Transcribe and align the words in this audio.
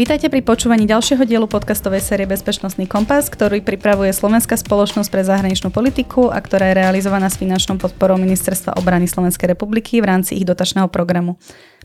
Vítajte 0.00 0.32
pri 0.32 0.40
počúvaní 0.40 0.88
ďalšieho 0.88 1.28
dielu 1.28 1.44
podcastovej 1.44 2.00
série 2.00 2.24
Bezpečnostný 2.24 2.88
kompas, 2.88 3.28
ktorý 3.28 3.60
pripravuje 3.60 4.08
Slovenská 4.16 4.56
spoločnosť 4.56 5.12
pre 5.12 5.28
zahraničnú 5.28 5.68
politiku 5.68 6.32
a 6.32 6.40
ktorá 6.40 6.72
je 6.72 6.80
realizovaná 6.80 7.28
s 7.28 7.36
finančnou 7.36 7.76
podporou 7.76 8.16
Ministerstva 8.16 8.80
obrany 8.80 9.04
Slovenskej 9.04 9.52
republiky 9.52 10.00
v 10.00 10.08
rámci 10.08 10.40
ich 10.40 10.48
dotačného 10.48 10.88
programu. 10.88 11.36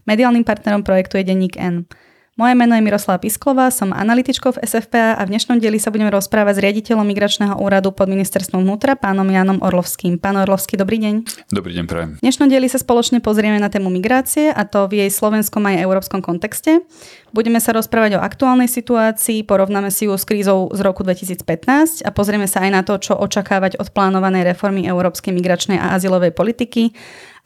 Mediálnym 0.07 0.47
partnerom 0.47 0.87
projektu 0.87 1.19
je 1.19 1.27
denník 1.27 1.59
N. 1.59 1.91
Moje 2.35 2.51
meno 2.51 2.75
je 2.75 2.83
Miroslava 2.83 3.15
Pisklová, 3.23 3.71
som 3.71 3.95
analytičkou 3.95 4.59
v 4.59 4.67
SFPA 4.67 5.15
a 5.15 5.23
v 5.23 5.31
dnešnom 5.31 5.55
dieli 5.55 5.79
sa 5.79 5.87
budeme 5.87 6.11
rozprávať 6.11 6.59
s 6.59 6.63
riaditeľom 6.67 7.07
Migračného 7.07 7.55
úradu 7.63 7.95
pod 7.95 8.11
ministerstvom 8.11 8.59
vnútra, 8.59 8.99
pánom 8.99 9.23
Janom 9.23 9.63
Orlovským. 9.63 10.19
Pán 10.19 10.35
Orlovský, 10.35 10.75
dobrý 10.75 10.99
deň. 10.99 11.47
Dobrý 11.55 11.71
deň, 11.71 11.85
prajem. 11.87 12.09
V 12.19 12.23
dnešnom 12.27 12.51
dieli 12.51 12.67
sa 12.67 12.75
spoločne 12.75 13.23
pozrieme 13.23 13.55
na 13.55 13.71
tému 13.71 13.87
migrácie 13.87 14.51
a 14.51 14.67
to 14.67 14.83
v 14.91 15.07
jej 15.07 15.15
slovenskom 15.15 15.63
aj 15.63 15.79
európskom 15.79 16.19
kontexte. 16.19 16.83
Budeme 17.31 17.63
sa 17.63 17.71
rozprávať 17.71 18.19
o 18.19 18.23
aktuálnej 18.27 18.67
situácii, 18.67 19.47
porovnáme 19.47 19.87
si 19.87 20.03
ju 20.03 20.19
s 20.19 20.27
krízou 20.27 20.67
z 20.75 20.83
roku 20.83 21.07
2015 21.07 22.03
a 22.03 22.11
pozrieme 22.11 22.51
sa 22.51 22.67
aj 22.67 22.71
na 22.75 22.83
to, 22.83 22.99
čo 22.99 23.15
očakávať 23.15 23.79
od 23.79 23.95
plánovanej 23.95 24.43
reformy 24.43 24.83
európskej 24.83 25.31
migračnej 25.31 25.79
a 25.79 25.95
azylovej 25.95 26.35
politiky 26.35 26.91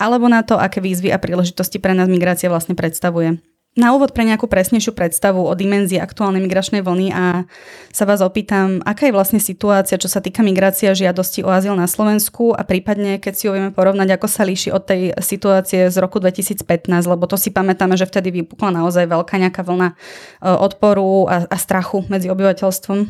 alebo 0.01 0.25
na 0.25 0.41
to, 0.41 0.57
aké 0.57 0.81
výzvy 0.81 1.13
a 1.13 1.21
príležitosti 1.21 1.77
pre 1.77 1.93
nás 1.93 2.09
migrácia 2.09 2.49
vlastne 2.49 2.73
predstavuje. 2.73 3.37
Na 3.79 3.95
úvod 3.95 4.11
pre 4.11 4.27
nejakú 4.27 4.51
presnejšiu 4.51 4.91
predstavu 4.91 5.39
o 5.39 5.53
dimenzii 5.55 6.03
aktuálnej 6.03 6.43
migračnej 6.43 6.83
vlny 6.83 7.15
a 7.15 7.47
sa 7.95 8.03
vás 8.03 8.19
opýtam, 8.19 8.83
aká 8.83 9.07
je 9.07 9.15
vlastne 9.15 9.39
situácia, 9.39 9.95
čo 9.95 10.11
sa 10.11 10.19
týka 10.19 10.43
migrácia 10.43 10.91
žiadosti 10.91 11.47
o 11.47 11.49
azyl 11.49 11.79
na 11.79 11.87
Slovensku 11.87 12.51
a 12.51 12.67
prípadne, 12.67 13.23
keď 13.23 13.33
si 13.39 13.47
ho 13.47 13.55
vieme 13.55 13.71
porovnať, 13.71 14.19
ako 14.19 14.27
sa 14.27 14.43
líši 14.43 14.75
od 14.75 14.83
tej 14.83 15.15
situácie 15.23 15.87
z 15.87 15.95
roku 15.95 16.19
2015, 16.19 16.67
lebo 17.07 17.23
to 17.23 17.39
si 17.39 17.55
pamätáme, 17.55 17.95
že 17.95 18.03
vtedy 18.03 18.43
vypukla 18.43 18.83
naozaj 18.83 19.07
veľká 19.07 19.39
nejaká 19.47 19.63
vlna 19.63 19.95
e, 19.95 19.95
odporu 20.43 21.31
a, 21.31 21.47
a 21.47 21.55
strachu 21.55 22.03
medzi 22.11 22.27
obyvateľstvom. 22.27 23.07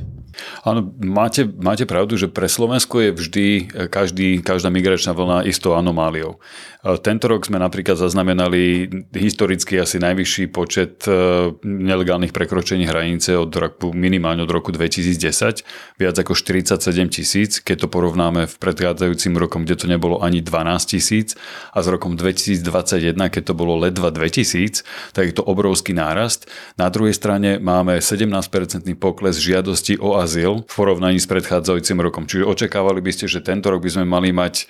Áno, 0.64 0.94
máte, 1.02 1.48
máte 1.48 1.90
pravdu, 1.90 2.16
že 2.20 2.30
pre 2.30 2.46
Slovensko 2.52 3.00
je 3.00 3.12
vždy 3.16 3.46
e, 3.48 3.62
každý, 3.88 4.44
každá 4.44 4.70
migračná 4.70 5.16
vlna 5.16 5.48
istou 5.50 5.74
anomáliou. 5.74 6.38
E, 6.84 6.96
tento 7.02 7.28
rok 7.28 7.48
sme 7.48 7.60
napríklad 7.60 8.00
zaznamenali 8.00 8.88
historicky 9.12 9.80
asi 9.82 9.98
najvyšší 10.00 10.52
počet 10.54 11.04
e, 11.10 11.52
nelegálnych 11.66 12.32
prekročení 12.36 12.86
hranice 12.86 13.36
od 13.36 13.52
roku, 13.52 13.92
minimálne 13.92 14.46
od 14.46 14.52
roku 14.52 14.70
2010, 14.70 16.00
viac 16.00 16.16
ako 16.16 16.38
47 16.38 16.80
tisíc, 17.10 17.52
keď 17.60 17.84
to 17.84 17.88
porovnáme 17.90 18.46
v 18.46 18.56
predchádzajúcim 18.60 19.34
rokom, 19.36 19.66
kde 19.66 19.76
to 19.80 19.86
nebolo 19.90 20.22
ani 20.22 20.44
12 20.44 20.94
tisíc 20.96 21.34
a 21.74 21.82
s 21.82 21.88
rokom 21.88 22.20
2021, 22.20 23.16
keď 23.32 23.44
to 23.50 23.54
bolo 23.56 23.80
ledva 23.80 24.12
2000, 24.12 24.84
tak 25.16 25.24
je 25.32 25.34
to 25.36 25.44
obrovský 25.44 25.96
nárast. 25.96 26.46
Na 26.76 26.92
druhej 26.92 27.16
strane 27.16 27.58
máme 27.58 28.00
17-percentný 28.04 29.00
pokles 29.00 29.40
žiadosti 29.40 29.96
o 30.00 30.19
azyl 30.20 30.68
v 30.68 30.74
porovnaní 30.76 31.18
s 31.18 31.26
predchádzajúcim 31.26 31.98
rokom. 32.04 32.28
Čiže 32.28 32.46
očakávali 32.46 33.00
by 33.00 33.12
ste, 33.16 33.26
že 33.26 33.40
tento 33.40 33.72
rok 33.72 33.80
by 33.80 33.90
sme 33.96 34.06
mali 34.06 34.30
mať 34.36 34.68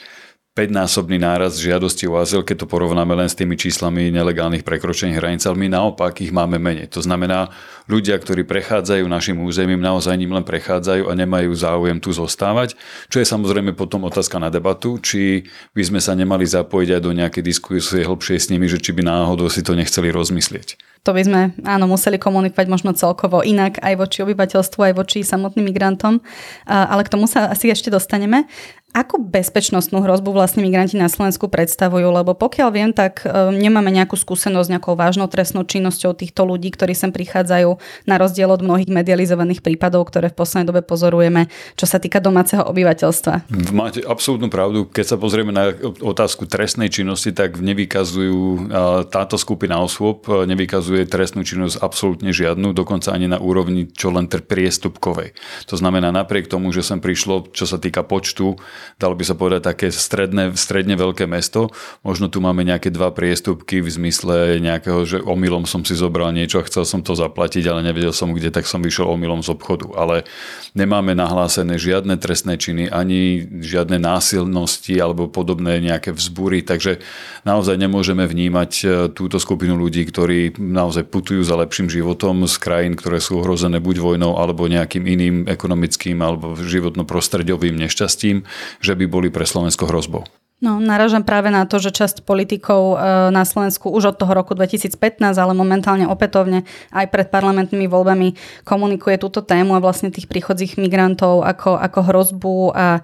5-násobný 0.58 1.22
náraz 1.22 1.62
žiadosti 1.62 2.10
o 2.10 2.20
azyl, 2.20 2.44
keď 2.44 2.66
to 2.66 2.72
porovnáme 2.72 3.16
len 3.16 3.30
s 3.32 3.38
tými 3.38 3.56
číslami 3.56 4.12
nelegálnych 4.12 4.66
prekročení 4.66 5.16
hraníc, 5.16 5.46
ale 5.48 5.56
my 5.56 5.72
naopak 5.72 6.20
ich 6.20 6.36
máme 6.36 6.60
menej. 6.60 6.92
To 6.94 7.00
znamená, 7.00 7.54
ľudia, 7.90 8.16
ktorí 8.22 8.46
prechádzajú 8.46 9.04
našim 9.10 9.42
územím, 9.42 9.82
naozaj 9.82 10.14
ním 10.14 10.38
len 10.38 10.46
prechádzajú 10.46 11.10
a 11.10 11.14
nemajú 11.18 11.50
záujem 11.58 11.98
tu 11.98 12.14
zostávať, 12.14 12.78
čo 13.10 13.18
je 13.18 13.26
samozrejme 13.26 13.74
potom 13.74 14.06
otázka 14.06 14.38
na 14.38 14.54
debatu, 14.54 15.02
či 15.02 15.50
by 15.74 15.82
sme 15.82 16.00
sa 16.00 16.14
nemali 16.14 16.46
zapojiť 16.46 16.90
aj 16.94 17.02
do 17.02 17.12
nejakej 17.18 17.44
diskusie 17.44 18.06
hlbšie 18.06 18.38
s 18.38 18.54
nimi, 18.54 18.70
že 18.70 18.78
či 18.78 18.94
by 18.94 19.02
náhodou 19.02 19.50
si 19.50 19.66
to 19.66 19.74
nechceli 19.74 20.14
rozmyslieť. 20.14 20.78
To 21.08 21.16
by 21.16 21.24
sme 21.24 21.42
áno 21.64 21.88
museli 21.88 22.20
komunikovať 22.20 22.68
možno 22.68 22.92
celkovo 22.92 23.40
inak 23.40 23.80
aj 23.80 23.94
voči 23.96 24.20
obyvateľstvu, 24.22 24.80
aj 24.92 24.94
voči 25.00 25.24
samotným 25.24 25.72
migrantom, 25.72 26.20
ale 26.68 27.08
k 27.08 27.12
tomu 27.12 27.24
sa 27.26 27.48
asi 27.48 27.72
ešte 27.72 27.88
dostaneme. 27.88 28.46
Akú 28.90 29.22
bezpečnostnú 29.22 30.02
hrozbu 30.02 30.34
vlastne 30.34 30.66
migranti 30.66 30.98
na 30.98 31.06
Slovensku 31.06 31.46
predstavujú? 31.46 32.10
Lebo 32.10 32.34
pokiaľ 32.34 32.70
viem, 32.74 32.90
tak 32.90 33.22
e, 33.22 33.30
nemáme 33.54 33.94
nejakú 33.94 34.18
skúsenosť 34.18 34.66
s 34.66 34.72
nejakou 34.74 34.98
vážnou 34.98 35.30
trestnou 35.30 35.62
činnosťou 35.62 36.18
týchto 36.18 36.42
ľudí, 36.42 36.74
ktorí 36.74 36.98
sem 36.98 37.14
prichádzajú 37.14 37.78
na 38.06 38.22
rozdiel 38.22 38.50
od 38.52 38.62
mnohých 38.62 38.92
medializovaných 38.92 39.66
prípadov, 39.66 40.08
ktoré 40.08 40.30
v 40.32 40.38
poslednej 40.38 40.68
dobe 40.70 40.82
pozorujeme, 40.86 41.50
čo 41.76 41.86
sa 41.90 41.98
týka 41.98 42.22
domáceho 42.22 42.64
obyvateľstva. 42.68 43.50
Máte 43.74 44.04
absolútnu 44.06 44.52
pravdu. 44.52 44.86
Keď 44.86 45.06
sa 45.06 45.18
pozrieme 45.18 45.52
na 45.52 45.74
otázku 46.04 46.46
trestnej 46.46 46.94
činnosti, 46.94 47.34
tak 47.34 47.58
nevykazujú 47.60 48.72
táto 49.10 49.36
skupina 49.40 49.82
osôb, 49.82 50.28
e, 50.30 50.46
nevykazuje 50.46 51.08
trestnú 51.10 51.42
činnosť 51.42 51.82
absolútne 51.82 52.30
žiadnu, 52.30 52.72
dokonca 52.76 53.12
ani 53.12 53.32
na 53.32 53.42
úrovni 53.42 53.90
čo 53.90 54.14
len 54.14 54.30
priestupkovej. 54.30 55.34
To 55.68 55.76
znamená, 55.76 56.14
napriek 56.14 56.48
tomu, 56.48 56.72
že 56.72 56.86
sem 56.86 57.02
prišlo, 57.02 57.50
čo 57.52 57.66
sa 57.66 57.82
týka 57.82 58.06
počtu 58.06 58.60
dalo 59.00 59.14
by 59.16 59.24
sa 59.26 59.36
povedať, 59.36 59.62
také 59.64 59.88
stredne, 59.90 60.54
stredne 60.56 60.96
veľké 61.00 61.26
mesto. 61.26 61.72
Možno 62.04 62.32
tu 62.32 62.44
máme 62.44 62.64
nejaké 62.68 62.92
dva 62.92 63.12
priestupky 63.14 63.84
v 63.84 63.90
zmysle 63.90 64.60
nejakého, 64.60 65.00
že 65.08 65.18
omylom 65.24 65.68
som 65.68 65.84
si 65.84 65.96
zobral 65.96 66.32
niečo 66.36 66.62
a 66.62 66.68
chcel 66.68 66.84
som 66.88 67.02
to 67.04 67.14
zaplatiť, 67.16 67.69
ale 67.70 67.86
nevedel 67.86 68.12
som 68.12 68.34
kde, 68.34 68.50
tak 68.50 68.66
som 68.66 68.82
vyšiel 68.82 69.06
omylom 69.06 69.46
z 69.46 69.54
obchodu. 69.54 69.94
Ale 69.94 70.26
nemáme 70.74 71.14
nahlásené 71.14 71.78
žiadne 71.78 72.18
trestné 72.18 72.58
činy, 72.58 72.90
ani 72.90 73.46
žiadne 73.62 74.02
násilnosti 74.02 74.98
alebo 74.98 75.30
podobné 75.30 75.80
nejaké 75.80 76.12
vzbúry, 76.12 76.66
takže 76.66 77.00
naozaj 77.46 77.78
nemôžeme 77.78 78.26
vnímať 78.26 78.72
e, 78.82 78.86
túto 79.14 79.38
skupinu 79.38 79.78
ľudí, 79.78 80.04
ktorí 80.04 80.58
naozaj 80.58 81.08
putujú 81.08 81.46
za 81.46 81.56
lepším 81.56 81.88
životom 81.88 82.50
z 82.50 82.56
krajín, 82.58 82.94
ktoré 82.98 83.22
sú 83.22 83.40
ohrozené 83.40 83.78
buď 83.78 84.02
vojnou 84.02 84.36
alebo 84.42 84.66
nejakým 84.66 85.06
iným 85.06 85.36
ekonomickým 85.48 86.18
alebo 86.20 86.58
životno-prostredovým 86.58 87.78
nešťastím 87.78 88.42
že 88.80 88.94
by 88.96 89.06
boli 89.06 89.28
pre 89.30 89.46
Slovensko 89.46 89.86
hrozbou. 89.86 90.26
No, 90.60 90.76
naražam 90.84 91.24
práve 91.24 91.48
na 91.56 91.64
to, 91.64 91.80
že 91.80 91.96
časť 91.96 92.28
politikov 92.28 93.00
e, 93.00 93.32
na 93.32 93.48
Slovensku 93.48 93.88
už 93.96 94.12
od 94.12 94.20
toho 94.20 94.36
roku 94.36 94.52
2015, 94.52 94.92
ale 95.40 95.56
momentálne 95.56 96.04
opätovne 96.04 96.68
aj 96.92 97.08
pred 97.08 97.32
parlamentnými 97.32 97.88
voľbami 97.88 98.36
komunikuje 98.68 99.16
túto 99.16 99.40
tému 99.40 99.80
a 99.80 99.84
vlastne 99.84 100.12
tých 100.12 100.28
príchodzích 100.28 100.76
migrantov 100.76 101.48
ako, 101.48 101.80
ako 101.80 102.00
hrozbu 102.04 102.56
a 102.76 103.00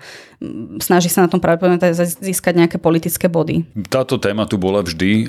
snaží 0.79 1.09
sa 1.09 1.25
na 1.25 1.29
tom 1.31 1.39
práve 1.39 1.63
získať 2.19 2.53
nejaké 2.55 2.77
politické 2.77 3.29
body. 3.31 3.63
Táto 3.87 4.17
téma 4.17 4.45
tu 4.45 4.57
bola 4.59 4.81
vždy. 4.85 5.27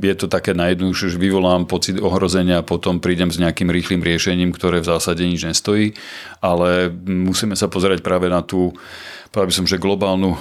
Je 0.00 0.14
to 0.16 0.26
také 0.30 0.52
najjednoduchšie, 0.56 1.14
že 1.14 1.18
vyvolám 1.18 1.66
pocit 1.66 1.96
ohrozenia 1.98 2.60
a 2.60 2.66
potom 2.66 2.98
prídem 2.98 3.32
s 3.32 3.40
nejakým 3.40 3.70
rýchlým 3.70 4.02
riešením, 4.04 4.50
ktoré 4.52 4.82
v 4.84 4.90
zásade 4.94 5.24
nič 5.24 5.44
nestojí, 5.44 5.96
ale 6.44 6.92
musíme 7.06 7.56
sa 7.56 7.66
pozerať 7.70 8.04
práve 8.04 8.28
na 8.28 8.44
tú 8.44 8.76
povedal 9.34 9.50
by 9.50 9.58
som, 9.58 9.66
že 9.66 9.82
globálnu 9.82 10.38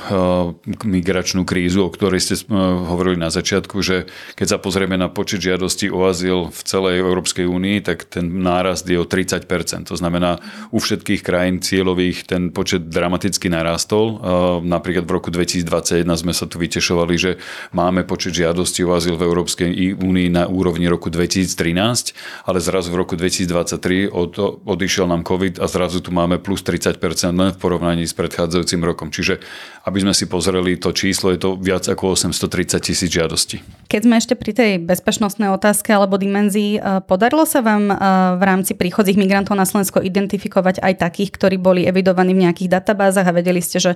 migračnú 0.85 1.49
krízu, 1.49 1.81
o 1.81 1.89
ktorej 1.89 2.21
ste 2.21 2.45
hovorili 2.85 3.17
na 3.17 3.33
začiatku, 3.33 3.81
že 3.81 4.05
keď 4.37 4.47
sa 4.53 4.57
pozrieme 4.61 4.93
na 5.01 5.09
počet 5.09 5.41
žiadostí 5.41 5.89
o 5.89 6.05
azyl 6.05 6.53
v 6.53 6.61
celej 6.61 7.01
Európskej 7.01 7.49
únii, 7.49 7.81
tak 7.81 8.05
ten 8.05 8.45
nárast 8.45 8.85
je 8.85 9.01
o 9.01 9.09
30%. 9.09 9.49
To 9.89 9.97
znamená, 9.97 10.37
u 10.69 10.77
všetkých 10.77 11.25
krajín 11.25 11.57
cieľových 11.65 12.29
ten 12.29 12.53
počet 12.53 12.85
dramaticky 12.85 13.49
narastol. 13.49 14.02
Uh, 14.03 14.19
napríklad 14.63 15.07
v 15.07 15.11
roku 15.11 15.29
2021 15.31 16.03
sme 16.05 16.33
sa 16.35 16.45
tu 16.45 16.59
vytešovali, 16.59 17.13
že 17.15 17.31
máme 17.71 18.03
počet 18.03 18.35
žiadostí 18.35 18.83
o 18.83 18.93
azyl 18.93 19.15
v 19.15 19.25
Európskej 19.25 19.69
únii 19.99 20.27
na 20.33 20.49
úrovni 20.49 20.89
roku 20.91 21.07
2013, 21.07 22.15
ale 22.47 22.57
zrazu 22.59 22.91
v 22.91 22.97
roku 22.99 23.13
2023 23.15 24.11
od, 24.11 24.63
odišiel 24.67 25.07
nám 25.07 25.23
COVID 25.23 25.63
a 25.63 25.65
zrazu 25.69 26.03
tu 26.03 26.11
máme 26.11 26.39
plus 26.39 26.61
30% 26.65 26.99
len 27.33 27.51
v 27.53 27.57
porovnaní 27.57 28.03
s 28.03 28.13
predchádzajúcim 28.15 28.81
rokom. 28.83 29.13
Čiže 29.13 29.39
aby 29.83 29.99
sme 29.99 30.15
si 30.15 30.31
pozreli 30.31 30.79
to 30.79 30.95
číslo, 30.95 31.35
je 31.35 31.43
to 31.43 31.59
viac 31.59 31.83
ako 31.91 32.15
830 32.15 32.79
tisíc 32.79 33.11
žiadostí. 33.11 33.59
Keď 33.91 34.01
sme 34.07 34.15
ešte 34.15 34.33
pri 34.39 34.51
tej 34.55 34.71
bezpečnostnej 34.79 35.51
otázke 35.51 35.91
alebo 35.91 36.15
dimenzii, 36.15 36.79
e, 36.79 37.03
podarilo 37.03 37.43
sa 37.43 37.59
vám 37.59 37.91
e, 37.91 37.95
v 38.39 38.43
rámci 38.47 38.79
príchodzích 38.79 39.19
migrantov 39.19 39.59
na 39.59 39.67
Slovensko 39.67 39.99
identifikovať 39.99 40.79
aj 40.79 40.93
takých, 41.03 41.35
ktorí 41.35 41.55
boli 41.59 41.83
evidovaní 41.83 42.31
v 42.31 42.47
nejakých 42.47 42.79
databázach 42.79 43.27
a 43.27 43.35
vedeli 43.35 43.59
ste, 43.59 43.82
že 43.83 43.91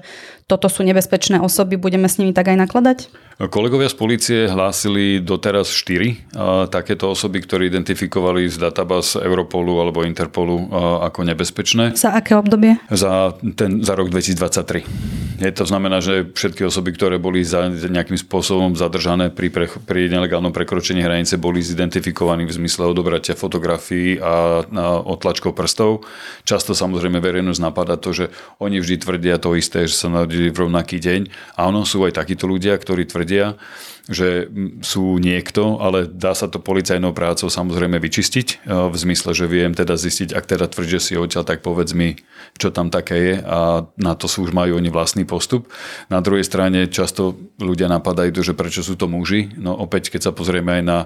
toto 0.52 0.68
sú 0.68 0.84
nebezpečné 0.84 1.40
osoby, 1.40 1.80
budeme 1.80 2.12
s 2.12 2.20
nimi 2.20 2.36
tak 2.36 2.52
aj 2.52 2.58
nakladať? 2.68 3.00
Kolegovia 3.38 3.86
z 3.86 3.94
policie 3.94 4.40
hlásili 4.50 5.22
doteraz 5.22 5.70
4 5.70 6.74
takéto 6.74 7.14
osoby, 7.14 7.38
ktoré 7.46 7.70
identifikovali 7.70 8.50
z 8.50 8.58
databáz 8.58 9.14
Europolu 9.14 9.78
alebo 9.78 10.02
Interpolu 10.02 10.74
ako 11.06 11.22
nebezpečné. 11.22 11.94
Za 11.94 12.18
aké 12.18 12.34
obdobie? 12.34 12.82
Za, 12.90 13.38
ten, 13.54 13.86
za 13.86 13.94
rok 13.94 14.10
2023. 14.10 15.38
Je 15.38 15.54
to 15.54 15.70
znamená, 15.70 16.02
že 16.02 16.34
všetky 16.34 16.66
osoby, 16.66 16.98
ktoré 16.98 17.22
boli 17.22 17.46
za 17.46 17.70
nejakým 17.70 18.18
spôsobom 18.18 18.74
zadržané 18.74 19.30
pri, 19.30 19.54
pre, 19.54 19.70
pri 19.70 20.10
nelegálnom 20.10 20.50
prekročení 20.50 21.06
hranice, 21.06 21.38
boli 21.38 21.62
zidentifikovaní 21.62 22.50
v 22.50 22.58
zmysle 22.58 22.90
odobratia 22.90 23.38
fotografií 23.38 24.18
a, 24.18 24.66
a 24.66 24.98
otlačkov 25.06 25.54
prstov. 25.54 26.10
Často 26.42 26.74
samozrejme 26.74 27.22
verejnosť 27.22 27.62
napadá 27.62 28.02
to, 28.02 28.18
že 28.18 28.34
oni 28.58 28.82
vždy 28.82 28.98
tvrdia 28.98 29.38
to 29.38 29.54
isté, 29.54 29.77
že 29.86 29.94
sa 29.94 30.10
narodili 30.10 30.50
v 30.50 30.66
rovnaký 30.66 30.98
deň. 30.98 31.54
A 31.62 31.70
ono 31.70 31.86
sú 31.86 32.02
aj 32.08 32.18
takíto 32.18 32.50
ľudia, 32.50 32.74
ktorí 32.74 33.06
tvrdia, 33.06 33.60
že 34.08 34.48
sú 34.80 35.20
niekto, 35.20 35.84
ale 35.84 36.08
dá 36.08 36.32
sa 36.32 36.48
to 36.48 36.64
policajnou 36.64 37.12
prácou 37.12 37.52
samozrejme 37.52 38.00
vyčistiť 38.00 38.64
v 38.64 38.96
zmysle, 38.96 39.36
že 39.36 39.52
viem 39.52 39.76
teda 39.76 40.00
zistiť, 40.00 40.32
ak 40.32 40.48
teda 40.48 40.72
tvrdí, 40.72 40.96
že 40.96 41.04
si 41.04 41.14
odtiaľ, 41.20 41.44
tak 41.44 41.60
povedz 41.60 41.92
mi, 41.92 42.16
čo 42.56 42.72
tam 42.72 42.88
také 42.88 43.16
je 43.20 43.36
a 43.44 43.84
na 44.00 44.16
to 44.16 44.32
sú 44.32 44.48
už 44.48 44.56
majú 44.56 44.80
oni 44.80 44.88
vlastný 44.88 45.28
postup. 45.28 45.68
Na 46.08 46.24
druhej 46.24 46.48
strane 46.48 46.88
často 46.88 47.36
ľudia 47.60 47.92
napadajú 47.92 48.40
že 48.40 48.56
prečo 48.56 48.80
sú 48.80 48.96
to 48.96 49.12
muži. 49.12 49.52
No 49.60 49.76
opäť, 49.76 50.08
keď 50.16 50.32
sa 50.32 50.32
pozrieme 50.32 50.80
aj 50.80 50.84
na 50.88 51.00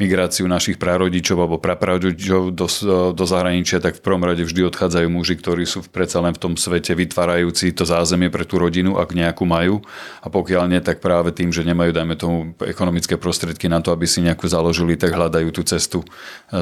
migráciu 0.00 0.48
našich 0.48 0.80
prarodičov 0.80 1.36
alebo 1.36 1.60
praprarodičov 1.60 2.56
do, 2.56 2.66
do 3.12 3.24
zahraničia, 3.28 3.84
tak 3.84 4.00
v 4.00 4.04
prvom 4.04 4.24
rade 4.24 4.40
vždy 4.40 4.64
odchádzajú 4.72 5.08
muži, 5.12 5.36
ktorí 5.36 5.68
sú 5.68 5.84
predsa 5.84 6.24
len 6.24 6.32
v 6.32 6.40
tom 6.40 6.52
svete 6.56 6.96
vytvárajúci 6.96 7.76
to 7.76 7.84
zázemie 7.84 8.32
pre 8.32 8.48
tú 8.48 8.56
rodinu, 8.56 8.96
ak 8.96 9.12
nejakú 9.12 9.44
majú. 9.44 9.84
A 10.24 10.32
pokiaľ 10.32 10.72
nie, 10.72 10.80
tak 10.80 11.04
práve 11.04 11.36
tým, 11.36 11.52
že 11.52 11.60
nemajú, 11.68 11.92
dajme 11.92 12.16
tomu, 12.16 12.56
ekonomické 12.64 13.20
prostriedky 13.20 13.68
na 13.68 13.84
to, 13.84 13.92
aby 13.92 14.08
si 14.08 14.24
nejakú 14.24 14.48
založili, 14.48 14.96
tak 14.96 15.12
hľadajú 15.12 15.52
tú 15.52 15.62
cestu 15.68 16.00
e, 16.00 16.08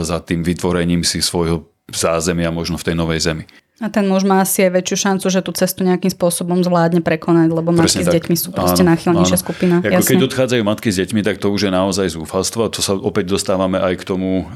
za 0.02 0.18
tým 0.18 0.42
vytvorením 0.42 1.06
si 1.06 1.22
svojho 1.22 1.70
zázemia 1.88 2.50
možno 2.50 2.76
v 2.76 2.86
tej 2.90 2.96
novej 2.98 3.22
zemi. 3.22 3.46
A 3.78 3.86
ten 3.86 4.10
muž 4.10 4.26
má 4.26 4.42
asi 4.42 4.66
aj 4.66 4.74
väčšiu 4.74 4.96
šancu, 4.98 5.26
že 5.30 5.38
tú 5.38 5.54
cestu 5.54 5.86
nejakým 5.86 6.10
spôsobom 6.10 6.66
zvládne 6.66 6.98
prekonať, 6.98 7.48
lebo 7.54 7.70
matky 7.70 8.02
s 8.02 8.10
deťmi 8.10 8.34
sú 8.34 8.50
proste 8.50 8.82
náchylnejšia 8.82 9.38
skupina. 9.38 9.78
Ako 9.78 10.02
keď 10.02 10.22
odchádzajú 10.26 10.62
matky 10.66 10.90
s 10.90 10.98
deťmi, 10.98 11.22
tak 11.22 11.38
to 11.38 11.46
už 11.54 11.70
je 11.70 11.72
naozaj 11.72 12.10
zúfalstvo 12.10 12.66
a 12.66 12.72
to 12.74 12.82
sa 12.82 12.98
opäť 12.98 13.38
dostávame 13.38 13.78
aj 13.78 14.02
k 14.02 14.02
tomu 14.02 14.50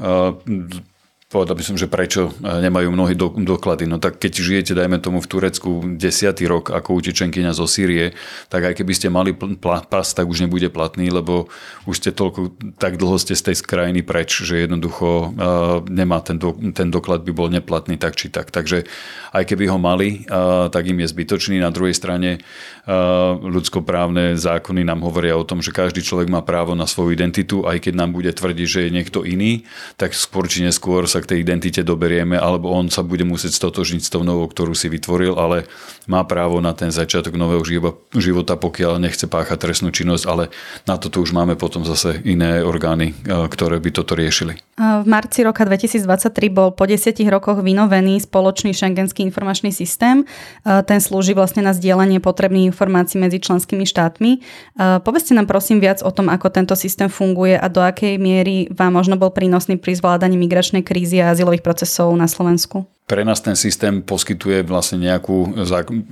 povedal 1.33 1.57
by 1.57 1.65
som, 1.65 1.73
že 1.73 1.89
prečo 1.89 2.29
e, 2.29 2.61
nemajú 2.61 2.93
mnohí 2.93 3.17
do, 3.17 3.33
doklady. 3.33 3.89
No 3.89 3.97
tak 3.97 4.21
keď 4.21 4.37
žijete, 4.37 4.77
dajme 4.77 5.01
tomu 5.01 5.17
v 5.17 5.25
Turecku 5.25 5.97
desiatý 5.97 6.45
rok 6.45 6.69
ako 6.69 7.01
utečenkyňa 7.01 7.57
zo 7.57 7.65
Sýrie, 7.65 8.13
tak 8.53 8.69
aj 8.69 8.77
keby 8.77 8.93
ste 8.93 9.09
mali 9.09 9.33
pas, 9.33 10.05
tak 10.13 10.29
už 10.29 10.45
nebude 10.45 10.69
platný, 10.69 11.09
lebo 11.09 11.49
už 11.89 11.97
ste 11.97 12.11
toľko, 12.13 12.53
tak 12.77 13.01
dlho 13.01 13.17
ste 13.17 13.33
z 13.33 13.49
tej 13.49 13.65
krajiny 13.65 14.05
preč, 14.05 14.45
že 14.45 14.69
jednoducho 14.69 15.33
uh, 15.33 15.81
nemá 15.89 16.21
ten, 16.21 16.37
do, 16.37 16.53
ten 16.75 16.93
doklad 16.93 17.25
by 17.25 17.33
bol 17.33 17.49
neplatný 17.49 17.97
tak 17.97 18.13
či 18.13 18.29
tak. 18.29 18.53
Takže 18.53 18.85
aj 19.33 19.43
keby 19.49 19.65
ho 19.71 19.81
mali, 19.81 20.29
uh, 20.29 20.69
tak 20.69 20.85
im 20.85 21.01
je 21.01 21.09
zbytočný. 21.09 21.57
Na 21.57 21.73
druhej 21.73 21.97
strane 21.97 22.37
uh, 22.37 23.39
ľudskoprávne 23.39 24.37
zákony 24.37 24.85
nám 24.85 25.01
hovoria 25.01 25.33
o 25.33 25.47
tom, 25.47 25.63
že 25.63 25.73
každý 25.73 26.05
človek 26.05 26.29
má 26.29 26.45
právo 26.45 26.77
na 26.77 26.85
svoju 26.85 27.15
identitu, 27.15 27.65
aj 27.65 27.89
keď 27.89 27.93
nám 27.97 28.11
bude 28.13 28.29
tvrdiť, 28.29 28.67
že 28.67 28.79
je 28.85 28.91
niekto 28.91 29.25
iný, 29.25 29.63
tak 29.95 30.11
skôr 30.13 30.45
či 30.45 30.67
neskôr 30.67 31.07
sa 31.07 31.22
k 31.23 31.29
tej 31.33 31.39
identite 31.41 31.81
doberieme, 31.81 32.35
alebo 32.35 32.67
on 32.75 32.91
sa 32.91 32.99
bude 32.99 33.23
musieť 33.23 33.55
stotožniť 33.55 34.01
s 34.03 34.11
tou 34.11 34.27
novou, 34.27 34.51
ktorú 34.51 34.75
si 34.75 34.91
vytvoril, 34.91 35.39
ale 35.39 35.63
má 36.05 36.27
právo 36.27 36.59
na 36.59 36.75
ten 36.75 36.91
začiatok 36.91 37.39
nového 37.39 37.63
života, 38.19 38.59
pokiaľ 38.59 38.99
nechce 38.99 39.23
páchať 39.31 39.57
trestnú 39.63 39.95
činnosť, 39.95 40.23
ale 40.27 40.51
na 40.83 40.99
toto 40.99 41.23
už 41.23 41.31
máme 41.31 41.55
potom 41.55 41.87
zase 41.87 42.19
iné 42.27 42.59
orgány, 42.59 43.15
e, 43.15 43.47
ktoré 43.47 43.79
by 43.79 43.89
toto 43.95 44.19
riešili. 44.19 44.59
V 44.73 45.05
marci 45.05 45.45
roka 45.45 45.61
2023 45.69 46.49
bol 46.49 46.73
po 46.73 46.89
desiatich 46.89 47.29
rokoch 47.29 47.61
vynovený 47.61 48.25
spoločný 48.25 48.73
šengenský 48.73 49.21
informačný 49.21 49.69
systém. 49.69 50.25
E, 50.65 50.81
ten 50.83 50.97
slúži 50.97 51.37
vlastne 51.37 51.61
na 51.61 51.77
zdieľanie 51.77 52.17
potrebných 52.17 52.73
informácií 52.73 53.21
medzi 53.21 53.37
členskými 53.37 53.85
štátmi. 53.85 54.31
E, 54.33 54.39
povedzte 55.05 55.37
nám 55.37 55.45
prosím 55.45 55.77
viac 55.77 56.01
o 56.01 56.09
tom, 56.09 56.25
ako 56.25 56.49
tento 56.49 56.73
systém 56.73 57.05
funguje 57.05 57.53
a 57.53 57.69
do 57.69 57.85
akej 57.85 58.17
miery 58.17 58.65
vám 58.73 58.97
možno 58.97 59.13
bol 59.13 59.29
prínosný 59.29 59.77
pri 59.77 59.93
zvládaní 59.93 60.41
migračnej 60.41 60.81
krízy 60.81 61.12
krízy 61.13 61.21
a 61.21 61.29
azylových 61.29 61.61
procesov 61.61 62.09
na 62.17 62.25
Slovensku? 62.25 62.89
Pre 63.03 63.19
nás 63.27 63.43
ten 63.43 63.59
systém 63.59 63.99
poskytuje 63.99 64.63
vlastne 64.63 64.95
nejakú 64.95 65.59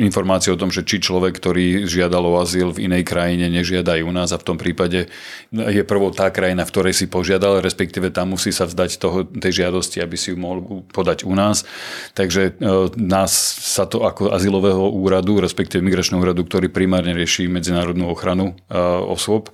informáciu 0.04 0.54
o 0.54 0.60
tom, 0.60 0.76
že 0.76 0.84
či 0.84 1.00
človek, 1.00 1.40
ktorý 1.40 1.88
žiadal 1.88 2.20
o 2.20 2.36
azyl 2.36 2.76
v 2.76 2.92
inej 2.92 3.08
krajine, 3.08 3.48
nežiada 3.48 3.96
aj 3.96 4.04
u 4.04 4.12
nás 4.12 4.30
a 4.36 4.42
v 4.42 4.44
tom 4.44 4.60
prípade 4.60 5.08
je 5.56 5.82
prvou 5.88 6.12
tá 6.12 6.28
krajina, 6.28 6.68
v 6.68 6.72
ktorej 6.76 6.94
si 7.00 7.08
požiadal, 7.08 7.64
respektíve 7.64 8.12
tam 8.12 8.36
musí 8.36 8.52
sa 8.52 8.68
vzdať 8.68 9.00
toho, 9.00 9.24
tej 9.24 9.64
žiadosti, 9.64 10.04
aby 10.04 10.20
si 10.20 10.36
ju 10.36 10.38
mohol 10.38 10.84
podať 10.92 11.24
u 11.24 11.32
nás. 11.32 11.64
Takže 12.12 12.60
e, 12.60 12.92
nás 13.00 13.32
sa 13.64 13.88
to 13.88 14.04
ako 14.04 14.36
azylového 14.36 14.92
úradu, 14.92 15.40
respektíve 15.40 15.80
migračného 15.80 16.20
úradu, 16.20 16.44
ktorý 16.44 16.68
primárne 16.68 17.16
rieši 17.16 17.48
medzinárodnú 17.48 18.12
ochranu 18.12 18.52
e, 18.68 18.76
osôb, 19.08 19.48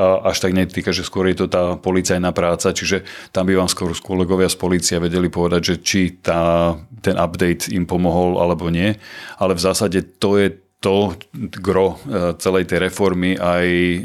až 0.00 0.36
tak 0.40 0.56
netýka, 0.56 0.90
že 0.90 1.04
skôr 1.04 1.28
je 1.28 1.44
to 1.44 1.46
tá 1.48 1.76
policajná 1.76 2.32
práca, 2.32 2.72
čiže 2.72 3.04
tam 3.30 3.44
by 3.44 3.60
vám 3.60 3.68
skôr 3.68 3.92
kolegovia 4.00 4.48
z 4.48 4.56
policie 4.56 4.96
vedeli 4.96 5.28
povedať, 5.28 5.60
že 5.60 5.74
či 5.84 6.00
tá, 6.24 6.74
ten 7.02 7.18
update 7.18 7.70
im 7.70 7.86
pomohol 7.86 8.38
alebo 8.38 8.70
nie, 8.70 8.96
ale 9.38 9.52
v 9.54 9.64
zásade 9.64 10.02
to 10.18 10.38
je 10.38 10.62
to 10.82 11.14
gro 11.62 11.94
e, 11.94 12.34
celej 12.42 12.66
tej 12.66 12.90
reformy 12.90 13.38
aj 13.38 13.66
e, 13.70 13.98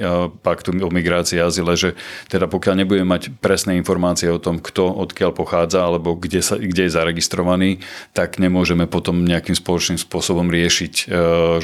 paktu 0.45 0.77
o 0.77 0.89
migrácii 0.94 1.41
a 1.41 1.50
azyle, 1.50 1.74
že 1.74 1.97
teda 2.29 2.45
pokiaľ 2.45 2.85
nebudeme 2.85 3.09
mať 3.09 3.33
presné 3.41 3.81
informácie 3.81 4.29
o 4.29 4.38
tom, 4.38 4.62
kto 4.62 4.94
odkiaľ 4.94 5.33
pochádza 5.33 5.81
alebo 5.81 6.13
kde, 6.13 6.45
sa, 6.45 6.62
kde 6.62 6.85
je 6.85 6.94
zaregistrovaný, 6.94 7.81
tak 8.13 8.38
nemôžeme 8.38 8.85
potom 8.85 9.25
nejakým 9.25 9.57
spoločným 9.57 9.97
spôsobom 9.97 10.53
riešiť, 10.53 10.94
e, 10.94 11.06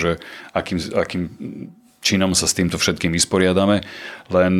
že 0.01 0.11
akým, 0.57 0.81
akým 0.97 1.23
činom 2.01 2.33
sa 2.33 2.49
s 2.49 2.57
týmto 2.57 2.81
všetkým 2.81 3.13
vysporiadame, 3.13 3.85
len 4.33 4.53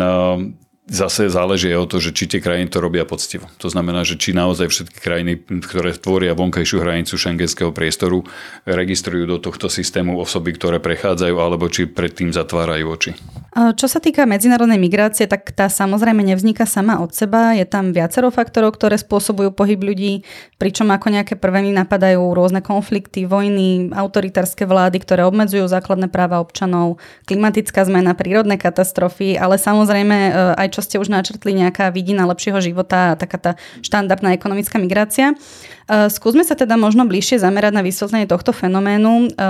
Zase 0.84 1.32
záleží 1.32 1.72
o 1.80 1.88
to, 1.88 2.04
že 2.04 2.12
či 2.12 2.28
tie 2.28 2.44
krajiny 2.44 2.68
to 2.68 2.84
robia 2.84 3.08
poctivo. 3.08 3.48
To 3.64 3.72
znamená, 3.72 4.04
že 4.04 4.20
či 4.20 4.36
naozaj 4.36 4.68
všetky 4.68 5.00
krajiny, 5.00 5.40
ktoré 5.64 5.96
tvoria 5.96 6.36
vonkajšiu 6.36 6.84
hranicu 6.84 7.16
šengenského 7.16 7.72
priestoru, 7.72 8.28
registrujú 8.68 9.24
do 9.24 9.40
tohto 9.40 9.72
systému 9.72 10.20
osoby, 10.20 10.52
ktoré 10.52 10.84
prechádzajú, 10.84 11.36
alebo 11.40 11.72
či 11.72 11.88
predtým 11.88 12.36
zatvárajú 12.36 12.86
oči. 12.92 13.12
Čo 13.54 13.86
sa 13.86 14.02
týka 14.04 14.28
medzinárodnej 14.28 14.82
migrácie, 14.82 15.30
tak 15.30 15.56
tá 15.56 15.70
samozrejme 15.70 16.20
nevzniká 16.26 16.66
sama 16.68 17.00
od 17.00 17.16
seba. 17.16 17.56
Je 17.56 17.64
tam 17.64 17.96
viacero 17.96 18.34
faktorov, 18.34 18.76
ktoré 18.76 18.98
spôsobujú 19.00 19.54
pohyb 19.54 19.78
ľudí, 19.78 20.26
pričom 20.58 20.90
ako 20.90 21.14
nejaké 21.14 21.38
prvé 21.38 21.62
mi 21.62 21.70
napadajú 21.70 22.34
rôzne 22.34 22.66
konflikty, 22.66 23.30
vojny, 23.30 23.94
autoritárske 23.94 24.66
vlády, 24.66 25.00
ktoré 25.00 25.22
obmedzujú 25.24 25.70
základné 25.70 26.10
práva 26.10 26.42
občanov, 26.42 26.98
klimatická 27.30 27.86
zmena, 27.86 28.18
prírodné 28.18 28.58
katastrofy, 28.58 29.38
ale 29.38 29.62
samozrejme 29.62 30.18
e, 30.18 30.32
aj 30.58 30.73
čo 30.74 30.82
ste 30.82 30.98
už 30.98 31.14
načrtli, 31.14 31.54
nejaká 31.54 31.94
vidina 31.94 32.26
lepšieho 32.26 32.58
života 32.58 33.14
a 33.14 33.18
taká 33.18 33.38
tá 33.38 33.52
štandardná 33.86 34.34
ekonomická 34.34 34.82
migrácia. 34.82 35.38
E, 35.86 36.10
skúsme 36.10 36.42
sa 36.42 36.58
teda 36.58 36.80
možno 36.80 37.06
bližšie 37.06 37.38
zamerať 37.38 37.74
na 37.78 37.86
vysvetlenie 37.86 38.26
tohto 38.26 38.50
fenoménu. 38.56 39.30
E, 39.30 39.46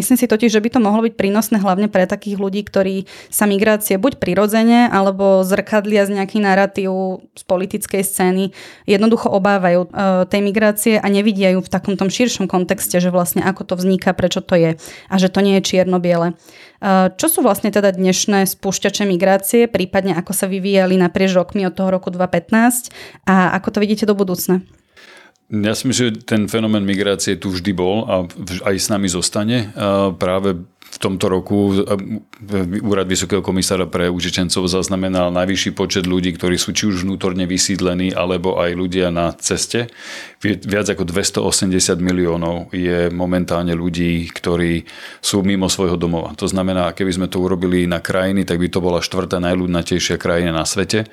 myslím 0.00 0.16
si 0.16 0.24
totiž, 0.24 0.48
že 0.54 0.62
by 0.62 0.68
to 0.72 0.80
mohlo 0.80 1.04
byť 1.04 1.14
prínosné 1.18 1.60
hlavne 1.60 1.92
pre 1.92 2.08
takých 2.08 2.40
ľudí, 2.40 2.64
ktorí 2.64 3.04
sa 3.28 3.44
migrácie 3.44 4.00
buď 4.00 4.16
prirodzene, 4.16 4.88
alebo 4.88 5.44
zrkadlia 5.44 6.08
z 6.08 6.16
nejaký 6.22 6.40
narratív 6.40 7.20
z 7.34 7.42
politickej 7.44 8.02
scény, 8.06 8.44
jednoducho 8.88 9.28
obávajú 9.28 9.84
e, 9.84 9.88
tej 10.30 10.40
migrácie 10.40 10.94
a 10.96 11.06
nevidia 11.12 11.52
ju 11.52 11.60
v 11.60 11.68
takom 11.68 11.98
tom 11.98 12.08
širšom 12.08 12.46
kontexte, 12.46 12.96
že 13.02 13.12
vlastne 13.12 13.42
ako 13.42 13.68
to 13.68 13.74
vzniká, 13.76 14.14
prečo 14.14 14.40
to 14.40 14.54
je 14.54 14.80
a 15.10 15.14
že 15.18 15.28
to 15.28 15.42
nie 15.42 15.58
je 15.58 15.66
čierno-biele. 15.74 16.38
Čo 17.14 17.26
sú 17.30 17.38
vlastne 17.46 17.70
teda 17.70 17.94
dnešné 17.94 18.42
spúšťače 18.58 19.06
migrácie, 19.06 19.70
prípadne 19.70 20.18
ako 20.18 20.34
sa 20.34 20.50
vyvíjali 20.62 20.94
naprieč 20.94 21.34
rokmi 21.34 21.66
od 21.66 21.74
toho 21.74 21.90
roku 21.90 22.14
2015 22.14 22.94
a 23.26 23.58
ako 23.58 23.68
to 23.74 23.78
vidíte 23.82 24.06
do 24.06 24.14
budúcna? 24.14 24.62
Ja 25.52 25.76
si 25.76 25.84
myslím, 25.90 26.16
že 26.16 26.22
ten 26.24 26.42
fenomén 26.48 26.86
migrácie 26.86 27.36
tu 27.36 27.52
vždy 27.52 27.76
bol 27.76 28.08
a 28.08 28.24
aj 28.64 28.76
s 28.78 28.88
nami 28.88 29.04
zostane. 29.10 29.74
Práve 30.16 30.64
v 30.92 30.98
tomto 31.00 31.32
roku 31.32 31.72
Úrad 32.84 33.08
Vysokého 33.08 33.40
komisára 33.40 33.88
pre 33.88 34.12
utečencov 34.12 34.68
zaznamenal 34.68 35.32
najvyšší 35.32 35.72
počet 35.72 36.04
ľudí, 36.04 36.36
ktorí 36.36 36.60
sú 36.60 36.76
či 36.76 36.92
už 36.92 37.08
vnútorne 37.08 37.48
vysídlení, 37.48 38.12
alebo 38.12 38.60
aj 38.60 38.76
ľudia 38.76 39.08
na 39.08 39.32
ceste. 39.32 39.88
Viac 40.44 40.92
ako 40.92 41.08
280 41.08 41.72
miliónov 41.96 42.68
je 42.76 43.08
momentálne 43.08 43.72
ľudí, 43.72 44.28
ktorí 44.28 44.84
sú 45.24 45.40
mimo 45.40 45.72
svojho 45.72 45.96
domova. 45.96 46.36
To 46.36 46.44
znamená, 46.44 46.92
keby 46.92 47.12
sme 47.16 47.26
to 47.32 47.40
urobili 47.40 47.88
na 47.88 48.04
krajiny, 48.04 48.44
tak 48.44 48.60
by 48.60 48.68
to 48.68 48.84
bola 48.84 49.00
štvrtá 49.00 49.40
najľudnatejšia 49.40 50.20
krajina 50.20 50.52
na 50.52 50.68
svete. 50.68 51.08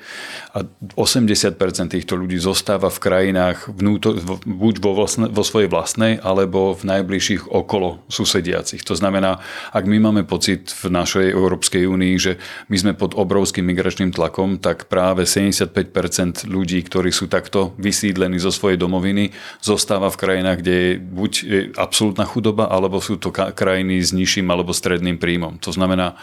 A 0.52 0.66
80% 0.92 1.56
týchto 1.96 2.20
ľudí 2.20 2.36
zostáva 2.36 2.92
v 2.92 3.00
krajinách 3.00 3.70
vnútor, 3.72 4.20
buď 4.44 4.74
vo, 4.82 4.92
vlastne, 4.92 5.32
vo 5.32 5.40
svojej 5.40 5.72
vlastnej, 5.72 6.20
alebo 6.20 6.76
v 6.76 6.84
najbližších 6.84 7.48
okolo 7.48 8.04
susediacich. 8.12 8.84
To 8.84 8.92
znamená, 8.92 9.40
ak 9.70 9.84
my 9.86 9.98
máme 10.02 10.22
pocit 10.26 10.70
v 10.70 10.90
našej 10.90 11.30
Európskej 11.30 11.86
únii, 11.86 12.14
že 12.18 12.36
my 12.66 12.76
sme 12.76 12.92
pod 12.98 13.14
obrovským 13.14 13.62
migračným 13.66 14.10
tlakom, 14.10 14.58
tak 14.58 14.90
práve 14.90 15.24
75% 15.24 16.46
ľudí, 16.50 16.82
ktorí 16.82 17.14
sú 17.14 17.30
takto 17.30 17.72
vysídlení 17.78 18.42
zo 18.42 18.50
svojej 18.50 18.76
domoviny, 18.76 19.30
zostáva 19.62 20.10
v 20.10 20.20
krajinách, 20.20 20.58
kde 20.62 20.74
je 20.74 20.90
buď 20.98 21.32
absolútna 21.78 22.26
chudoba, 22.26 22.66
alebo 22.66 22.98
sú 22.98 23.16
to 23.16 23.30
krajiny 23.30 24.02
s 24.02 24.10
nižším 24.10 24.50
alebo 24.50 24.74
stredným 24.74 25.16
príjmom. 25.16 25.62
To 25.62 25.70
znamená, 25.70 26.18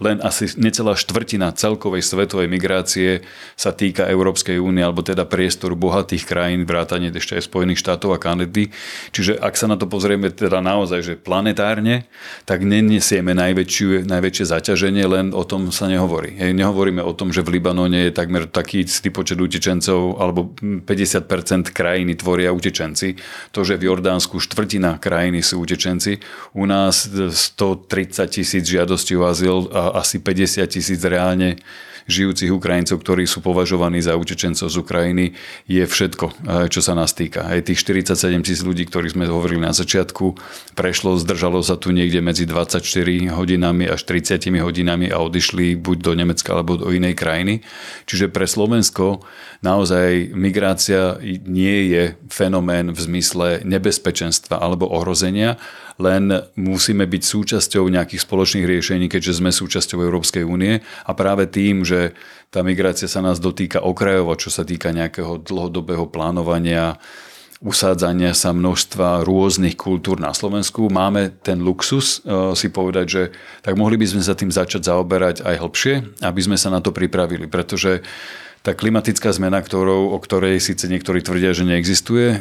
len 0.00 0.18
asi 0.24 0.48
necelá 0.56 0.96
štvrtina 0.96 1.52
celkovej 1.52 2.00
svetovej 2.00 2.48
migrácie 2.48 3.20
sa 3.54 3.70
týka 3.70 4.08
Európskej 4.08 4.56
únie, 4.56 4.80
alebo 4.80 5.04
teda 5.04 5.28
priestoru 5.28 5.76
bohatých 5.76 6.24
krajín, 6.24 6.64
vrátane 6.64 7.12
ešte 7.12 7.36
aj 7.36 7.46
Spojených 7.46 7.84
štátov 7.84 8.16
a 8.16 8.18
Kanady. 8.18 8.72
Čiže 9.12 9.36
ak 9.36 9.54
sa 9.60 9.68
na 9.68 9.76
to 9.76 9.84
pozrieme 9.84 10.32
teda 10.32 10.64
naozaj, 10.64 11.00
že 11.04 11.14
planetárne, 11.20 12.08
tak 12.48 12.64
nenesieme 12.64 13.36
najväčšie, 13.36 14.08
najväčšie 14.08 14.44
zaťaženie, 14.48 15.04
len 15.04 15.26
o 15.36 15.44
tom 15.44 15.68
sa 15.68 15.84
nehovorí. 15.84 16.32
Hej, 16.40 16.56
nehovoríme 16.56 17.04
o 17.04 17.12
tom, 17.12 17.28
že 17.28 17.44
v 17.44 17.60
Libanone 17.60 18.08
je 18.08 18.16
takmer 18.16 18.48
taký 18.48 18.88
istý 18.88 19.12
počet 19.12 19.36
utečencov, 19.36 20.16
alebo 20.16 20.56
50% 20.56 21.76
krajiny 21.76 22.16
tvoria 22.16 22.56
utečenci. 22.56 23.20
To, 23.52 23.60
že 23.60 23.76
v 23.76 23.92
Jordánsku 23.92 24.40
štvrtina 24.40 24.96
krajiny 24.96 25.44
sú 25.44 25.60
utečenci, 25.60 26.24
u 26.56 26.64
nás 26.64 27.04
130 27.10 28.24
tisíc 28.32 28.64
žiadostí 28.64 29.12
o 29.18 29.28
azyl 29.28 29.68
a 29.74 29.89
asi 29.94 30.22
50 30.22 30.66
tisíc 30.66 31.00
reálne 31.04 31.60
žijúcich 32.10 32.50
Ukrajincov, 32.50 33.00
ktorí 33.00 33.24
sú 33.24 33.38
považovaní 33.40 34.02
za 34.02 34.18
utečencov 34.18 34.66
z 34.66 34.76
Ukrajiny, 34.82 35.24
je 35.70 35.84
všetko, 35.86 36.26
eh, 36.26 36.34
čo 36.66 36.82
sa 36.82 36.98
nás 36.98 37.14
týka. 37.14 37.46
Aj 37.46 37.62
tých 37.62 37.80
47 37.80 38.42
tisíc 38.42 38.66
ľudí, 38.66 38.84
ktorí 38.90 39.14
sme 39.14 39.30
hovorili 39.30 39.62
na 39.62 39.70
začiatku, 39.70 40.34
prešlo, 40.74 41.16
zdržalo 41.16 41.62
sa 41.62 41.78
tu 41.78 41.94
niekde 41.94 42.18
medzi 42.18 42.44
24 42.44 43.30
hodinami 43.30 43.86
až 43.86 44.02
30 44.04 44.58
hodinami 44.60 45.06
a 45.08 45.22
odišli 45.22 45.78
buď 45.78 45.96
do 46.02 46.12
Nemecka 46.18 46.50
alebo 46.56 46.76
do 46.76 46.90
inej 46.90 47.14
krajiny. 47.14 47.62
Čiže 48.10 48.28
pre 48.28 48.50
Slovensko 48.50 49.22
naozaj 49.62 50.34
migrácia 50.34 51.20
nie 51.46 51.92
je 51.92 52.02
fenomén 52.26 52.90
v 52.90 52.98
zmysle 52.98 53.62
nebezpečenstva 53.62 54.58
alebo 54.58 54.88
ohrozenia, 54.90 55.60
len 56.00 56.32
musíme 56.56 57.04
byť 57.04 57.22
súčasťou 57.22 57.84
nejakých 57.92 58.24
spoločných 58.24 58.66
riešení, 58.66 59.06
keďže 59.06 59.38
sme 59.44 59.52
súčasťou 59.52 60.00
Európskej 60.00 60.42
únie 60.48 60.80
a 60.80 61.10
práve 61.12 61.46
tým, 61.46 61.84
že 61.84 62.16
tá 62.50 62.64
migrácia 62.64 63.06
sa 63.06 63.22
nás 63.22 63.38
dotýka 63.38 63.84
okrajovo, 63.84 64.34
čo 64.34 64.50
sa 64.50 64.66
týka 64.66 64.90
nejakého 64.90 65.38
dlhodobého 65.44 66.08
plánovania, 66.10 66.98
usádzania 67.60 68.32
sa 68.32 68.56
množstva 68.56 69.28
rôznych 69.28 69.76
kultúr 69.76 70.16
na 70.16 70.32
Slovensku. 70.32 70.88
Máme 70.88 71.28
ten 71.44 71.60
luxus 71.60 72.24
uh, 72.24 72.56
si 72.56 72.72
povedať, 72.72 73.06
že 73.06 73.22
tak 73.60 73.76
mohli 73.76 74.00
by 74.00 74.06
sme 74.08 74.22
sa 74.24 74.32
tým 74.32 74.48
začať 74.48 74.88
zaoberať 74.88 75.44
aj 75.44 75.60
hlbšie, 75.60 75.94
aby 76.24 76.40
sme 76.40 76.56
sa 76.56 76.72
na 76.72 76.80
to 76.80 76.88
pripravili, 76.88 77.44
pretože 77.52 78.00
tá 78.60 78.76
klimatická 78.76 79.32
zmena, 79.32 79.64
ktorou, 79.64 80.12
o 80.12 80.18
ktorej 80.20 80.60
síce 80.60 80.84
niektorí 80.84 81.24
tvrdia, 81.24 81.56
že 81.56 81.64
neexistuje, 81.64 82.26
e, 82.28 82.38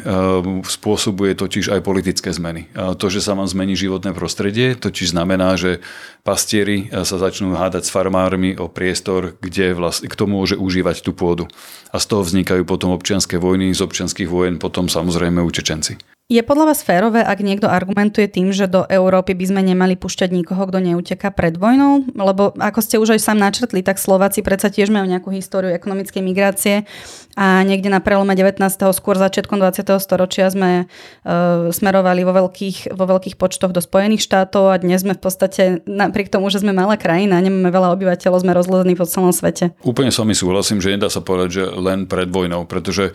spôsobuje 0.68 1.32
totiž 1.32 1.72
aj 1.72 1.80
politické 1.80 2.36
zmeny. 2.36 2.68
To, 2.76 3.08
že 3.08 3.24
sa 3.24 3.40
vám 3.40 3.48
zmení 3.48 3.80
životné 3.80 4.12
prostredie, 4.12 4.76
totiž 4.76 5.16
znamená, 5.16 5.56
že 5.56 5.80
pastieri 6.28 6.92
e, 6.92 7.08
sa 7.08 7.16
začnú 7.16 7.56
hádať 7.56 7.88
s 7.88 7.94
farmármi 7.96 8.60
o 8.60 8.68
priestor, 8.68 9.40
kde 9.40 9.72
vlast, 9.72 10.04
kto 10.04 10.28
môže 10.28 10.60
užívať 10.60 11.08
tú 11.08 11.16
pôdu. 11.16 11.48
A 11.96 12.04
z 12.04 12.06
toho 12.12 12.28
vznikajú 12.28 12.68
potom 12.68 12.92
občianské 12.92 13.40
vojny, 13.40 13.72
z 13.72 13.80
občianských 13.80 14.28
vojen 14.28 14.60
potom 14.60 14.92
samozrejme 14.92 15.40
utečenci. 15.40 15.96
Je 16.30 16.46
podľa 16.46 16.70
vás 16.70 16.86
férové, 16.86 17.26
ak 17.26 17.42
niekto 17.42 17.66
argumentuje 17.66 18.30
tým, 18.30 18.54
že 18.54 18.70
do 18.70 18.86
Európy 18.86 19.34
by 19.34 19.50
sme 19.50 19.62
nemali 19.66 19.98
pušťať 19.98 20.30
nikoho, 20.30 20.62
kto 20.70 20.78
neuteká 20.78 21.34
pred 21.34 21.58
vojnou? 21.58 22.06
Lebo 22.14 22.54
ako 22.54 22.86
ste 22.86 23.02
už 23.02 23.18
aj 23.18 23.26
sám 23.26 23.42
načrtli, 23.42 23.82
tak 23.82 23.98
Slováci 23.98 24.46
predsa 24.46 24.70
tiež 24.70 24.94
majú 24.94 25.10
nejakú 25.10 25.34
históriu 25.34 25.74
ekonomickej 25.74 26.09
migrácie 26.18 26.90
a 27.38 27.62
niekde 27.62 27.94
na 27.94 28.02
prelome 28.02 28.34
19. 28.34 28.60
skôr 28.92 29.16
začiatkom 29.16 29.62
20. 29.62 29.86
storočia 30.02 30.50
sme 30.50 30.90
uh, 30.90 31.70
smerovali 31.70 32.26
vo 32.26 32.34
veľkých, 32.34 32.98
vo 32.98 33.06
veľkých 33.06 33.38
počtoch 33.38 33.70
do 33.70 33.80
Spojených 33.80 34.26
štátov 34.26 34.74
a 34.74 34.82
dnes 34.82 35.06
sme 35.06 35.14
v 35.14 35.22
podstate, 35.22 35.62
napriek 35.86 36.34
tomu, 36.34 36.50
že 36.50 36.60
sme 36.60 36.74
malá 36.74 36.98
krajina, 36.98 37.38
nemáme 37.40 37.70
veľa 37.70 37.94
obyvateľov, 37.96 38.42
sme 38.42 38.58
rozlezení 38.58 38.98
po 38.98 39.06
celom 39.06 39.32
svete. 39.32 39.72
Úplne 39.86 40.10
s 40.12 40.20
vami 40.20 40.34
súhlasím, 40.34 40.82
že 40.82 40.98
nedá 40.98 41.08
sa 41.08 41.22
povedať, 41.22 41.50
že 41.54 41.64
len 41.78 42.10
pred 42.10 42.28
vojnou, 42.28 42.66
pretože 42.66 43.14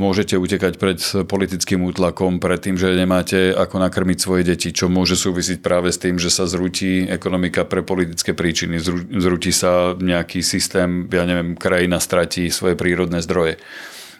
môžete 0.00 0.40
utekať 0.40 0.80
pred 0.80 0.96
politickým 1.28 1.84
útlakom, 1.84 2.40
pred 2.40 2.56
tým, 2.64 2.80
že 2.80 2.96
nemáte 2.96 3.52
ako 3.52 3.76
nakrmiť 3.76 4.18
svoje 4.18 4.42
deti, 4.48 4.72
čo 4.72 4.88
môže 4.88 5.20
súvisiť 5.20 5.60
práve 5.60 5.92
s 5.92 6.00
tým, 6.00 6.16
že 6.16 6.32
sa 6.32 6.48
zrúti 6.48 7.04
ekonomika 7.04 7.68
pre 7.68 7.84
politické 7.84 8.32
príčiny, 8.32 8.80
zrúti 9.20 9.52
sa 9.52 9.92
nejaký 9.92 10.40
systém, 10.40 11.04
ja 11.12 11.28
neviem, 11.28 11.60
krajina 11.60 12.00
stratí 12.00 12.48
svoje 12.48 12.72
prírodné 12.72 13.20
zdroje. 13.20 13.60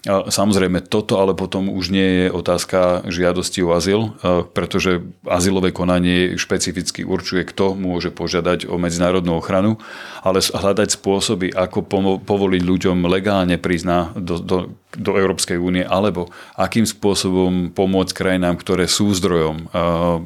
Samozrejme, 0.05 0.85
toto 0.85 1.17
ale 1.17 1.33
potom 1.33 1.73
už 1.73 1.89
nie 1.89 2.05
je 2.05 2.27
otázka 2.29 3.09
žiadosti 3.09 3.65
o 3.65 3.73
azyl, 3.73 4.13
pretože 4.53 5.01
azylové 5.25 5.73
konanie 5.73 6.37
špecificky 6.37 7.09
určuje, 7.09 7.41
kto 7.49 7.73
môže 7.73 8.13
požiadať 8.13 8.69
o 8.69 8.77
medzinárodnú 8.77 9.41
ochranu, 9.41 9.81
ale 10.21 10.45
hľadať 10.45 11.01
spôsoby, 11.01 11.57
ako 11.57 11.89
povoliť 12.21 12.63
ľuďom 12.69 13.09
legálne 13.09 13.57
prizná 13.57 14.13
do, 14.13 14.37
do, 14.37 14.57
do 14.97 15.19
Európskej 15.19 15.59
únie, 15.59 15.83
alebo 15.87 16.31
akým 16.59 16.87
spôsobom 16.87 17.71
pomôcť 17.75 18.13
krajinám, 18.15 18.59
ktoré 18.59 18.87
sú 18.87 19.11
zdrojom 19.15 19.71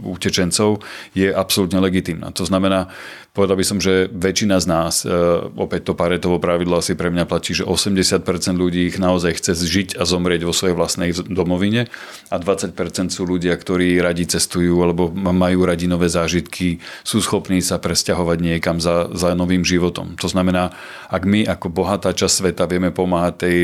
utečencov, 0.05 0.85
je 1.17 1.29
absolútne 1.33 1.81
legitimná. 1.81 2.33
To 2.37 2.45
znamená, 2.45 2.93
Povedal 3.39 3.55
by 3.55 3.67
som, 3.71 3.79
že 3.79 4.11
väčšina 4.11 4.59
z 4.59 4.67
nás, 4.67 5.07
e, 5.07 5.15
opäť 5.55 5.87
to 5.87 5.95
paretovo 5.95 6.43
pravidlo 6.43 6.83
asi 6.83 6.99
pre 6.99 7.07
mňa 7.07 7.23
platí, 7.23 7.55
že 7.55 7.63
80% 7.63 8.59
ľudí 8.59 8.91
ich 8.91 8.99
naozaj 8.99 9.39
chce 9.39 9.63
žiť 9.63 9.89
a 9.95 10.03
zomrieť 10.03 10.43
vo 10.43 10.51
svojej 10.51 10.75
vlastnej 10.75 11.15
domovine 11.15 11.87
a 12.35 12.37
20% 12.43 13.15
sú 13.15 13.23
ľudia, 13.23 13.55
ktorí 13.55 13.95
radi 14.03 14.27
cestujú 14.27 14.83
alebo 14.83 15.15
majú 15.15 15.71
radi 15.71 15.87
nové 15.87 16.11
zážitky, 16.11 16.83
sú 17.07 17.23
schopní 17.23 17.63
sa 17.63 17.79
presťahovať 17.79 18.39
niekam 18.43 18.83
za, 18.83 19.07
za 19.15 19.39
novým 19.39 19.63
životom. 19.63 20.19
To 20.19 20.27
znamená, 20.27 20.75
ak 21.07 21.23
my 21.23 21.47
ako 21.47 21.71
bohatá 21.71 22.11
časť 22.11 22.43
sveta 22.43 22.67
vieme 22.67 22.91
pomáhať 22.91 23.35
tej 23.39 23.57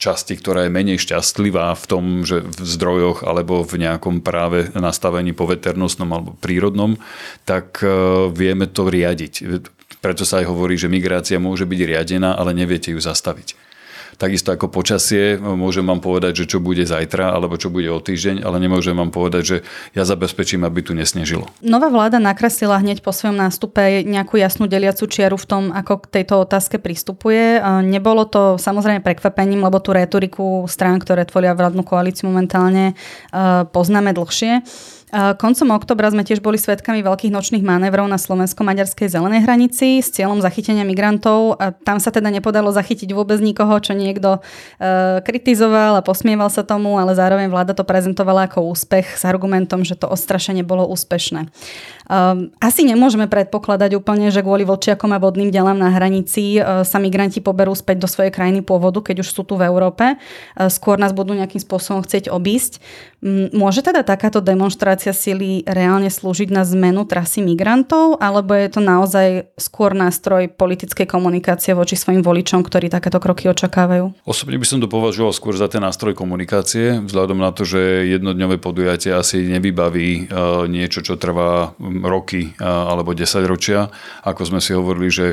časti, 0.00 0.36
ktorá 0.36 0.64
je 0.66 0.72
menej 0.72 0.98
šťastlivá 1.02 1.74
v 1.76 1.84
tom, 1.84 2.04
že 2.24 2.40
v 2.40 2.58
zdrojoch 2.64 3.26
alebo 3.26 3.60
v 3.66 3.84
nejakom 3.84 4.24
práve 4.24 4.72
nastavení 4.72 5.36
poveternostnom 5.36 6.08
alebo 6.12 6.30
prírodnom, 6.38 6.96
tak 7.44 7.84
e, 7.84 7.88
vieme 8.32 8.70
to 8.70 8.88
riadiť. 8.88 9.64
Preto 10.00 10.22
sa 10.24 10.40
aj 10.40 10.48
hovorí, 10.48 10.78
že 10.78 10.92
migrácia 10.92 11.36
môže 11.42 11.66
byť 11.66 11.80
riadená, 11.82 12.38
ale 12.38 12.54
neviete 12.56 12.94
ju 12.94 13.00
zastaviť. 13.00 13.65
Takisto 14.16 14.48
ako 14.48 14.72
počasie, 14.72 15.36
môžem 15.36 15.84
vám 15.84 16.00
povedať, 16.00 16.40
že 16.40 16.56
čo 16.56 16.58
bude 16.58 16.80
zajtra 16.88 17.36
alebo 17.36 17.60
čo 17.60 17.68
bude 17.68 17.92
o 17.92 18.00
týždeň, 18.00 18.48
ale 18.48 18.56
nemôžem 18.64 18.96
vám 18.96 19.12
povedať, 19.12 19.42
že 19.44 19.56
ja 19.92 20.08
zabezpečím, 20.08 20.64
aby 20.64 20.80
tu 20.80 20.96
nesnežilo. 20.96 21.44
Nová 21.60 21.92
vláda 21.92 22.16
nakreslila 22.16 22.80
hneď 22.80 23.04
po 23.04 23.12
svojom 23.12 23.36
nástupe 23.36 24.00
nejakú 24.08 24.40
jasnú 24.40 24.64
deliacu 24.64 25.04
čiaru 25.04 25.36
v 25.36 25.44
tom, 25.44 25.62
ako 25.68 26.08
k 26.08 26.20
tejto 26.20 26.48
otázke 26.48 26.80
pristupuje. 26.80 27.60
Nebolo 27.84 28.24
to 28.24 28.56
samozrejme 28.56 29.04
prekvapením, 29.04 29.60
lebo 29.60 29.84
tú 29.84 29.92
retoriku 29.92 30.64
strán, 30.64 30.96
ktoré 30.96 31.28
tvoria 31.28 31.52
vládnu 31.52 31.84
koalíciu 31.84 32.32
momentálne, 32.32 32.96
poznáme 33.70 34.16
dlhšie. 34.16 34.64
Koncom 35.14 35.70
oktobra 35.70 36.10
sme 36.10 36.26
tiež 36.26 36.42
boli 36.42 36.58
svetkami 36.58 36.98
veľkých 36.98 37.30
nočných 37.30 37.62
manévrov 37.62 38.10
na 38.10 38.18
slovensko-maďarskej 38.18 39.06
zelenej 39.06 39.46
hranici 39.46 40.02
s 40.02 40.10
cieľom 40.10 40.42
zachytenia 40.42 40.82
migrantov. 40.82 41.54
A 41.62 41.70
tam 41.70 42.02
sa 42.02 42.10
teda 42.10 42.26
nepodalo 42.26 42.74
zachytiť 42.74 43.14
vôbec 43.14 43.38
nikoho, 43.38 43.78
čo 43.78 43.94
niekto 43.94 44.42
e, 44.82 45.22
kritizoval 45.22 45.94
a 45.94 46.02
posmieval 46.02 46.50
sa 46.50 46.66
tomu, 46.66 46.98
ale 46.98 47.14
zároveň 47.14 47.46
vláda 47.46 47.70
to 47.78 47.86
prezentovala 47.86 48.50
ako 48.50 48.66
úspech 48.66 49.14
s 49.14 49.22
argumentom, 49.22 49.86
že 49.86 49.94
to 49.94 50.10
ostrašenie 50.10 50.66
bolo 50.66 50.82
úspešné. 50.90 51.54
Um, 52.06 52.54
asi 52.62 52.86
nemôžeme 52.86 53.26
predpokladať 53.30 53.98
úplne, 53.98 54.30
že 54.30 54.42
kvôli 54.42 54.62
vlčiakom 54.62 55.10
a 55.10 55.18
vodným 55.18 55.50
delám 55.50 55.74
na 55.74 55.90
hranici 55.90 56.58
uh, 56.58 56.86
sa 56.86 57.02
migranti 57.02 57.42
poberú 57.42 57.74
späť 57.74 58.06
do 58.06 58.08
svojej 58.10 58.30
krajiny 58.30 58.62
pôvodu, 58.62 59.02
keď 59.02 59.26
už 59.26 59.28
sú 59.30 59.42
tu 59.42 59.58
v 59.58 59.66
Európe. 59.66 60.18
Skôr 60.70 61.02
nás 61.02 61.10
budú 61.10 61.34
nejakým 61.34 61.58
spôsobom 61.58 62.06
chcieť 62.06 62.30
obísť. 62.30 62.78
Môže 63.50 63.82
teda 63.82 64.06
takáto 64.06 64.38
demonstrácia 64.38 64.95
sily 65.00 65.66
reálne 65.66 66.08
slúžiť 66.08 66.48
na 66.48 66.64
zmenu 66.64 67.04
trasy 67.04 67.44
migrantov, 67.44 68.16
alebo 68.22 68.56
je 68.56 68.68
to 68.72 68.80
naozaj 68.80 69.28
skôr 69.60 69.92
nástroj 69.92 70.48
politickej 70.52 71.04
komunikácie 71.04 71.76
voči 71.76 71.98
svojim 71.98 72.24
voličom, 72.24 72.64
ktorí 72.64 72.88
takéto 72.88 73.20
kroky 73.20 73.50
očakávajú? 73.52 74.24
Osobne 74.24 74.56
by 74.56 74.66
som 74.66 74.78
to 74.80 74.88
považoval 74.88 75.34
skôr 75.36 75.52
za 75.58 75.68
ten 75.68 75.84
nástroj 75.84 76.16
komunikácie, 76.16 77.04
vzhľadom 77.04 77.38
na 77.42 77.52
to, 77.52 77.68
že 77.68 78.08
jednodňové 78.16 78.56
podujatie 78.56 79.12
asi 79.12 79.44
nevybaví 79.44 80.28
uh, 80.32 80.64
niečo, 80.70 81.04
čo 81.04 81.20
trvá 81.20 81.76
roky 82.06 82.54
alebo 82.62 83.12
10 83.12 83.42
ročia. 83.44 83.88
Ako 84.22 84.46
sme 84.46 84.60
si 84.62 84.76
hovorili, 84.76 85.08
že 85.10 85.26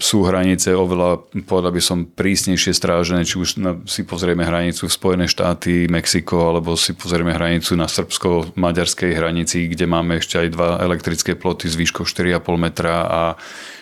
sú 0.00 0.24
hranice 0.24 0.72
oveľa, 0.72 1.28
povedal 1.44 1.76
by 1.76 1.82
som, 1.84 2.08
prísnejšie 2.08 2.72
strážené, 2.72 3.28
či 3.28 3.36
už 3.36 3.48
si 3.84 4.02
pozrieme 4.08 4.48
hranicu 4.48 4.88
v 4.88 4.96
Spojené 4.96 5.26
štáty, 5.28 5.92
Mexiko, 5.92 6.48
alebo 6.48 6.72
si 6.72 6.96
pozrieme 6.96 7.36
hranicu 7.36 7.76
na 7.76 7.84
Srbsko, 7.84 8.56
maďarskej 8.56 9.12
hranici, 9.12 9.68
kde 9.68 9.84
máme 9.84 10.24
ešte 10.24 10.40
aj 10.40 10.48
dva 10.56 10.80
elektrické 10.80 11.36
ploty 11.36 11.68
s 11.68 11.76
výškou 11.76 12.08
4,5 12.08 12.40
metra 12.56 13.04
a 13.04 13.22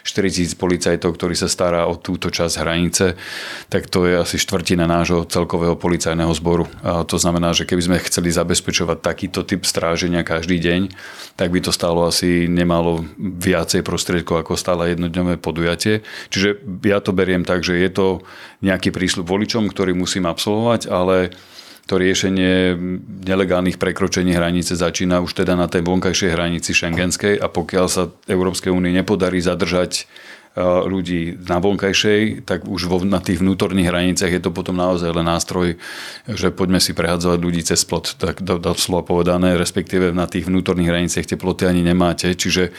4000 0.03 0.57
policajtov, 0.57 1.11
ktorí 1.15 1.37
sa 1.37 1.47
stará 1.47 1.85
o 1.87 1.95
túto 1.97 2.33
časť 2.33 2.55
hranice, 2.61 3.15
tak 3.69 3.87
to 3.87 4.09
je 4.09 4.17
asi 4.17 4.41
štvrtina 4.41 4.89
nášho 4.89 5.29
celkového 5.29 5.77
policajného 5.77 6.33
zboru. 6.35 6.65
A 6.81 7.05
to 7.05 7.21
znamená, 7.21 7.53
že 7.53 7.69
keby 7.69 7.83
sme 7.85 8.05
chceli 8.09 8.33
zabezpečovať 8.33 8.99
takýto 9.05 9.45
typ 9.45 9.62
stráženia 9.69 10.25
každý 10.25 10.57
deň, 10.59 10.81
tak 11.37 11.53
by 11.53 11.61
to 11.61 11.71
stálo 11.71 12.09
asi 12.09 12.49
nemalo 12.49 13.05
viacej 13.21 13.85
prostriedkov 13.85 14.43
ako 14.43 14.57
stále 14.57 14.97
jednodňové 14.97 15.37
podujatie. 15.61 16.00
Čiže 16.33 16.49
ja 16.88 17.05
to 17.05 17.12
beriem 17.12 17.45
tak, 17.45 17.61
že 17.61 17.76
je 17.76 17.90
to 17.93 18.07
nejaký 18.64 18.88
prísľub 18.97 19.29
voličom, 19.29 19.69
ktorý 19.69 19.93
musím 19.93 20.25
absolvovať, 20.25 20.88
ale 20.88 21.37
to 21.85 22.00
riešenie 22.00 22.79
nelegálnych 23.29 23.76
prekročení 23.76 24.33
hranice 24.33 24.79
začína 24.79 25.21
už 25.21 25.37
teda 25.37 25.59
na 25.59 25.69
tej 25.69 25.85
vonkajšej 25.85 26.31
hranici 26.33 26.73
šengenskej 26.73 27.37
a 27.37 27.50
pokiaľ 27.50 27.87
sa 27.90 28.09
Európskej 28.31 28.71
únii 28.71 28.95
nepodarí 29.02 29.43
zadržať 29.43 29.93
e, 29.99 30.02
ľudí 30.87 31.35
na 31.50 31.59
vonkajšej, 31.59 32.47
tak 32.47 32.62
už 32.62 32.87
vo, 32.87 33.02
na 33.02 33.19
tých 33.19 33.43
vnútorných 33.43 33.90
hraniciach 33.90 34.31
je 34.31 34.38
to 34.38 34.55
potom 34.55 34.79
naozaj 34.79 35.11
len 35.11 35.26
nástroj, 35.26 35.83
že 36.31 36.55
poďme 36.55 36.79
si 36.79 36.95
prehadzovať 36.95 37.38
ľudí 37.43 37.67
cez 37.67 37.83
plot, 37.83 38.23
tak 38.23 38.38
do, 38.38 38.62
do 38.62 38.71
povedané, 39.02 39.59
respektíve 39.59 40.14
na 40.14 40.31
tých 40.31 40.47
vnútorných 40.47 40.95
hraniciach 40.95 41.26
tie 41.26 41.40
ploty 41.40 41.67
ani 41.67 41.83
nemáte, 41.83 42.38
čiže 42.38 42.71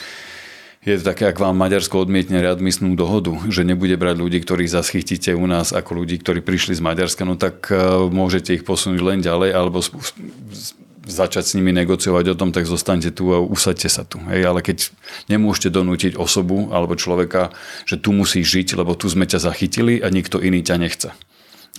je 0.81 0.97
to 0.97 1.03
také, 1.05 1.29
ak 1.29 1.37
vám 1.37 1.53
Maďarsko 1.61 2.01
odmietne 2.01 2.41
readmisnú 2.41 2.97
dohodu, 2.97 3.37
že 3.53 3.61
nebude 3.61 3.93
brať 4.01 4.17
ľudí, 4.17 4.41
ktorých 4.41 4.73
zaschytíte 4.73 5.37
u 5.37 5.45
nás 5.45 5.77
ako 5.77 6.01
ľudí, 6.01 6.17
ktorí 6.17 6.41
prišli 6.41 6.73
z 6.73 6.81
Maďarska, 6.81 7.21
no 7.21 7.37
tak 7.37 7.69
e, 7.69 8.09
môžete 8.09 8.57
ich 8.57 8.65
posunúť 8.65 9.01
len 9.05 9.19
ďalej, 9.21 9.53
alebo 9.53 9.77
začať 11.05 11.43
s 11.45 11.53
nimi 11.53 11.69
negociovať 11.69 12.33
o 12.33 12.37
tom, 12.37 12.49
tak 12.49 12.65
zostanete 12.65 13.13
tu 13.13 13.29
a 13.29 13.37
usadte 13.37 13.89
sa 13.93 14.01
tu. 14.05 14.17
Hej, 14.25 14.41
ale 14.41 14.65
keď 14.65 14.89
nemôžete 15.29 15.69
donútiť 15.69 16.17
osobu 16.17 16.73
alebo 16.73 16.97
človeka, 16.97 17.53
že 17.85 18.01
tu 18.01 18.09
musí 18.09 18.41
žiť, 18.41 18.73
lebo 18.73 18.97
tu 18.97 19.05
sme 19.05 19.29
ťa 19.29 19.37
zachytili 19.37 20.01
a 20.01 20.09
nikto 20.09 20.41
iný 20.41 20.65
ťa 20.65 20.75
nechce. 20.81 21.09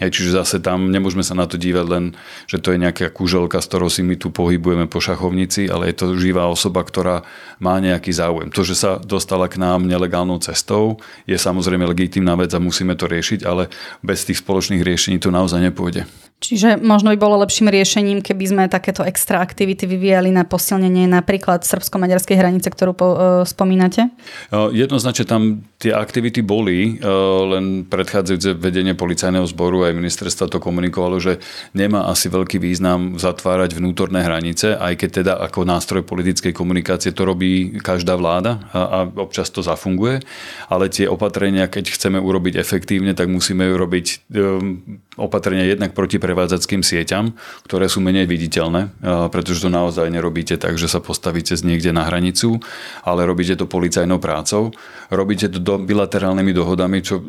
Hej, 0.01 0.09
čiže 0.09 0.41
zase 0.41 0.57
tam 0.57 0.89
nemôžeme 0.89 1.21
sa 1.21 1.37
na 1.37 1.45
to 1.45 1.61
dívať 1.61 1.85
len, 1.85 2.05
že 2.49 2.57
to 2.57 2.73
je 2.73 2.81
nejaká 2.81 3.13
kuželka, 3.13 3.61
s 3.61 3.69
ktorou 3.69 3.93
si 3.93 4.01
my 4.01 4.17
tu 4.17 4.33
pohybujeme 4.33 4.89
po 4.89 5.05
šachovnici, 5.05 5.69
ale 5.69 5.93
je 5.93 6.01
to 6.01 6.17
živá 6.17 6.49
osoba, 6.49 6.81
ktorá 6.81 7.29
má 7.61 7.77
nejaký 7.77 8.09
záujem. 8.09 8.49
To, 8.57 8.65
že 8.65 8.73
sa 8.73 8.97
dostala 8.97 9.53
k 9.53 9.61
nám 9.61 9.85
nelegálnou 9.85 10.41
cestou, 10.41 10.97
je 11.29 11.37
samozrejme 11.37 11.85
legitímna 11.85 12.41
vec 12.41 12.49
a 12.57 12.65
musíme 12.65 12.97
to 12.97 13.05
riešiť, 13.05 13.45
ale 13.45 13.69
bez 14.01 14.25
tých 14.25 14.41
spoločných 14.41 14.81
riešení 14.81 15.21
to 15.21 15.29
naozaj 15.29 15.61
nepôjde. 15.61 16.09
Čiže 16.43 16.83
možno 16.83 17.15
by 17.15 17.19
bolo 17.23 17.39
lepším 17.39 17.71
riešením, 17.71 18.19
keby 18.19 18.45
sme 18.51 18.63
takéto 18.67 19.07
extra 19.07 19.39
aktivity 19.39 19.87
vyvíjali 19.87 20.35
na 20.35 20.43
posilnenie 20.43 21.07
napríklad 21.07 21.63
srbsko-maďarskej 21.63 22.35
hranice, 22.35 22.67
ktorú 22.67 22.93
po, 22.99 23.07
uh, 23.15 23.19
spomínate? 23.47 24.11
Jednoznačne 24.51 25.23
tam 25.23 25.63
tie 25.79 25.95
aktivity 25.95 26.43
boli, 26.43 26.99
uh, 26.99 27.47
len 27.47 27.87
predchádzajúce 27.87 28.59
vedenie 28.59 28.99
policajného 28.99 29.47
zboru 29.47 29.87
aj 29.87 29.95
ministerstva 29.95 30.51
to 30.51 30.59
komunikovalo, 30.59 31.23
že 31.23 31.39
nemá 31.79 32.11
asi 32.11 32.27
veľký 32.27 32.59
význam 32.59 33.23
zatvárať 33.23 33.79
vnútorné 33.79 34.27
hranice, 34.27 34.75
aj 34.75 34.99
keď 34.99 35.11
teda 35.23 35.33
ako 35.47 35.63
nástroj 35.63 36.03
politickej 36.03 36.51
komunikácie 36.51 37.15
to 37.15 37.23
robí 37.23 37.79
každá 37.79 38.19
vláda 38.19 38.67
a, 38.75 38.81
a 38.83 38.99
občas 39.23 39.47
to 39.55 39.63
zafunguje, 39.63 40.19
ale 40.67 40.91
tie 40.91 41.07
opatrenia, 41.07 41.71
keď 41.71 41.95
chceme 41.95 42.19
urobiť 42.19 42.59
efektívne, 42.59 43.15
tak 43.15 43.31
musíme 43.31 43.63
urobiť 43.71 44.27
um, 44.35 44.99
opatrenia 45.15 45.69
jednak 45.69 45.95
proti 45.95 46.17
prevádzackým 46.33 46.81
sieťam, 46.81 47.37
ktoré 47.69 47.93
sú 47.93 48.01
menej 48.01 48.25
viditeľné, 48.25 48.89
pretože 49.29 49.61
to 49.61 49.69
naozaj 49.69 50.09
nerobíte 50.09 50.57
tak, 50.57 50.81
že 50.81 50.89
sa 50.89 51.05
postavíte 51.05 51.53
z 51.53 51.61
niekde 51.61 51.93
na 51.93 52.09
hranicu, 52.09 52.57
ale 53.05 53.29
robíte 53.29 53.53
to 53.53 53.69
policajnou 53.69 54.17
prácou. 54.17 54.73
Robíte 55.13 55.53
to 55.53 55.61
do, 55.61 55.77
bilaterálnymi 55.77 56.57
dohodami, 56.57 57.05
čo 57.05 57.21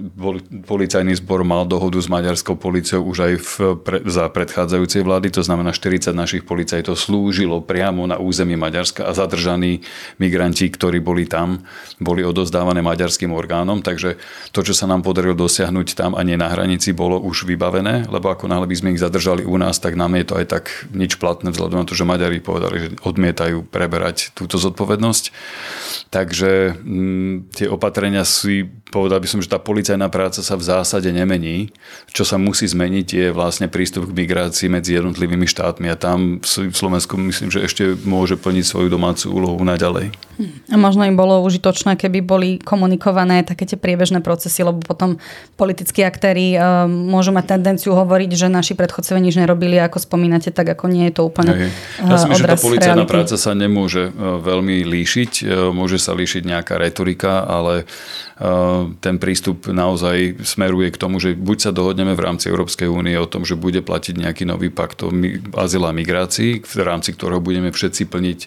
policajný 0.64 1.20
zbor 1.20 1.44
mal 1.44 1.68
dohodu 1.68 2.00
s 2.00 2.08
maďarskou 2.08 2.56
policiou 2.56 3.04
už 3.04 3.18
aj 3.20 3.34
v, 3.44 3.52
pre, 3.84 4.00
za 4.08 4.32
predchádzajúcej 4.32 5.04
vlády, 5.04 5.36
to 5.36 5.44
znamená 5.44 5.76
40 5.76 6.16
našich 6.16 6.48
policajtov 6.48 6.96
slúžilo 6.96 7.60
priamo 7.60 8.08
na 8.08 8.16
území 8.16 8.56
Maďarska 8.56 9.04
a 9.04 9.12
zadržaní 9.12 9.84
migranti, 10.16 10.72
ktorí 10.72 11.04
boli 11.04 11.28
tam, 11.28 11.68
boli 12.00 12.24
odozdávané 12.24 12.80
maďarským 12.80 13.36
orgánom, 13.36 13.84
takže 13.84 14.16
to, 14.56 14.64
čo 14.64 14.72
sa 14.72 14.88
nám 14.88 15.04
podarilo 15.04 15.36
dosiahnuť 15.36 15.88
tam 15.92 16.16
a 16.16 16.24
nie 16.24 16.40
na 16.40 16.48
hranici, 16.48 16.96
bolo 16.96 17.20
už 17.20 17.44
vybavené, 17.44 18.08
lebo 18.08 18.32
ako 18.32 18.48
náhle 18.48 18.70
by 18.70 18.76
sme 18.80 18.93
ich 18.94 19.04
zadržali 19.04 19.44
u 19.44 19.58
nás, 19.58 19.82
tak 19.82 19.98
nám 19.98 20.14
je 20.16 20.26
to 20.26 20.34
aj 20.38 20.46
tak 20.46 20.64
nič 20.94 21.18
platné 21.18 21.50
vzhľadom 21.50 21.84
na 21.84 21.88
to, 21.88 21.98
že 21.98 22.08
Maďari 22.08 22.40
povedali, 22.40 22.76
že 22.78 22.90
odmietajú 23.02 23.66
preberať 23.68 24.32
túto 24.38 24.62
zodpovednosť. 24.62 25.24
Takže 26.14 26.78
m, 26.78 26.86
mm, 26.86 27.36
tie 27.58 27.68
opatrenia 27.68 28.22
si 28.24 28.70
povedal 28.94 29.18
by 29.18 29.26
som, 29.26 29.42
že 29.42 29.50
tá 29.50 29.58
policajná 29.58 30.06
práca 30.14 30.46
sa 30.46 30.54
v 30.54 30.70
zásade 30.70 31.10
nemení. 31.10 31.74
Čo 32.13 32.30
sa 32.30 32.38
musí 32.38 32.70
zmeniť 32.70 33.08
je 33.10 33.28
vlastne 33.34 33.65
prístup 33.65 34.06
k 34.06 34.13
migrácii 34.13 34.70
medzi 34.70 34.94
jednotlivými 34.94 35.50
štátmi 35.50 35.89
a 35.89 35.98
tam 35.98 36.38
v 36.38 36.76
Slovensku 36.78 37.17
myslím, 37.17 37.50
že 37.50 37.65
ešte 37.65 37.98
môže 38.06 38.38
plniť 38.38 38.62
svoju 38.62 38.94
domácu 38.94 39.34
úlohu 39.34 39.58
naďalej. 39.65 40.13
A 40.70 40.76
možno 40.78 41.10
im 41.10 41.17
bolo 41.17 41.41
užitočné, 41.41 41.98
keby 41.98 42.20
boli 42.22 42.50
komunikované 42.62 43.41
také 43.41 43.65
tie 43.65 43.82
priebežné 43.82 44.22
procesy, 44.22 44.62
lebo 44.62 44.86
potom 44.86 45.17
politickí 45.58 46.06
aktéry 46.06 46.54
uh, 46.54 46.86
môžu 46.86 47.34
mať 47.34 47.58
tendenciu 47.58 47.98
hovoriť, 47.98 48.30
že 48.38 48.48
naši 48.54 48.78
predchodcovia 48.84 49.24
nič 49.24 49.39
nerobili, 49.39 49.80
ako 49.80 50.04
spomínate, 50.04 50.52
tak 50.52 50.76
ako 50.76 50.91
nie 50.91 51.08
je 51.08 51.13
to 51.15 51.24
úplne 51.24 51.56
Hej. 51.56 51.72
Ja 52.04 52.19
si 52.19 52.28
myslím, 52.28 52.43
že 52.43 52.52
tá 52.52 52.60
policajná 52.60 53.06
práca 53.08 53.39
sa 53.39 53.56
nemôže 53.56 54.12
veľmi 54.19 54.84
líšiť. 54.84 55.48
Môže 55.72 55.96
sa 56.04 56.12
líšiť 56.12 56.43
nejaká 56.43 56.76
retorika, 56.76 57.48
ale 57.48 57.88
ten 59.00 59.22
prístup 59.22 59.69
naozaj 59.69 60.41
smeruje 60.41 60.89
k 60.89 60.98
tomu, 60.98 61.22
že 61.22 61.38
buď 61.38 61.69
sa 61.69 61.72
dohodneme 61.72 62.17
v 62.17 62.26
rámci 62.26 62.50
Európskej 62.50 62.89
únie 62.89 63.13
o 63.13 63.30
tom, 63.30 63.46
že 63.46 63.54
bude 63.54 63.86
platiť 63.86 64.17
nejaký 64.19 64.43
nový 64.50 64.74
pakt 64.74 65.06
o 65.06 65.13
azyl 65.54 65.86
a 65.86 65.93
migrácii, 65.93 66.65
v 66.65 66.82
rámci 66.82 67.13
ktorého 67.13 67.38
budeme 67.39 67.69
všetci 67.69 68.10
plniť 68.10 68.39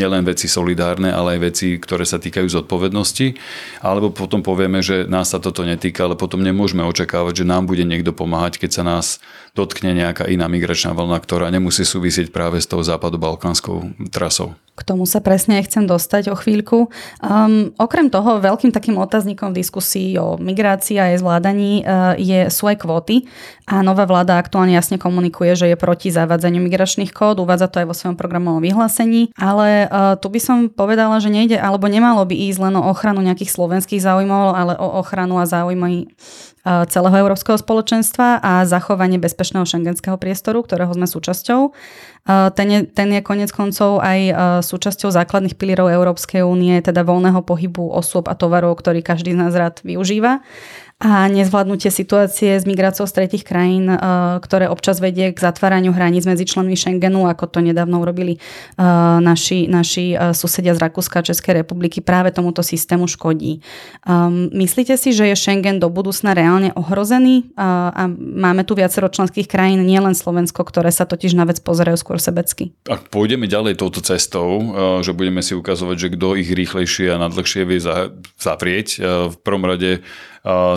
nielen 0.00 0.24
veci 0.24 0.48
solidárne, 0.48 1.12
ale 1.12 1.36
aj 1.36 1.40
veci, 1.44 1.76
ktoré 1.76 2.08
sa 2.08 2.16
týkajú 2.16 2.48
zodpovednosti, 2.48 3.36
alebo 3.84 4.08
potom 4.08 4.40
povieme, 4.40 4.80
že 4.80 5.04
nás 5.04 5.36
sa 5.36 5.38
toto 5.38 5.60
netýka, 5.60 6.08
ale 6.08 6.16
potom 6.16 6.40
nemôžeme 6.40 6.80
očakávať, 6.80 7.44
že 7.44 7.50
nám 7.50 7.68
bude 7.68 7.84
niekto 7.84 8.16
pomáhať, 8.16 8.56
keď 8.64 8.70
sa 8.80 8.82
nás 8.82 9.20
dotkne 9.52 9.83
nejaká 9.92 10.30
iná 10.32 10.48
migračná 10.48 10.96
vlna, 10.96 11.20
ktorá 11.20 11.52
nemusí 11.52 11.84
súvisieť 11.84 12.32
práve 12.32 12.62
s 12.62 12.70
tou 12.70 12.80
západo-balkánskou 12.80 14.08
trasou. 14.08 14.56
K 14.74 14.82
tomu 14.82 15.06
sa 15.06 15.22
presne 15.22 15.62
chcem 15.62 15.86
dostať 15.86 16.34
o 16.34 16.36
chvíľku. 16.36 16.90
Um, 17.22 17.70
okrem 17.78 18.10
toho, 18.10 18.42
veľkým 18.42 18.74
takým 18.74 18.98
otáznikom 18.98 19.54
v 19.54 19.62
diskusii 19.62 20.18
o 20.18 20.34
migrácii 20.34 20.98
a 20.98 21.14
jej 21.14 21.18
zvládaní 21.22 21.86
uh, 21.86 22.18
je, 22.18 22.50
sú 22.50 22.66
aj 22.66 22.82
kvóty. 22.82 23.30
A 23.70 23.86
nová 23.86 24.02
vláda 24.04 24.34
aktuálne 24.34 24.74
jasne 24.74 24.98
komunikuje, 24.98 25.54
že 25.54 25.70
je 25.70 25.76
proti 25.78 26.10
zavádzaniu 26.10 26.58
migračných 26.58 27.14
kód, 27.14 27.38
uvádza 27.38 27.70
to 27.70 27.80
aj 27.80 27.86
vo 27.86 27.94
svojom 27.94 28.18
programovom 28.18 28.60
vyhlásení. 28.60 29.30
Ale 29.38 29.86
uh, 29.86 30.18
tu 30.18 30.26
by 30.26 30.40
som 30.42 30.58
povedala, 30.66 31.22
že 31.22 31.30
nejde, 31.30 31.54
alebo 31.54 31.86
nemalo 31.86 32.26
by 32.26 32.34
ísť 32.34 32.58
len 32.58 32.74
o 32.74 32.82
ochranu 32.90 33.22
nejakých 33.22 33.54
slovenských 33.54 34.02
záujmov, 34.02 34.58
ale 34.58 34.74
o 34.74 34.98
ochranu 34.98 35.38
a 35.38 35.46
záujmy 35.46 36.10
celého 36.64 37.16
európskeho 37.20 37.60
spoločenstva 37.60 38.40
a 38.40 38.64
zachovanie 38.64 39.20
bezpečného 39.20 39.68
šengenského 39.68 40.16
priestoru, 40.16 40.64
ktorého 40.64 40.96
sme 40.96 41.04
súčasťou. 41.04 41.76
Ten 42.24 42.68
je, 42.72 42.88
ten 42.88 43.12
je 43.12 43.20
konec 43.20 43.52
koncov 43.52 44.00
aj 44.00 44.32
súčasťou 44.64 45.12
základných 45.12 45.60
pilierov 45.60 45.92
Európskej 45.92 46.40
únie, 46.40 46.80
teda 46.80 47.04
voľného 47.04 47.44
pohybu 47.44 47.92
osôb 47.92 48.32
a 48.32 48.34
tovarov, 48.34 48.80
ktorý 48.80 49.04
každý 49.04 49.36
z 49.36 49.44
nás 49.44 49.52
rád 49.52 49.84
využíva 49.84 50.40
a 51.04 51.28
nezvládnutie 51.28 51.92
situácie 51.92 52.56
s 52.56 52.64
migráciou 52.64 53.04
z 53.04 53.12
tretich 53.12 53.44
krajín, 53.44 53.92
eh, 53.92 54.00
ktoré 54.40 54.72
občas 54.72 55.04
vedie 55.04 55.36
k 55.36 55.38
zatváraniu 55.38 55.92
hraníc 55.92 56.24
medzi 56.24 56.48
členmi 56.48 56.80
Schengenu, 56.80 57.28
ako 57.28 57.44
to 57.44 57.58
nedávno 57.60 58.00
urobili 58.00 58.40
eh, 58.40 58.82
naši, 59.20 59.68
naši 59.68 60.16
eh, 60.16 60.32
susedia 60.32 60.72
z 60.72 60.80
Rakúska 60.80 61.20
a 61.20 61.26
Českej 61.28 61.60
republiky, 61.60 62.00
práve 62.00 62.32
tomuto 62.32 62.64
systému 62.64 63.04
škodí. 63.04 63.60
Ehm, 64.08 64.48
myslíte 64.56 64.96
si, 64.96 65.12
že 65.12 65.28
je 65.28 65.36
Schengen 65.36 65.76
do 65.76 65.92
budúcna 65.92 66.32
reálne 66.32 66.72
ohrozený 66.72 67.52
a 67.58 68.08
máme 68.16 68.62
tu 68.64 68.72
viacero 68.78 69.10
členských 69.10 69.44
krajín, 69.44 69.84
nielen 69.84 70.16
Slovensko, 70.16 70.64
ktoré 70.64 70.88
sa 70.88 71.04
totiž 71.04 71.36
na 71.36 71.44
vec 71.44 71.60
pozerajú 71.60 71.98
skôr 71.98 72.16
sebecky? 72.16 72.72
Ak 72.88 73.12
pôjdeme 73.12 73.50
ďalej 73.50 73.82
touto 73.82 74.00
cestou, 74.00 74.72
že 75.02 75.12
budeme 75.12 75.42
si 75.42 75.52
ukazovať, 75.52 75.96
že 75.98 76.08
kto 76.14 76.38
ich 76.38 76.48
rýchlejšie 76.48 77.12
a 77.12 77.20
nadlhšie 77.20 77.66
vie 77.66 77.80
zavrieť, 78.38 78.88
v 79.34 79.36
prvom 79.42 79.64
rade 79.66 80.00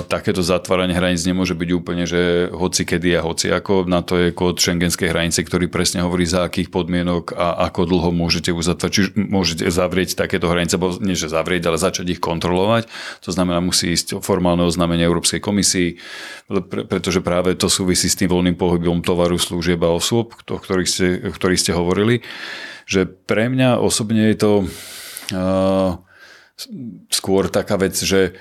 takéto 0.08 0.40
zatváranie 0.40 0.96
hraníc 0.96 1.28
nemôže 1.28 1.52
byť 1.52 1.70
úplne, 1.76 2.08
že 2.08 2.48
hoci 2.56 2.88
kedy 2.88 3.20
a 3.20 3.22
hoci 3.28 3.52
ako. 3.52 3.84
Na 3.84 4.00
to 4.00 4.16
je 4.16 4.32
kód 4.32 4.64
šengenskej 4.64 5.12
hranice, 5.12 5.44
ktorý 5.44 5.68
presne 5.68 6.08
hovorí, 6.08 6.24
za 6.24 6.48
akých 6.48 6.72
podmienok 6.72 7.36
a 7.36 7.68
ako 7.68 7.84
dlho 7.84 8.16
môžete 8.16 8.56
uzatvárať, 8.56 8.96
či 8.96 9.02
môžete 9.20 9.68
zavrieť 9.68 10.16
takéto 10.16 10.48
hranice, 10.48 10.80
alebo 10.80 10.96
nie 11.04 11.20
že 11.20 11.28
zavrieť, 11.28 11.68
ale 11.68 11.84
začať 11.84 12.08
ich 12.16 12.24
kontrolovať. 12.24 12.88
To 13.28 13.36
znamená, 13.36 13.60
musí 13.60 13.92
ísť 13.92 14.24
formálne 14.24 14.64
oznámenie 14.64 15.04
Európskej 15.04 15.44
komisii, 15.44 16.00
pretože 16.72 17.20
práve 17.20 17.52
to 17.60 17.68
súvisí 17.68 18.08
s 18.08 18.16
tým 18.16 18.32
voľným 18.32 18.56
pohybom 18.56 19.04
tovaru, 19.04 19.36
služieb 19.36 19.84
a 19.84 19.92
osôb, 19.92 20.32
o 20.48 20.58
ktorých 20.64 20.88
ste, 20.88 21.08
o 21.28 21.36
ktorých 21.36 21.60
ste 21.60 21.76
hovorili. 21.76 22.24
Že 22.88 23.04
pre 23.28 23.52
mňa 23.52 23.84
osobne 23.84 24.32
je 24.32 24.38
to 24.40 24.52
uh, 25.36 26.00
skôr 27.12 27.52
taká 27.52 27.76
vec, 27.76 28.00
že 28.00 28.40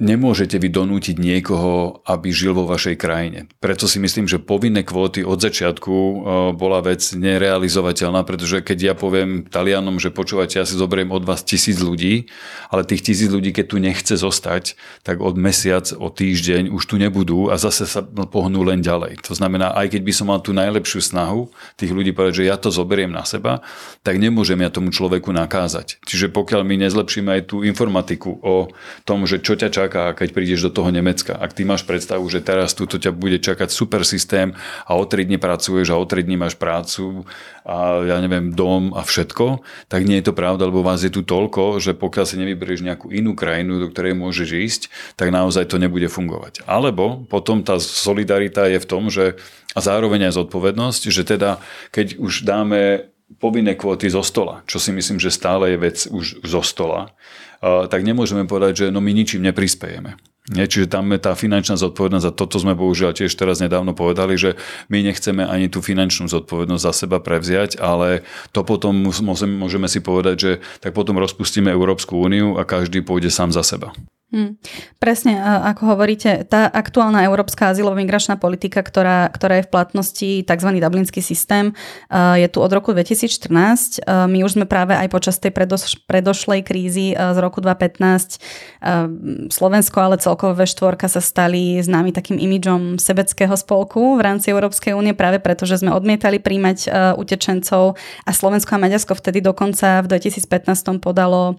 nemôžete 0.00 0.56
vy 0.56 0.72
donútiť 0.72 1.20
niekoho, 1.20 2.00
aby 2.08 2.32
žil 2.32 2.56
vo 2.56 2.64
vašej 2.64 2.96
krajine. 2.96 3.46
Preto 3.60 3.84
si 3.84 4.00
myslím, 4.00 4.24
že 4.24 4.40
povinné 4.40 4.82
kvóty 4.82 5.20
od 5.20 5.36
začiatku 5.38 5.92
e, 5.92 6.14
bola 6.56 6.80
vec 6.80 7.04
nerealizovateľná, 7.12 8.24
pretože 8.24 8.64
keď 8.64 8.78
ja 8.80 8.94
poviem 8.96 9.44
Talianom, 9.44 10.00
že 10.00 10.08
počúvate, 10.08 10.56
ja 10.56 10.64
si 10.64 10.80
zoberiem 10.80 11.12
od 11.12 11.28
vás 11.28 11.44
tisíc 11.44 11.78
ľudí, 11.78 12.32
ale 12.72 12.88
tých 12.88 13.04
tisíc 13.04 13.28
ľudí, 13.28 13.52
keď 13.52 13.66
tu 13.68 13.76
nechce 13.76 14.14
zostať, 14.16 14.74
tak 15.04 15.20
od 15.20 15.36
mesiac, 15.36 15.84
o 15.92 16.08
týždeň 16.08 16.72
už 16.72 16.82
tu 16.88 16.96
nebudú 16.96 17.52
a 17.52 17.60
zase 17.60 17.84
sa 17.84 18.00
pohnú 18.32 18.64
len 18.64 18.80
ďalej. 18.80 19.20
To 19.28 19.36
znamená, 19.36 19.76
aj 19.76 19.92
keď 19.92 20.02
by 20.02 20.12
som 20.16 20.26
mal 20.32 20.40
tú 20.40 20.56
najlepšiu 20.56 21.04
snahu 21.04 21.52
tých 21.76 21.92
ľudí 21.92 22.16
povedať, 22.16 22.42
že 22.42 22.48
ja 22.48 22.56
to 22.56 22.72
zoberiem 22.72 23.12
na 23.12 23.28
seba, 23.28 23.60
tak 24.00 24.16
nemôžem 24.16 24.56
ja 24.64 24.72
tomu 24.72 24.88
človeku 24.88 25.28
nakázať. 25.28 26.00
Čiže 26.08 26.32
pokiaľ 26.32 26.64
my 26.64 26.88
nezlepšíme 26.88 27.28
aj 27.36 27.42
tú 27.52 27.60
informatiku 27.60 28.40
o 28.40 28.72
tom, 29.04 29.28
že 29.28 29.44
čo 29.44 29.60
ťa 29.60 29.68
čaká, 29.68 29.89
čaká, 29.90 30.14
keď 30.14 30.28
prídeš 30.30 30.62
do 30.62 30.70
toho 30.70 30.94
Nemecka. 30.94 31.34
Ak 31.34 31.50
ty 31.50 31.66
máš 31.66 31.82
predstavu, 31.82 32.22
že 32.30 32.38
teraz 32.38 32.78
tu 32.78 32.86
ťa 32.86 33.10
bude 33.10 33.42
čakať 33.42 33.74
super 33.74 34.06
systém 34.06 34.54
a 34.86 34.94
o 34.94 35.02
3 35.02 35.26
dní 35.26 35.42
pracuješ 35.42 35.90
a 35.90 35.98
o 35.98 36.06
3 36.06 36.22
dní 36.22 36.38
máš 36.38 36.54
prácu 36.54 37.26
a 37.66 38.06
ja 38.06 38.22
neviem, 38.22 38.54
dom 38.54 38.94
a 38.94 39.02
všetko, 39.02 39.66
tak 39.90 40.06
nie 40.06 40.22
je 40.22 40.30
to 40.30 40.38
pravda, 40.38 40.70
lebo 40.70 40.86
vás 40.86 41.02
je 41.02 41.10
tu 41.10 41.26
toľko, 41.26 41.82
že 41.82 41.98
pokiaľ 41.98 42.22
si 42.22 42.38
nevyberieš 42.38 42.86
nejakú 42.86 43.10
inú 43.10 43.34
krajinu, 43.34 43.82
do 43.82 43.90
ktorej 43.90 44.14
môžeš 44.14 44.48
ísť, 44.54 44.82
tak 45.18 45.34
naozaj 45.34 45.66
to 45.66 45.82
nebude 45.82 46.06
fungovať. 46.06 46.62
Alebo 46.70 47.26
potom 47.26 47.66
tá 47.66 47.82
solidarita 47.82 48.70
je 48.70 48.78
v 48.78 48.86
tom, 48.86 49.10
že 49.10 49.34
a 49.74 49.82
zároveň 49.82 50.30
aj 50.30 50.38
zodpovednosť, 50.38 51.02
že 51.10 51.22
teda 51.26 51.58
keď 51.90 52.22
už 52.22 52.46
dáme 52.46 53.10
povinné 53.38 53.78
kvóty 53.78 54.10
zo 54.10 54.26
stola, 54.26 54.66
čo 54.66 54.82
si 54.82 54.90
myslím, 54.90 55.22
že 55.22 55.30
stále 55.30 55.74
je 55.74 55.78
vec 55.78 55.98
už 56.10 56.42
zo 56.42 56.62
stola, 56.66 57.14
tak 57.60 58.00
nemôžeme 58.02 58.48
povedať, 58.48 58.72
že 58.74 58.86
no 58.88 59.04
my 59.04 59.12
ničím 59.12 59.44
neprispejeme. 59.44 60.16
Nie, 60.50 60.66
čiže 60.66 60.90
tam 60.90 61.06
je 61.14 61.20
tá 61.20 61.36
finančná 61.36 61.76
zodpovednosť 61.78 62.26
a 62.26 62.34
toto 62.34 62.58
sme 62.58 62.74
bohužiaľ 62.74 63.14
tiež 63.14 63.30
teraz 63.36 63.62
nedávno 63.62 63.94
povedali, 63.94 64.34
že 64.34 64.58
my 64.90 65.04
nechceme 65.04 65.46
ani 65.46 65.70
tú 65.70 65.84
finančnú 65.84 66.26
zodpovednosť 66.26 66.82
za 66.82 66.92
seba 66.96 67.20
prevziať, 67.20 67.78
ale 67.78 68.26
to 68.50 68.66
potom 68.66 69.12
môžeme 69.22 69.86
si 69.86 70.00
povedať, 70.02 70.36
že 70.40 70.52
tak 70.80 70.96
potom 70.96 71.20
rozpustíme 71.20 71.70
Európsku 71.70 72.18
úniu 72.18 72.58
a 72.58 72.66
každý 72.66 73.04
pôjde 73.04 73.30
sám 73.30 73.52
za 73.52 73.62
seba. 73.62 73.92
Hmm. 74.30 74.54
Presne, 75.02 75.42
ako 75.42 75.98
hovoríte, 75.98 76.46
tá 76.46 76.70
aktuálna 76.70 77.26
európska 77.26 77.74
azylovo-migračná 77.74 78.38
politika, 78.38 78.78
ktorá, 78.78 79.26
ktorá 79.26 79.58
je 79.58 79.66
v 79.66 79.72
platnosti, 79.74 80.30
tzv. 80.46 80.70
dublinský 80.78 81.18
systém, 81.18 81.74
je 82.14 82.46
tu 82.46 82.62
od 82.62 82.70
roku 82.70 82.94
2014. 82.94 84.06
My 84.06 84.38
už 84.46 84.54
sme 84.54 84.70
práve 84.70 84.94
aj 84.94 85.10
počas 85.10 85.42
tej 85.42 85.50
predoš- 85.50 85.98
predošlej 86.06 86.62
krízy 86.62 87.10
z 87.10 87.38
roku 87.42 87.58
2015 87.58 89.50
Slovensko, 89.50 89.98
ale 89.98 90.22
celkovo 90.22 90.54
V4 90.54 90.94
sa 91.10 91.18
stali 91.18 91.82
známy 91.82 92.14
takým 92.14 92.38
imidžom 92.38 93.02
sebeckého 93.02 93.58
spolku 93.58 94.14
v 94.14 94.22
rámci 94.22 94.54
Európskej 94.54 94.94
únie 94.94 95.10
práve 95.10 95.42
preto, 95.42 95.66
že 95.66 95.82
sme 95.82 95.90
odmietali 95.90 96.38
príjmať 96.38 96.86
utečencov 97.18 97.98
a 97.98 98.30
Slovensko 98.30 98.78
a 98.78 98.82
Maďarsko 98.86 99.18
vtedy 99.18 99.42
dokonca 99.42 100.06
v 100.06 100.06
2015 100.06 101.02
podalo 101.02 101.58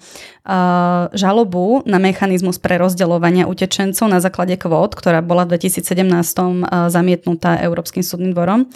žalobu 1.11 1.83
na 1.83 1.99
mechanizmus 1.99 2.60
pre 2.61 2.77
rozdeľovania 2.77 3.49
utečencov 3.49 4.05
na 4.07 4.21
základe 4.21 4.55
kvót, 4.55 4.93
ktorá 4.93 5.25
bola 5.25 5.49
v 5.49 5.57
2017 5.57 6.07
zamietnutá 6.87 7.57
Európskym 7.59 8.05
súdnym 8.05 8.31
dvorom. 8.37 8.69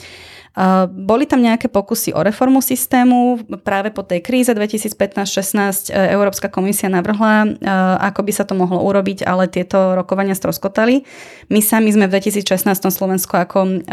Boli 0.88 1.28
tam 1.28 1.44
nejaké 1.44 1.68
pokusy 1.68 2.16
o 2.16 2.24
reformu 2.24 2.64
systému. 2.64 3.44
Práve 3.68 3.92
po 3.92 4.08
tej 4.08 4.24
kríze 4.24 4.56
2015-16 4.56 5.92
e, 5.92 6.16
Európska 6.16 6.48
komisia 6.48 6.88
navrhla, 6.88 7.60
ako 8.00 8.24
by 8.24 8.32
sa 8.32 8.48
to 8.48 8.56
mohlo 8.56 8.80
urobiť, 8.88 9.28
ale 9.28 9.52
tieto 9.52 10.00
rokovania 10.00 10.32
stroskotali. 10.32 11.04
My 11.52 11.60
sami 11.60 11.92
sme 11.92 12.08
v 12.08 12.24
2016 12.24 12.72
Slovensko 12.88 13.36
ako 13.36 13.84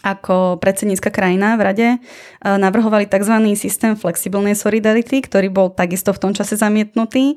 ako 0.00 0.56
predsednícka 0.56 1.12
krajina 1.12 1.58
v 1.60 1.62
rade 1.66 1.88
navrhovali 2.40 3.04
tzv. 3.04 3.36
systém 3.58 3.92
flexibilnej 3.92 4.56
solidarity, 4.56 5.20
ktorý 5.20 5.52
bol 5.52 5.68
takisto 5.68 6.16
v 6.16 6.20
tom 6.22 6.32
čase 6.32 6.56
zamietnutý 6.56 7.36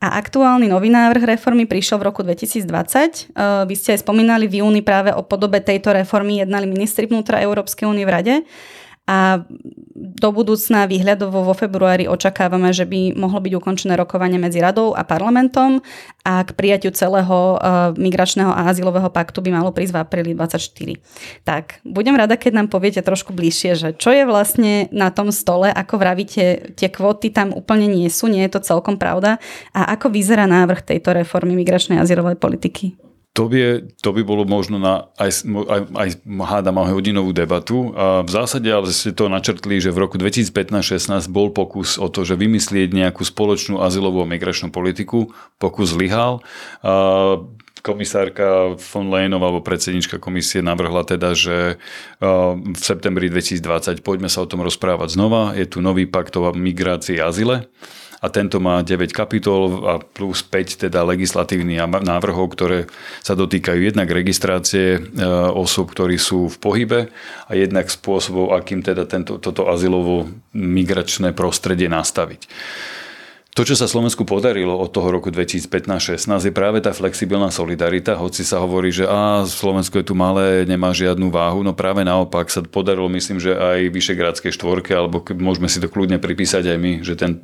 a 0.00 0.16
aktuálny 0.16 0.72
nový 0.72 0.88
návrh 0.88 1.36
reformy 1.36 1.68
prišiel 1.68 2.00
v 2.00 2.08
roku 2.08 2.24
2020. 2.24 3.36
Vy 3.68 3.74
ste 3.76 3.92
aj 3.92 4.00
spomínali 4.00 4.48
v 4.48 4.64
júni 4.64 4.80
práve 4.80 5.12
o 5.12 5.20
podobe 5.20 5.60
tejto 5.60 5.92
reformy 5.92 6.40
jednali 6.40 6.64
ministri 6.64 7.04
vnútra 7.04 7.36
Európskej 7.44 7.84
únie 7.84 8.08
v 8.08 8.12
Rade 8.16 8.34
a 9.10 9.42
do 9.98 10.28
budúcna 10.30 10.86
výhľadovo 10.86 11.42
vo 11.42 11.50
februári 11.50 12.06
očakávame, 12.06 12.70
že 12.70 12.86
by 12.86 13.18
mohlo 13.18 13.42
byť 13.42 13.52
ukončené 13.58 13.98
rokovanie 13.98 14.38
medzi 14.38 14.62
radou 14.62 14.94
a 14.94 15.02
parlamentom 15.02 15.82
a 16.22 16.46
k 16.46 16.54
prijatiu 16.54 16.94
celého 16.94 17.58
uh, 17.58 17.90
migračného 17.98 18.54
a 18.54 18.70
azylového 18.70 19.10
paktu 19.10 19.42
by 19.42 19.50
malo 19.50 19.74
prísť 19.74 19.92
v 19.92 19.98
apríli 19.98 20.30
24. 20.38 21.42
Tak, 21.42 21.82
budem 21.82 22.14
rada, 22.14 22.38
keď 22.38 22.62
nám 22.62 22.68
poviete 22.70 23.02
trošku 23.02 23.34
bližšie, 23.34 23.70
že 23.74 23.88
čo 23.98 24.14
je 24.14 24.22
vlastne 24.22 24.86
na 24.94 25.10
tom 25.10 25.34
stole, 25.34 25.74
ako 25.74 25.98
vravíte, 25.98 26.70
tie 26.78 26.86
kvóty 26.86 27.34
tam 27.34 27.50
úplne 27.50 27.90
nie 27.90 28.06
sú, 28.06 28.30
nie 28.30 28.46
je 28.46 28.54
to 28.54 28.62
celkom 28.62 28.94
pravda 28.94 29.42
a 29.74 29.90
ako 29.98 30.14
vyzerá 30.14 30.46
návrh 30.46 30.86
tejto 30.86 31.18
reformy 31.18 31.58
migračnej 31.58 31.98
a 31.98 32.06
azylovej 32.06 32.38
politiky? 32.38 33.09
To 33.40 33.48
by, 33.48 33.88
to 34.04 34.12
by 34.12 34.20
bolo 34.20 34.44
možno 34.44 34.76
na 34.76 35.08
aj, 35.16 35.48
aj, 35.48 35.80
aj 35.96 36.08
hádam 36.44 36.76
hodinovú 36.84 37.32
debatu. 37.32 37.96
A 37.96 38.20
v 38.20 38.28
zásade 38.28 38.68
ale 38.68 38.92
ste 38.92 39.16
to 39.16 39.32
načrtli, 39.32 39.80
že 39.80 39.88
v 39.88 40.04
roku 40.04 40.20
2015-16 40.20 41.24
bol 41.32 41.48
pokus 41.48 41.96
o 41.96 42.12
to, 42.12 42.28
že 42.28 42.36
vymyslieť 42.36 42.92
nejakú 42.92 43.24
spoločnú 43.24 43.80
azylovú 43.80 44.20
a 44.20 44.28
migračnú 44.28 44.68
politiku. 44.68 45.32
Pokus 45.56 45.96
zlyhal. 45.96 46.44
Komisárka 47.80 48.76
von 48.76 49.08
Leyenová 49.08 49.48
alebo 49.48 49.64
predsednička 49.64 50.20
komisie 50.20 50.60
navrhla 50.60 51.08
teda, 51.08 51.32
že 51.32 51.80
v 52.20 52.76
septembri 52.76 53.32
2020 53.32 54.04
poďme 54.04 54.28
sa 54.28 54.44
o 54.44 54.50
tom 54.52 54.60
rozprávať 54.60 55.16
znova. 55.16 55.56
Je 55.56 55.64
tu 55.64 55.80
nový 55.80 56.04
pakt 56.04 56.36
o 56.36 56.44
migrácii 56.52 57.16
a 57.24 57.32
azyle 57.32 57.72
a 58.20 58.26
tento 58.28 58.60
má 58.60 58.84
9 58.84 59.16
kapitol 59.16 59.88
a 59.88 59.94
plus 59.96 60.44
5 60.44 60.86
teda 60.88 61.00
legislatívnych 61.08 61.80
návrhov, 62.04 62.52
ktoré 62.52 62.84
sa 63.24 63.32
dotýkajú 63.32 63.80
jednak 63.80 64.12
registrácie 64.12 65.00
e, 65.00 65.00
osob, 65.56 65.88
ktorí 65.96 66.20
sú 66.20 66.52
v 66.52 66.56
pohybe 66.60 67.00
a 67.48 67.52
jednak 67.56 67.88
spôsobov, 67.88 68.52
akým 68.52 68.84
teda 68.84 69.08
tento, 69.08 69.40
toto 69.40 69.72
azylovo 69.72 70.28
migračné 70.52 71.32
prostredie 71.32 71.88
nastaviť. 71.88 72.44
To, 73.58 73.66
čo 73.66 73.74
sa 73.74 73.90
Slovensku 73.90 74.22
podarilo 74.22 74.78
od 74.78 74.94
toho 74.94 75.10
roku 75.10 75.26
2015-16 75.34 76.22
je 76.22 76.54
práve 76.54 76.78
tá 76.78 76.94
flexibilná 76.94 77.50
solidarita, 77.50 78.14
hoci 78.14 78.46
sa 78.46 78.62
hovorí, 78.62 78.94
že 78.94 79.10
á, 79.10 79.42
Slovensko 79.42 79.98
je 79.98 80.06
tu 80.06 80.14
malé, 80.14 80.62
nemá 80.70 80.94
žiadnu 80.94 81.34
váhu, 81.34 81.66
no 81.66 81.74
práve 81.74 82.06
naopak 82.06 82.46
sa 82.46 82.62
podarilo, 82.62 83.10
myslím, 83.10 83.42
že 83.42 83.58
aj 83.58 83.90
Vyšegrádskej 83.90 84.54
štvorke, 84.54 84.94
alebo 84.94 85.18
môžeme 85.34 85.66
si 85.66 85.82
to 85.82 85.90
kľudne 85.90 86.22
pripísať 86.22 86.62
aj 86.70 86.78
my, 86.78 86.92
že 87.02 87.18
ten 87.18 87.42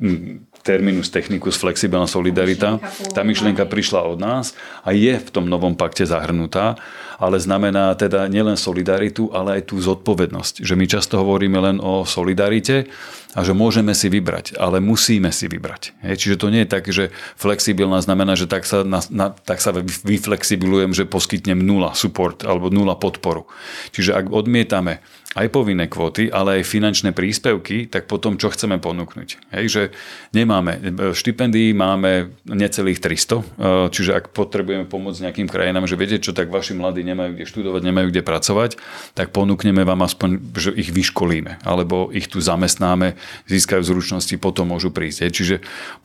terminus 0.63 1.13
technicus 1.13 1.57
flexibilná 1.57 2.07
solidarita, 2.07 2.81
tá 3.13 3.21
myšlienka 3.25 3.65
prišla 3.65 4.05
od 4.07 4.17
nás 4.21 4.57
a 4.85 4.93
je 4.93 5.17
v 5.17 5.29
tom 5.29 5.49
novom 5.49 5.73
pakte 5.73 6.05
zahrnutá, 6.05 6.79
ale 7.17 7.41
znamená 7.41 7.97
teda 7.97 8.29
nielen 8.29 8.55
solidaritu, 8.55 9.33
ale 9.33 9.61
aj 9.61 9.73
tú 9.73 9.81
zodpovednosť. 9.81 10.61
Že 10.61 10.73
my 10.77 10.85
často 10.85 11.17
hovoríme 11.17 11.57
len 11.57 11.77
o 11.81 12.05
solidarite, 12.05 12.89
a 13.37 13.45
že 13.45 13.53
môžeme 13.53 13.93
si 13.93 14.09
vybrať, 14.09 14.57
ale 14.57 14.81
musíme 14.81 15.29
si 15.29 15.45
vybrať. 15.45 15.93
Hej, 16.01 16.25
čiže 16.25 16.41
to 16.41 16.49
nie 16.49 16.65
je 16.65 16.73
tak, 16.73 16.89
že 16.89 17.13
flexibilná 17.37 18.01
znamená, 18.01 18.33
že 18.33 18.49
tak 18.49 18.65
sa, 18.65 18.81
na, 18.81 18.97
na, 19.13 19.29
tak 19.29 19.61
sa 19.61 19.69
vyflexibilujem, 19.77 20.97
že 20.97 21.05
poskytnem 21.05 21.61
nula 21.61 21.93
support 21.93 22.41
alebo 22.41 22.73
nula 22.73 22.97
podporu. 22.97 23.45
Čiže 23.93 24.17
ak 24.17 24.33
odmietame 24.33 25.05
aj 25.35 25.51
povinné 25.51 25.91
kvóty, 25.91 26.31
ale 26.31 26.61
aj 26.61 26.71
finančné 26.71 27.11
príspevky, 27.11 27.91
tak 27.91 28.07
potom 28.07 28.39
čo 28.39 28.47
chceme 28.47 28.79
ponúknuť? 28.79 29.51
Hej, 29.51 29.65
že 29.67 29.83
nemáme, 30.31 30.79
štipendií 31.11 31.75
máme 31.75 32.31
necelých 32.47 33.03
300, 33.03 33.35
e, 33.35 33.43
čiže 33.91 34.15
ak 34.15 34.31
potrebujeme 34.31 34.87
pomôcť 34.87 35.27
nejakým 35.27 35.51
krajinám, 35.51 35.83
že 35.83 35.99
viete 35.99 36.23
čo, 36.23 36.31
tak 36.31 36.47
vaši 36.47 36.79
mladí 36.79 37.03
nemajú 37.03 37.35
kde 37.35 37.45
študovať, 37.45 37.81
nemajú 37.83 38.07
kde 38.07 38.23
pracovať, 38.23 38.71
tak 39.19 39.35
ponúkneme 39.35 39.83
vám 39.83 40.07
aspoň, 40.07 40.39
že 40.55 40.71
ich 40.71 40.95
vyškolíme, 40.95 41.59
alebo 41.67 42.07
ich 42.15 42.31
tu 42.31 42.39
zamestnáme, 42.39 43.19
získajú 43.51 43.83
zručnosti, 43.83 44.33
potom 44.39 44.71
môžu 44.71 44.95
prísť. 44.95 45.27
Hej, 45.27 45.31
čiže 45.43 45.55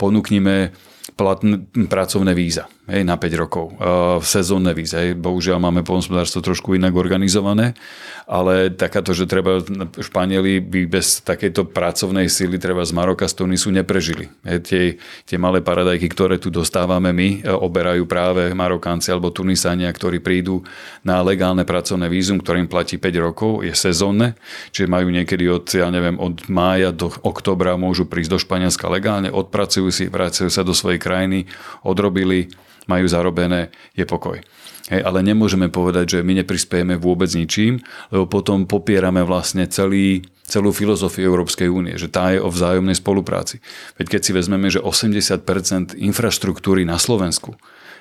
ponúknime 0.02 0.74
platné 1.14 1.62
pracovné 1.88 2.32
víza 2.32 2.66
hej, 2.90 3.02
na 3.06 3.14
5 3.14 3.42
rokov. 3.42 3.76
Uh, 3.78 4.18
sezónne 4.24 4.74
víza. 4.74 4.98
Hej. 4.98 5.14
Bohužiaľ 5.18 5.62
máme 5.62 5.86
polnospodárstvo 5.86 6.42
trošku 6.42 6.74
inak 6.74 6.96
organizované, 6.96 7.76
ale 8.26 8.72
takáto, 8.72 9.14
že 9.14 9.28
treba 9.28 9.62
Španieli 9.98 10.62
by 10.62 10.80
bez 10.88 11.20
takejto 11.22 11.70
pracovnej 11.70 12.26
síly 12.26 12.56
treba 12.56 12.82
z 12.82 12.96
Maroka, 12.96 13.28
z 13.28 13.44
Tunisu 13.44 13.70
neprežili. 13.70 14.32
Hej. 14.46 14.58
Tie, 14.64 14.82
tie 15.28 15.36
malé 15.38 15.62
paradajky, 15.62 16.08
ktoré 16.10 16.40
tu 16.40 16.48
dostávame 16.48 17.14
my, 17.14 17.28
e, 17.42 17.50
oberajú 17.50 18.08
práve 18.08 18.50
Marokánci 18.56 19.12
alebo 19.12 19.30
Tunisania, 19.30 19.90
ktorí 19.92 20.18
prídu 20.18 20.64
na 21.06 21.22
legálne 21.22 21.62
pracovné 21.62 22.10
vízum, 22.10 22.40
ktorým 22.40 22.66
platí 22.66 22.96
5 22.96 23.26
rokov, 23.26 23.52
je 23.62 23.74
sezónne, 23.74 24.34
čiže 24.74 24.90
majú 24.90 25.12
niekedy 25.12 25.46
od, 25.50 25.66
ja 25.70 25.92
neviem, 25.92 26.18
od 26.18 26.46
mája 26.50 26.90
do 26.90 27.10
oktobra 27.22 27.74
môžu 27.78 28.06
prísť 28.06 28.30
do 28.30 28.38
Španielska 28.38 28.86
legálne, 28.90 29.28
odpracujú 29.30 29.88
si, 29.90 30.06
vracajú 30.10 30.50
sa 30.50 30.62
do 30.62 30.74
svojej 30.74 31.01
krajiny, 31.02 31.50
odrobili, 31.82 32.46
majú 32.86 33.06
zarobené, 33.10 33.74
je 33.98 34.06
pokoj. 34.06 34.38
Hej, 34.90 35.00
ale 35.06 35.22
nemôžeme 35.22 35.70
povedať, 35.70 36.18
že 36.18 36.26
my 36.26 36.42
neprispiejeme 36.42 36.98
vôbec 36.98 37.30
ničím, 37.34 37.78
lebo 38.10 38.26
potom 38.26 38.66
popierame 38.66 39.22
vlastne 39.22 39.70
celý, 39.70 40.26
celú 40.42 40.74
filozofiu 40.74 41.30
Európskej 41.30 41.70
únie, 41.70 41.94
že 41.94 42.10
tá 42.10 42.34
je 42.34 42.42
o 42.42 42.50
vzájomnej 42.50 42.98
spolupráci. 42.98 43.62
Veď 43.94 44.18
keď 44.18 44.20
si 44.20 44.32
vezmeme, 44.34 44.68
že 44.68 44.82
80% 44.82 45.94
infraštruktúry 45.96 46.82
na 46.82 46.98
Slovensku 46.98 47.54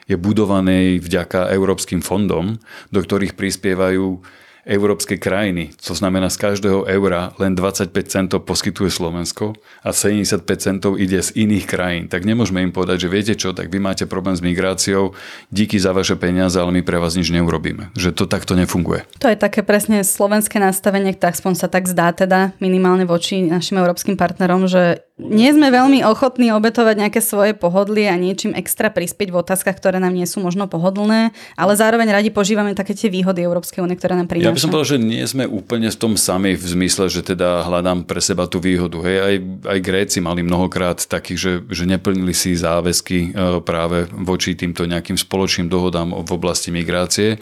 je 0.09 0.17
budovanej 0.17 0.99
vďaka 1.05 1.53
európskym 1.53 2.01
fondom, 2.01 2.57
do 2.89 2.99
ktorých 2.99 3.37
prispievajú 3.37 4.19
európske 4.65 5.17
krajiny. 5.17 5.73
To 5.85 5.93
znamená, 5.97 6.29
z 6.29 6.37
každého 6.37 6.85
eura 6.85 7.33
len 7.41 7.57
25 7.57 7.91
centov 8.07 8.45
poskytuje 8.45 8.93
Slovensko 8.93 9.57
a 9.81 9.89
75 9.93 10.45
centov 10.61 11.01
ide 11.01 11.21
z 11.21 11.33
iných 11.33 11.65
krajín. 11.65 12.03
Tak 12.07 12.25
nemôžeme 12.25 12.61
im 12.61 12.73
povedať, 12.73 13.07
že 13.07 13.13
viete 13.13 13.33
čo, 13.33 13.51
tak 13.51 13.73
vy 13.73 13.81
máte 13.81 14.05
problém 14.05 14.37
s 14.37 14.45
migráciou, 14.45 15.17
díky 15.49 15.81
za 15.81 15.91
vaše 15.91 16.13
peniaze, 16.15 16.61
ale 16.61 16.71
my 16.77 16.81
pre 16.85 17.01
vás 17.01 17.17
nič 17.17 17.33
neurobíme. 17.33 17.93
Že 17.97 18.13
to 18.13 18.25
takto 18.29 18.53
nefunguje. 18.53 19.05
To 19.21 19.27
je 19.29 19.37
také 19.37 19.65
presne 19.65 20.05
slovenské 20.05 20.61
nastavenie, 20.61 21.17
tak 21.17 21.37
aspoň 21.37 21.53
sa 21.57 21.67
tak 21.67 21.89
zdá 21.89 22.13
teda 22.13 22.53
minimálne 22.61 23.09
voči 23.09 23.41
našim 23.41 23.81
európskym 23.81 24.13
partnerom, 24.13 24.69
že 24.69 25.03
nie 25.21 25.53
sme 25.53 25.69
veľmi 25.69 26.01
ochotní 26.01 26.49
obetovať 26.49 26.95
nejaké 26.97 27.21
svoje 27.21 27.53
pohodlie 27.53 28.09
a 28.09 28.17
niečím 28.17 28.57
extra 28.57 28.89
prispieť 28.89 29.29
v 29.29 29.39
otázkach, 29.45 29.77
ktoré 29.77 30.01
nám 30.01 30.17
nie 30.17 30.25
sú 30.25 30.41
možno 30.41 30.65
pohodlné, 30.65 31.29
ale 31.53 31.73
zároveň 31.77 32.09
radi 32.09 32.29
požívame 32.33 32.73
také 32.73 32.97
tie 32.97 33.13
výhody 33.13 33.45
Európskej 33.45 33.85
únie, 33.85 33.93
ktoré 33.93 34.17
nám 34.17 34.25
prináša. 34.25 34.49
Ja 34.49 34.57
by 34.57 34.63
som 34.65 34.73
povedal, 34.73 34.97
že 34.97 34.99
nie 34.99 35.23
sme 35.29 35.45
úplne 35.45 35.93
v 35.93 35.97
tom 35.97 36.17
sami 36.17 36.57
v 36.57 36.65
zmysle, 36.65 37.07
že 37.07 37.21
teda 37.21 37.61
hľadám 37.69 38.09
pre 38.09 38.19
seba 38.19 38.49
tú 38.49 38.57
výhodu. 38.57 38.97
Hej, 39.05 39.17
aj, 39.21 39.35
aj 39.69 39.77
Gréci 39.85 40.17
mali 40.19 40.41
mnohokrát 40.41 40.97
takých, 41.05 41.39
že, 41.39 41.53
že 41.69 41.83
neplnili 41.85 42.33
si 42.33 42.57
záväzky 42.57 43.19
e, 43.21 43.61
práve 43.61 44.09
voči 44.09 44.57
týmto 44.57 44.89
nejakým 44.89 45.15
spoločným 45.15 45.69
dohodám 45.69 46.11
v 46.11 46.31
oblasti 46.33 46.73
migrácie. 46.73 47.37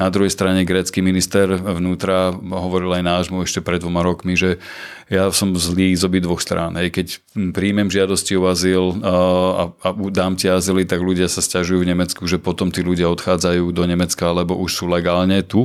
Na 0.00 0.08
druhej 0.08 0.32
strane 0.32 0.64
grécky 0.64 1.04
minister 1.04 1.50
vnútra 1.52 2.32
hovoril 2.32 2.94
aj 2.96 3.04
nášmu 3.04 3.44
ešte 3.44 3.60
pred 3.60 3.82
dvoma 3.82 4.00
rokmi, 4.00 4.38
že 4.38 4.56
ja 5.08 5.32
som 5.32 5.56
zlý 5.56 5.96
z 5.96 6.04
obi 6.04 6.20
dvoch 6.20 6.40
strán. 6.40 6.76
Hej. 6.76 6.92
Keď 6.92 7.06
príjmem 7.56 7.88
žiadosti 7.88 8.36
o 8.36 8.44
azyl 8.44 9.00
a, 9.00 9.16
a 9.72 9.88
dám 10.12 10.36
ti 10.36 10.52
azyly, 10.52 10.84
tak 10.84 11.00
ľudia 11.00 11.32
sa 11.32 11.40
stiažujú 11.40 11.80
v 11.80 11.90
Nemecku, 11.96 12.28
že 12.28 12.36
potom 12.36 12.68
tí 12.68 12.84
ľudia 12.84 13.08
odchádzajú 13.08 13.72
do 13.72 13.84
Nemecka, 13.88 14.28
lebo 14.36 14.52
už 14.60 14.70
sú 14.70 14.84
legálne 14.84 15.40
tu 15.40 15.64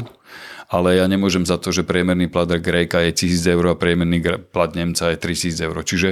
ale 0.73 0.97
ja 0.97 1.05
nemôžem 1.05 1.45
za 1.45 1.61
to, 1.61 1.69
že 1.69 1.85
priemerný 1.85 2.33
plat 2.33 2.49
Gréka 2.49 2.97
je 3.05 3.13
1000 3.13 3.53
eur 3.53 3.65
a 3.69 3.77
priemerný 3.77 4.25
plat 4.49 4.73
Nemca 4.73 5.13
je 5.13 5.21
3000 5.21 5.69
eur. 5.69 5.77
Čiže 5.85 6.09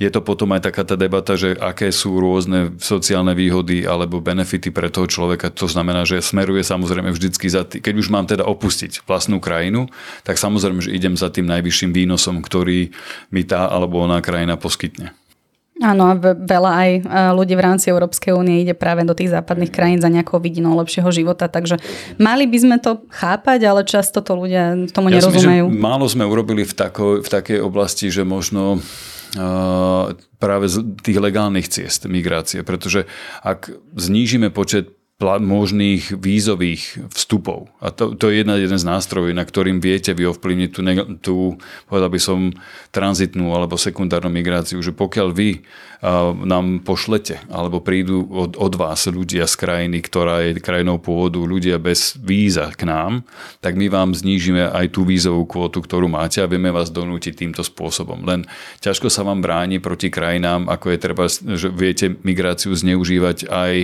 je 0.00 0.08
to 0.08 0.24
potom 0.24 0.56
aj 0.56 0.64
taká 0.64 0.88
tá 0.88 0.96
debata, 0.96 1.36
že 1.36 1.52
aké 1.52 1.92
sú 1.92 2.16
rôzne 2.16 2.72
sociálne 2.80 3.36
výhody 3.36 3.84
alebo 3.84 4.24
benefity 4.24 4.72
pre 4.72 4.88
toho 4.88 5.04
človeka. 5.04 5.52
To 5.52 5.68
znamená, 5.68 6.08
že 6.08 6.24
smeruje 6.24 6.64
samozrejme 6.64 7.12
vždycky 7.12 7.52
za 7.52 7.68
tým, 7.68 7.84
keď 7.84 7.94
už 8.00 8.08
mám 8.08 8.24
teda 8.24 8.48
opustiť 8.48 9.04
vlastnú 9.04 9.44
krajinu, 9.44 9.92
tak 10.24 10.40
samozrejme, 10.40 10.80
že 10.80 10.96
idem 10.96 11.12
za 11.12 11.28
tým 11.28 11.44
najvyšším 11.44 11.92
výnosom, 11.92 12.40
ktorý 12.40 12.88
mi 13.28 13.44
tá 13.44 13.68
alebo 13.68 14.00
ona 14.00 14.24
krajina 14.24 14.56
poskytne. 14.56 15.12
Áno, 15.78 16.10
a 16.10 16.18
veľa 16.18 16.70
aj 16.74 16.90
e, 16.90 17.00
ľudí 17.38 17.54
v 17.54 17.62
rámci 17.62 17.86
Európskej 17.94 18.34
únie 18.34 18.66
ide 18.66 18.74
práve 18.74 19.06
do 19.06 19.14
tých 19.14 19.30
západných 19.30 19.70
krajín 19.70 20.02
za 20.02 20.10
nejakou 20.10 20.42
vidinou 20.42 20.74
lepšieho 20.74 21.06
života, 21.14 21.46
takže 21.46 21.78
mali 22.18 22.50
by 22.50 22.58
sme 22.58 22.76
to 22.82 23.06
chápať, 23.14 23.62
ale 23.62 23.86
často 23.86 24.18
to 24.18 24.34
ľudia 24.34 24.90
tomu 24.90 25.14
ja 25.14 25.22
nerozumejú. 25.22 25.70
Myslím, 25.70 25.78
málo 25.78 26.10
sme 26.10 26.26
urobili 26.26 26.66
v, 26.66 26.74
tako, 26.74 27.22
v 27.22 27.28
takej 27.30 27.62
oblasti, 27.62 28.10
že 28.10 28.26
možno 28.26 28.82
uh, 28.82 30.10
práve 30.42 30.66
z 30.66 30.82
tých 30.98 31.22
legálnych 31.22 31.70
ciest 31.70 32.10
migrácie, 32.10 32.66
pretože 32.66 33.06
ak 33.46 33.70
znížime 33.94 34.50
počet 34.50 34.97
možných 35.18 36.14
vízových 36.14 37.10
vstupov. 37.10 37.66
A 37.82 37.90
to, 37.90 38.14
to 38.14 38.30
je 38.30 38.38
jedna, 38.38 38.54
jeden 38.54 38.78
z 38.78 38.86
nástrojov, 38.86 39.34
na 39.34 39.42
ktorým 39.42 39.82
viete 39.82 40.14
vy 40.14 40.30
ovplyvniť 40.30 40.70
tú, 40.70 40.80
tú, 41.18 41.36
povedal 41.90 42.06
by 42.06 42.20
som, 42.22 42.54
tranzitnú 42.94 43.50
alebo 43.50 43.74
sekundárnu 43.74 44.30
migráciu, 44.30 44.78
že 44.78 44.94
pokiaľ 44.94 45.28
vy 45.34 45.58
uh, 45.58 46.38
nám 46.46 46.86
pošlete 46.86 47.50
alebo 47.50 47.82
prídu 47.82 48.30
od, 48.30 48.54
od 48.54 48.72
vás 48.78 49.10
ľudia 49.10 49.50
z 49.50 49.58
krajiny, 49.58 50.06
ktorá 50.06 50.46
je 50.46 50.62
krajinou 50.62 51.02
pôvodu, 51.02 51.42
ľudia 51.42 51.82
bez 51.82 52.14
víza 52.22 52.70
k 52.70 52.86
nám, 52.86 53.26
tak 53.58 53.74
my 53.74 53.90
vám 53.90 54.14
znížime 54.14 54.70
aj 54.70 54.94
tú 54.94 55.02
vízovú 55.02 55.50
kvotu, 55.50 55.82
ktorú 55.82 56.06
máte 56.06 56.38
a 56.38 56.46
vieme 56.46 56.70
vás 56.70 56.94
donútiť 56.94 57.42
týmto 57.42 57.66
spôsobom. 57.66 58.22
Len 58.22 58.46
ťažko 58.78 59.10
sa 59.10 59.26
vám 59.26 59.42
bráni 59.42 59.82
proti 59.82 60.14
krajinám, 60.14 60.70
ako 60.70 60.94
je 60.94 60.98
treba, 61.02 61.26
že 61.26 61.74
viete 61.74 62.14
migráciu 62.22 62.70
zneužívať 62.70 63.50
aj 63.50 63.74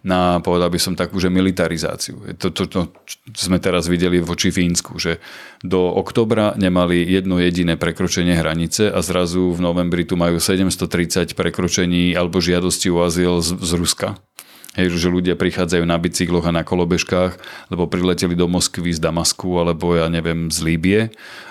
na, 0.00 0.40
povedal 0.40 0.72
by 0.72 0.80
som, 0.80 0.96
takú, 0.96 1.20
že 1.20 1.28
militarizáciu. 1.28 2.32
To, 2.40 2.48
to, 2.48 2.64
to, 2.64 2.80
sme 3.36 3.60
teraz 3.60 3.84
videli 3.84 4.24
voči 4.24 4.48
Fínsku, 4.48 4.96
že 4.96 5.20
do 5.60 5.92
oktobra 5.92 6.56
nemali 6.56 7.04
jedno 7.04 7.36
jediné 7.36 7.76
prekročenie 7.76 8.32
hranice 8.32 8.88
a 8.88 9.04
zrazu 9.04 9.52
v 9.52 9.60
novembri 9.60 10.08
tu 10.08 10.16
majú 10.16 10.40
730 10.40 11.36
prekročení 11.36 12.16
alebo 12.16 12.40
žiadosti 12.40 12.88
o 12.88 13.04
azyl 13.04 13.44
z, 13.44 13.60
z 13.60 13.72
Ruska. 13.76 14.08
Hej, 14.78 15.02
že 15.02 15.10
ľudia 15.10 15.34
prichádzajú 15.34 15.82
na 15.82 15.98
bicykloch 15.98 16.46
a 16.46 16.54
na 16.54 16.62
kolobežkách, 16.62 17.42
lebo 17.74 17.90
prileteli 17.90 18.38
do 18.38 18.46
Moskvy 18.46 18.94
z 18.94 19.02
Damasku 19.02 19.58
alebo 19.58 19.98
ja 19.98 20.06
neviem 20.06 20.46
z 20.46 20.58
Líbie 20.62 21.00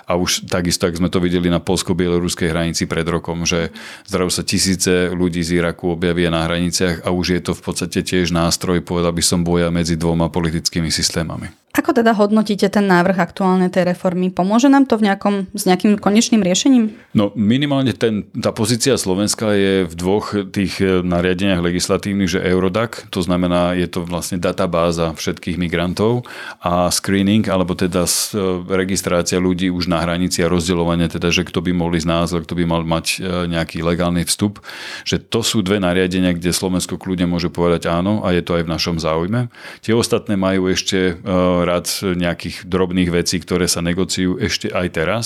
a 0.10 0.18
už 0.18 0.50
takisto, 0.50 0.90
ak 0.90 0.98
sme 0.98 1.14
to 1.14 1.22
videli 1.22 1.54
na 1.54 1.62
polsko-bieloruskej 1.62 2.50
hranici 2.50 2.90
pred 2.90 3.06
rokom, 3.06 3.46
že 3.46 3.70
zdravo 4.10 4.34
sa 4.34 4.42
tisíce 4.42 5.14
ľudí 5.14 5.46
z 5.46 5.62
Iraku 5.62 5.94
objavia 5.94 6.34
na 6.34 6.50
hraniciach 6.50 7.06
a 7.06 7.14
už 7.14 7.38
je 7.38 7.42
to 7.46 7.54
v 7.54 7.62
podstate 7.62 8.02
tiež 8.02 8.34
nástroj, 8.34 8.82
povedal 8.82 9.14
by 9.14 9.22
som, 9.22 9.46
boja 9.46 9.70
medzi 9.70 9.94
dvoma 9.94 10.34
politickými 10.34 10.90
systémami. 10.90 11.54
Ako 11.70 11.94
teda 11.94 12.18
hodnotíte 12.18 12.66
ten 12.66 12.90
návrh 12.90 13.22
aktuálnej 13.22 13.70
tej 13.70 13.94
reformy? 13.94 14.34
Pomôže 14.34 14.74
nám 14.74 14.90
to 14.90 14.98
v 14.98 15.06
nejakom, 15.06 15.54
s 15.54 15.70
nejakým 15.70 16.02
konečným 16.02 16.42
riešením? 16.42 16.98
No 17.14 17.30
minimálne 17.38 17.94
ten, 17.94 18.26
tá 18.34 18.50
pozícia 18.50 18.98
Slovenska 18.98 19.54
je 19.54 19.86
v 19.86 19.94
dvoch 19.94 20.34
tých 20.50 20.82
e, 20.82 21.06
nariadeniach 21.06 21.62
legislatívnych, 21.62 22.36
že 22.36 22.42
Eurodac, 22.42 23.06
to 23.14 23.22
znamená, 23.22 23.78
je 23.78 23.86
to 23.86 24.02
vlastne 24.02 24.42
databáza 24.42 25.14
všetkých 25.14 25.62
migrantov 25.62 26.26
a 26.58 26.90
screening, 26.90 27.46
alebo 27.46 27.78
teda 27.78 28.10
e, 28.10 28.12
registrácia 28.74 29.38
ľudí 29.38 29.70
už 29.70 29.94
na 29.94 29.99
hranici 30.04 30.42
a 30.42 30.52
rozdeľovanie, 30.52 31.12
teda, 31.12 31.32
že 31.32 31.48
kto 31.48 31.64
by 31.64 31.72
mohli 31.76 32.00
z 32.00 32.08
nás, 32.08 32.32
kto 32.32 32.54
by 32.56 32.64
mal 32.64 32.82
mať 32.84 33.06
e, 33.20 33.52
nejaký 33.52 33.84
legálny 33.84 34.24
vstup, 34.24 34.64
že 35.04 35.20
to 35.20 35.44
sú 35.44 35.60
dve 35.62 35.80
nariadenia, 35.80 36.36
kde 36.36 36.56
Slovensko 36.56 36.96
kľudne 36.96 37.28
môže 37.28 37.52
povedať 37.52 37.92
áno 37.92 38.24
a 38.24 38.32
je 38.32 38.42
to 38.42 38.56
aj 38.56 38.64
v 38.66 38.72
našom 38.72 38.96
záujme. 38.98 39.52
Tie 39.84 39.94
ostatné 39.94 40.40
majú 40.40 40.72
ešte 40.72 41.20
rad 41.66 41.88
nejakých 42.02 42.68
drobných 42.68 43.10
vecí, 43.12 43.42
ktoré 43.42 43.68
sa 43.68 43.84
negociujú 43.84 44.40
ešte 44.40 44.72
aj 44.72 44.88
teraz 44.94 45.26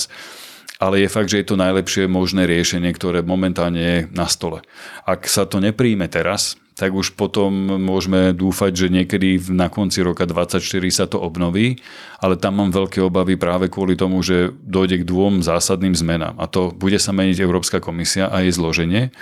ale 0.82 1.06
je 1.06 1.08
fakt, 1.08 1.30
že 1.30 1.40
je 1.40 1.48
to 1.48 1.56
najlepšie 1.56 2.10
možné 2.10 2.50
riešenie, 2.50 2.90
ktoré 2.92 3.22
momentálne 3.22 3.80
je 3.80 3.98
na 4.10 4.26
stole. 4.26 4.60
Ak 5.06 5.30
sa 5.30 5.46
to 5.46 5.62
nepríjme 5.62 6.10
teraz, 6.10 6.58
tak 6.74 6.90
už 6.90 7.14
potom 7.14 7.78
môžeme 7.78 8.34
dúfať, 8.34 8.86
že 8.86 8.86
niekedy 8.90 9.38
na 9.54 9.70
konci 9.70 10.02
roka 10.02 10.26
2024 10.26 10.90
sa 10.90 11.06
to 11.06 11.22
obnoví, 11.22 11.78
ale 12.18 12.34
tam 12.34 12.58
mám 12.58 12.74
veľké 12.74 12.98
obavy 12.98 13.38
práve 13.38 13.70
kvôli 13.70 13.94
tomu, 13.94 14.22
že 14.26 14.50
dojde 14.62 15.02
k 15.02 15.08
dvom 15.08 15.46
zásadným 15.46 15.94
zmenám. 15.94 16.34
A 16.42 16.50
to 16.50 16.74
bude 16.74 16.98
sa 16.98 17.14
meniť 17.14 17.38
Európska 17.38 17.78
komisia 17.78 18.26
a 18.26 18.42
jej 18.42 18.50
zloženie 18.50 19.14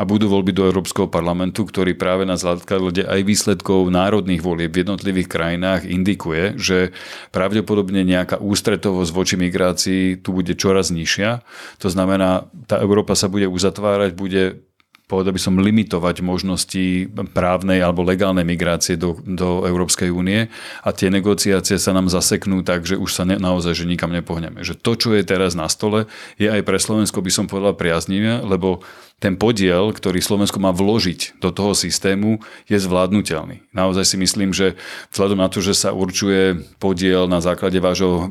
a 0.00 0.08
budú 0.08 0.24
voľby 0.32 0.56
do 0.56 0.64
Európskeho 0.64 1.04
parlamentu, 1.04 1.68
ktorý 1.68 1.92
práve 1.92 2.24
na 2.24 2.40
základe 2.40 3.04
aj 3.04 3.20
výsledkov 3.28 3.92
národných 3.92 4.40
volieb 4.40 4.72
v 4.72 4.88
jednotlivých 4.88 5.28
krajinách 5.28 5.84
indikuje, 5.84 6.56
že 6.56 6.96
pravdepodobne 7.28 8.00
nejaká 8.00 8.40
ústretovosť 8.40 9.10
voči 9.12 9.36
migrácii 9.36 10.24
tu 10.24 10.32
bude 10.32 10.56
čoraz 10.56 10.88
nižšia. 10.88 11.44
To 11.84 11.88
znamená, 11.92 12.48
tá 12.64 12.80
Európa 12.80 13.12
sa 13.12 13.28
bude 13.28 13.44
uzatvárať, 13.52 14.16
bude 14.16 14.64
povedal 15.12 15.36
by 15.36 15.42
som, 15.44 15.60
limitovať 15.60 16.24
možnosti 16.24 17.12
právnej 17.36 17.84
alebo 17.84 18.00
legálnej 18.00 18.48
migrácie 18.48 18.96
do, 18.96 19.20
do 19.20 19.68
Európskej 19.68 20.08
únie 20.08 20.48
a 20.80 20.88
tie 20.96 21.12
negociácie 21.12 21.76
sa 21.76 21.92
nám 21.92 22.08
zaseknú 22.08 22.64
tak, 22.64 22.88
že 22.88 22.96
už 22.96 23.12
sa 23.12 23.28
ne, 23.28 23.36
naozaj 23.36 23.76
že 23.76 23.84
nikam 23.84 24.08
nepohneme. 24.08 24.64
Že 24.64 24.80
to, 24.80 24.92
čo 24.96 25.08
je 25.12 25.20
teraz 25.20 25.52
na 25.52 25.68
stole, 25.68 26.08
je 26.40 26.48
aj 26.48 26.64
pre 26.64 26.80
Slovensko, 26.80 27.20
by 27.20 27.28
som 27.28 27.44
povedal, 27.44 27.76
priaznivé, 27.76 28.40
lebo 28.40 28.80
ten 29.22 29.38
podiel, 29.38 29.94
ktorý 29.94 30.18
Slovensko 30.18 30.58
má 30.58 30.74
vložiť 30.74 31.38
do 31.38 31.54
toho 31.54 31.78
systému, 31.78 32.42
je 32.66 32.74
zvládnutelný. 32.74 33.62
Naozaj 33.70 34.04
si 34.10 34.16
myslím, 34.18 34.50
že 34.50 34.74
vzhľadom 35.14 35.38
na 35.38 35.46
to, 35.46 35.62
že 35.62 35.78
sa 35.78 35.94
určuje 35.94 36.58
podiel 36.82 37.30
na 37.30 37.38
základe 37.38 37.78
vášho 37.78 38.26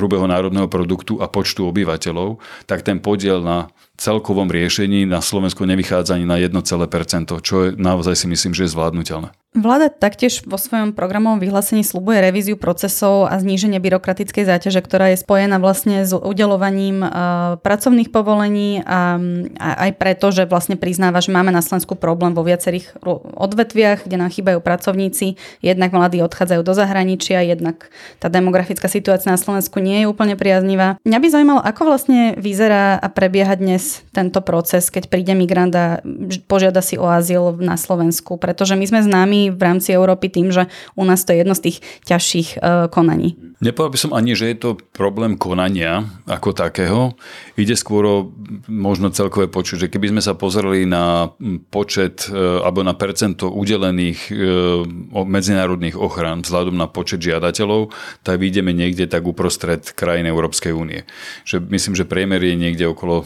hrubého 0.00 0.24
národného 0.24 0.64
produktu 0.72 1.20
a 1.20 1.28
počtu 1.28 1.68
obyvateľov, 1.68 2.40
tak 2.64 2.80
ten 2.80 3.04
podiel 3.04 3.44
na 3.44 3.68
celkovom 4.00 4.48
riešení 4.48 5.04
na 5.04 5.20
Slovensku 5.20 5.68
nevychádza 5.68 6.16
ani 6.16 6.24
na 6.24 6.40
1%, 6.40 6.56
čo 7.44 7.68
je, 7.68 7.68
naozaj 7.76 8.16
si 8.16 8.26
myslím, 8.32 8.56
že 8.56 8.64
je 8.64 8.72
zvládnutelné. 8.72 9.36
Vláda 9.50 9.90
taktiež 9.90 10.46
vo 10.46 10.54
svojom 10.54 10.94
programovom 10.94 11.42
vyhlásení 11.42 11.82
slubuje 11.82 12.22
revíziu 12.22 12.54
procesov 12.54 13.26
a 13.26 13.34
zníženie 13.34 13.82
byrokratickej 13.82 14.46
záťaže, 14.46 14.78
ktorá 14.78 15.10
je 15.10 15.18
spojená 15.18 15.58
vlastne 15.58 16.06
s 16.06 16.14
udelovaním 16.14 17.02
uh, 17.02 17.58
pracovných 17.58 18.14
povolení 18.14 18.80
a, 18.86 19.18
a 19.58 19.68
aj 19.90 19.90
preto, 19.98 20.29
že 20.30 20.48
vlastne 20.48 20.74
priznáva, 20.74 21.22
že 21.22 21.34
máme 21.34 21.50
na 21.54 21.62
Slovensku 21.62 21.94
problém 21.94 22.34
vo 22.34 22.46
viacerých 22.46 22.96
odvetviach, 23.36 24.06
kde 24.06 24.16
nám 24.16 24.30
chýbajú 24.30 24.58
pracovníci, 24.62 25.36
jednak 25.62 25.90
mladí 25.92 26.22
odchádzajú 26.24 26.62
do 26.62 26.74
zahraničia, 26.74 27.42
jednak 27.44 27.90
tá 28.18 28.32
demografická 28.32 28.86
situácia 28.90 29.30
na 29.30 29.38
Slovensku 29.38 29.78
nie 29.82 30.02
je 30.02 30.10
úplne 30.10 30.34
priaznivá. 30.34 30.96
Mňa 31.06 31.18
by 31.18 31.26
zaujímalo, 31.30 31.60
ako 31.62 31.82
vlastne 31.86 32.34
vyzerá 32.38 32.98
a 32.98 33.08
prebieha 33.10 33.54
dnes 33.58 34.02
tento 34.14 34.40
proces, 34.40 34.88
keď 34.88 35.10
príde 35.10 35.34
migrant 35.34 35.74
a 35.74 36.02
požiada 36.46 36.80
si 36.80 36.96
o 36.96 37.06
azyl 37.06 37.58
na 37.58 37.74
Slovensku, 37.74 38.38
pretože 38.38 38.74
my 38.74 38.86
sme 38.86 39.00
známi 39.02 39.52
v 39.54 39.60
rámci 39.60 39.94
Európy 39.94 40.30
tým, 40.30 40.54
že 40.54 40.66
u 40.94 41.02
nás 41.06 41.22
to 41.26 41.34
je 41.34 41.42
jedno 41.42 41.54
z 41.54 41.62
tých 41.70 41.78
ťažších 42.06 42.48
e, 42.56 42.88
konaní. 42.88 43.38
Nepovedal 43.60 43.92
by 43.92 44.00
som 44.00 44.12
ani, 44.16 44.32
že 44.32 44.48
je 44.50 44.56
to 44.56 44.70
problém 44.96 45.36
konania 45.36 46.08
ako 46.24 46.56
takého. 46.56 47.12
Ide 47.60 47.76
skôr 47.76 48.02
o 48.08 48.16
možno 48.66 49.12
celkové 49.12 49.52
počet, 49.52 49.84
že 49.84 49.92
keby 49.92 50.09
sme 50.10 50.22
sa 50.22 50.34
pozreli 50.34 50.84
na 50.84 51.30
počet 51.70 52.26
e, 52.26 52.34
alebo 52.34 52.82
na 52.82 52.92
percento 52.98 53.48
udelených 53.48 54.20
e, 54.28 54.34
medzinárodných 55.14 55.94
ochran 55.94 56.42
vzhľadom 56.42 56.74
na 56.74 56.90
počet 56.90 57.22
žiadateľov, 57.22 57.94
tak 58.26 58.42
vidíme 58.42 58.74
niekde 58.74 59.06
tak 59.06 59.22
uprostred 59.24 59.94
krajín 59.94 60.26
Európskej 60.26 60.74
únie. 60.74 61.06
Že 61.46 61.62
myslím, 61.70 61.94
že 61.94 62.04
priemer 62.04 62.42
je 62.42 62.54
niekde 62.58 62.84
okolo 62.90 63.22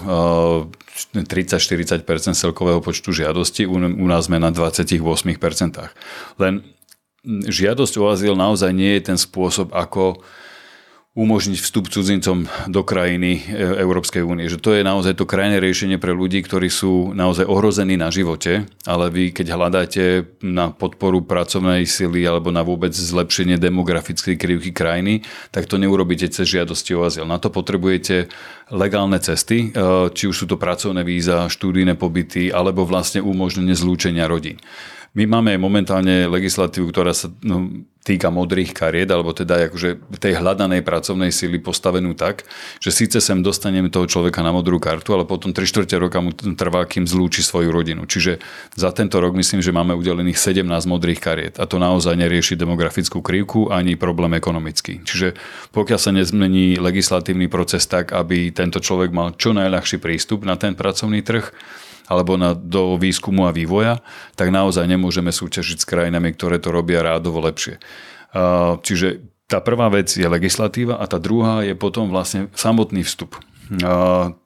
30-40% 1.16 2.04
celkového 2.36 2.78
počtu 2.84 3.10
žiadostí, 3.10 3.66
u 3.66 4.06
nás 4.06 4.30
sme 4.30 4.38
na 4.38 4.52
28%. 4.52 5.00
Len 6.38 6.54
žiadosť 7.24 7.94
o 7.98 8.04
azyl 8.12 8.36
naozaj 8.36 8.70
nie 8.70 9.00
je 9.00 9.12
ten 9.12 9.18
spôsob, 9.18 9.72
ako 9.72 10.20
umožniť 11.14 11.62
vstup 11.62 11.86
cudzincom 11.86 12.50
do 12.66 12.82
krajiny 12.82 13.38
e, 13.46 13.62
Európskej 13.86 14.26
únie. 14.26 14.50
Že 14.50 14.58
to 14.58 14.70
je 14.74 14.82
naozaj 14.82 15.14
to 15.14 15.30
krajné 15.30 15.62
riešenie 15.62 16.02
pre 16.02 16.10
ľudí, 16.10 16.42
ktorí 16.42 16.66
sú 16.66 17.14
naozaj 17.14 17.46
ohrození 17.46 17.94
na 17.94 18.10
živote, 18.10 18.66
ale 18.82 19.14
vy 19.14 19.30
keď 19.30 19.46
hľadáte 19.54 20.04
na 20.42 20.74
podporu 20.74 21.22
pracovnej 21.22 21.86
sily 21.86 22.26
alebo 22.26 22.50
na 22.50 22.66
vôbec 22.66 22.90
zlepšenie 22.90 23.62
demografickej 23.62 24.34
krivky 24.34 24.74
krajiny, 24.74 25.22
tak 25.54 25.70
to 25.70 25.78
neurobíte 25.78 26.26
cez 26.34 26.50
žiadosti 26.50 26.98
o 26.98 27.06
azyl. 27.06 27.30
Na 27.30 27.38
to 27.38 27.46
potrebujete 27.46 28.26
legálne 28.74 29.22
cesty, 29.22 29.70
e, 29.70 30.10
či 30.10 30.26
už 30.26 30.34
sú 30.34 30.46
to 30.50 30.58
pracovné 30.58 31.06
víza, 31.06 31.46
štúdijné 31.46 31.94
pobyty 31.94 32.50
alebo 32.50 32.82
vlastne 32.82 33.22
umožnenie 33.22 33.78
zlúčenia 33.78 34.26
rodín. 34.26 34.58
My 35.14 35.30
máme 35.30 35.54
momentálne 35.62 36.26
legislatívu, 36.26 36.90
ktorá 36.90 37.14
sa 37.14 37.30
no, 37.46 37.86
týka 38.04 38.28
modrých 38.28 38.76
kariet, 38.76 39.08
alebo 39.08 39.32
teda 39.32 39.72
akože 39.72 40.20
tej 40.20 40.36
hľadanej 40.36 40.84
pracovnej 40.84 41.32
sily 41.32 41.56
postavenú 41.56 42.12
tak, 42.12 42.44
že 42.76 42.92
síce 42.92 43.16
sem 43.16 43.40
dostaneme 43.40 43.88
toho 43.88 44.04
človeka 44.04 44.44
na 44.44 44.52
modrú 44.52 44.76
kartu, 44.76 45.16
ale 45.16 45.24
potom 45.24 45.56
3 45.56 45.64
čtvrte 45.64 45.96
roka 45.96 46.20
mu 46.20 46.36
trvá, 46.36 46.84
kým 46.84 47.08
zlúči 47.08 47.40
svoju 47.40 47.72
rodinu. 47.72 48.04
Čiže 48.04 48.44
za 48.76 48.92
tento 48.92 49.24
rok 49.24 49.32
myslím, 49.32 49.64
že 49.64 49.72
máme 49.72 49.96
udelených 49.96 50.36
17 50.36 50.68
modrých 50.84 51.20
kariet 51.24 51.54
a 51.56 51.64
to 51.64 51.80
naozaj 51.80 52.12
nerieši 52.12 52.60
demografickú 52.60 53.24
krivku 53.24 53.72
ani 53.72 53.96
problém 53.96 54.36
ekonomický. 54.36 55.00
Čiže 55.00 55.32
pokiaľ 55.72 55.98
sa 55.98 56.12
nezmení 56.12 56.76
legislatívny 56.76 57.48
proces 57.48 57.88
tak, 57.88 58.12
aby 58.12 58.52
tento 58.52 58.84
človek 58.84 59.16
mal 59.16 59.32
čo 59.32 59.56
najľahší 59.56 59.96
prístup 59.96 60.44
na 60.44 60.60
ten 60.60 60.76
pracovný 60.76 61.24
trh, 61.24 61.48
alebo 62.04 62.36
na, 62.36 62.52
do 62.52 63.00
výskumu 63.00 63.48
a 63.48 63.54
vývoja, 63.54 64.04
tak 64.36 64.52
naozaj 64.52 64.84
nemôžeme 64.84 65.32
súťažiť 65.32 65.76
s 65.80 65.88
krajinami, 65.88 66.36
ktoré 66.36 66.60
to 66.60 66.68
robia 66.68 67.00
rádovo 67.00 67.40
lepšie. 67.40 67.80
Čiže 68.84 69.24
tá 69.48 69.60
prvá 69.60 69.92
vec 69.92 70.10
je 70.12 70.24
legislatíva 70.24 70.98
a 71.00 71.04
tá 71.06 71.20
druhá 71.20 71.62
je 71.64 71.76
potom 71.76 72.08
vlastne 72.08 72.48
samotný 72.56 73.04
vstup. 73.04 73.38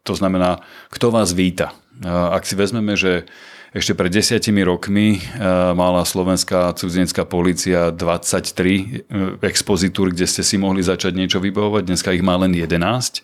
To 0.04 0.12
znamená, 0.14 0.62
kto 0.92 1.10
vás 1.10 1.34
víta. 1.34 1.74
Ak 2.06 2.46
si 2.46 2.54
vezmeme, 2.54 2.94
že 2.94 3.26
ešte 3.68 3.92
pred 3.92 4.08
desiatimi 4.08 4.64
rokmi 4.64 5.20
mala 5.76 6.00
slovenská 6.00 6.72
cudzinecká 6.72 7.28
policia 7.28 7.92
23 7.92 8.48
e, 8.48 8.84
expozitúr, 9.44 10.16
kde 10.16 10.24
ste 10.24 10.40
si 10.40 10.56
mohli 10.56 10.80
začať 10.80 11.12
niečo 11.12 11.36
vybavovať, 11.36 11.84
dneska 11.84 12.16
ich 12.16 12.24
má 12.24 12.40
len 12.40 12.56
11 12.56 13.20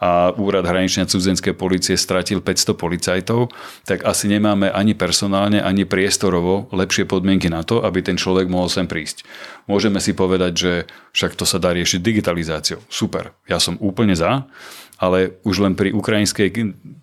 a 0.00 0.32
úrad 0.32 0.64
hraničnej 0.64 1.04
cudzenskej 1.04 1.52
policie 1.52 1.92
stratil 2.00 2.40
500 2.40 2.72
policajtov, 2.72 3.52
tak 3.84 4.00
asi 4.08 4.32
nemáme 4.32 4.72
ani 4.72 4.96
personálne, 4.96 5.60
ani 5.60 5.84
priestorovo 5.84 6.72
lepšie 6.72 7.04
podmienky 7.04 7.52
na 7.52 7.60
to, 7.60 7.84
aby 7.84 8.00
ten 8.00 8.16
človek 8.16 8.48
mohol 8.48 8.72
sem 8.72 8.88
prísť. 8.88 9.28
Môžeme 9.68 10.00
si 10.00 10.16
povedať, 10.16 10.52
že 10.56 10.72
však 11.12 11.36
to 11.36 11.44
sa 11.44 11.60
dá 11.60 11.76
riešiť 11.76 12.00
digitalizáciou. 12.00 12.80
Super, 12.88 13.36
ja 13.44 13.60
som 13.60 13.76
úplne 13.76 14.16
za, 14.16 14.48
ale 14.96 15.36
už 15.44 15.68
len 15.68 15.76
pri 15.76 15.92
ukrajinskej 15.92 16.48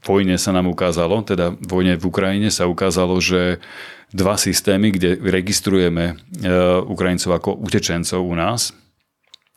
vojne 0.01 0.37
sa 0.41 0.49
nám 0.49 0.65
ukázalo, 0.65 1.21
teda 1.21 1.53
vojne 1.69 2.01
v 2.01 2.05
Ukrajine 2.09 2.49
sa 2.49 2.65
ukázalo, 2.65 3.21
že 3.21 3.61
dva 4.09 4.41
systémy, 4.41 4.89
kde 4.93 5.21
registrujeme 5.21 6.13
e, 6.13 6.49
Ukrajincov 6.87 7.31
ako 7.37 7.49
utečencov 7.61 8.21
u 8.23 8.35
nás, 8.37 8.71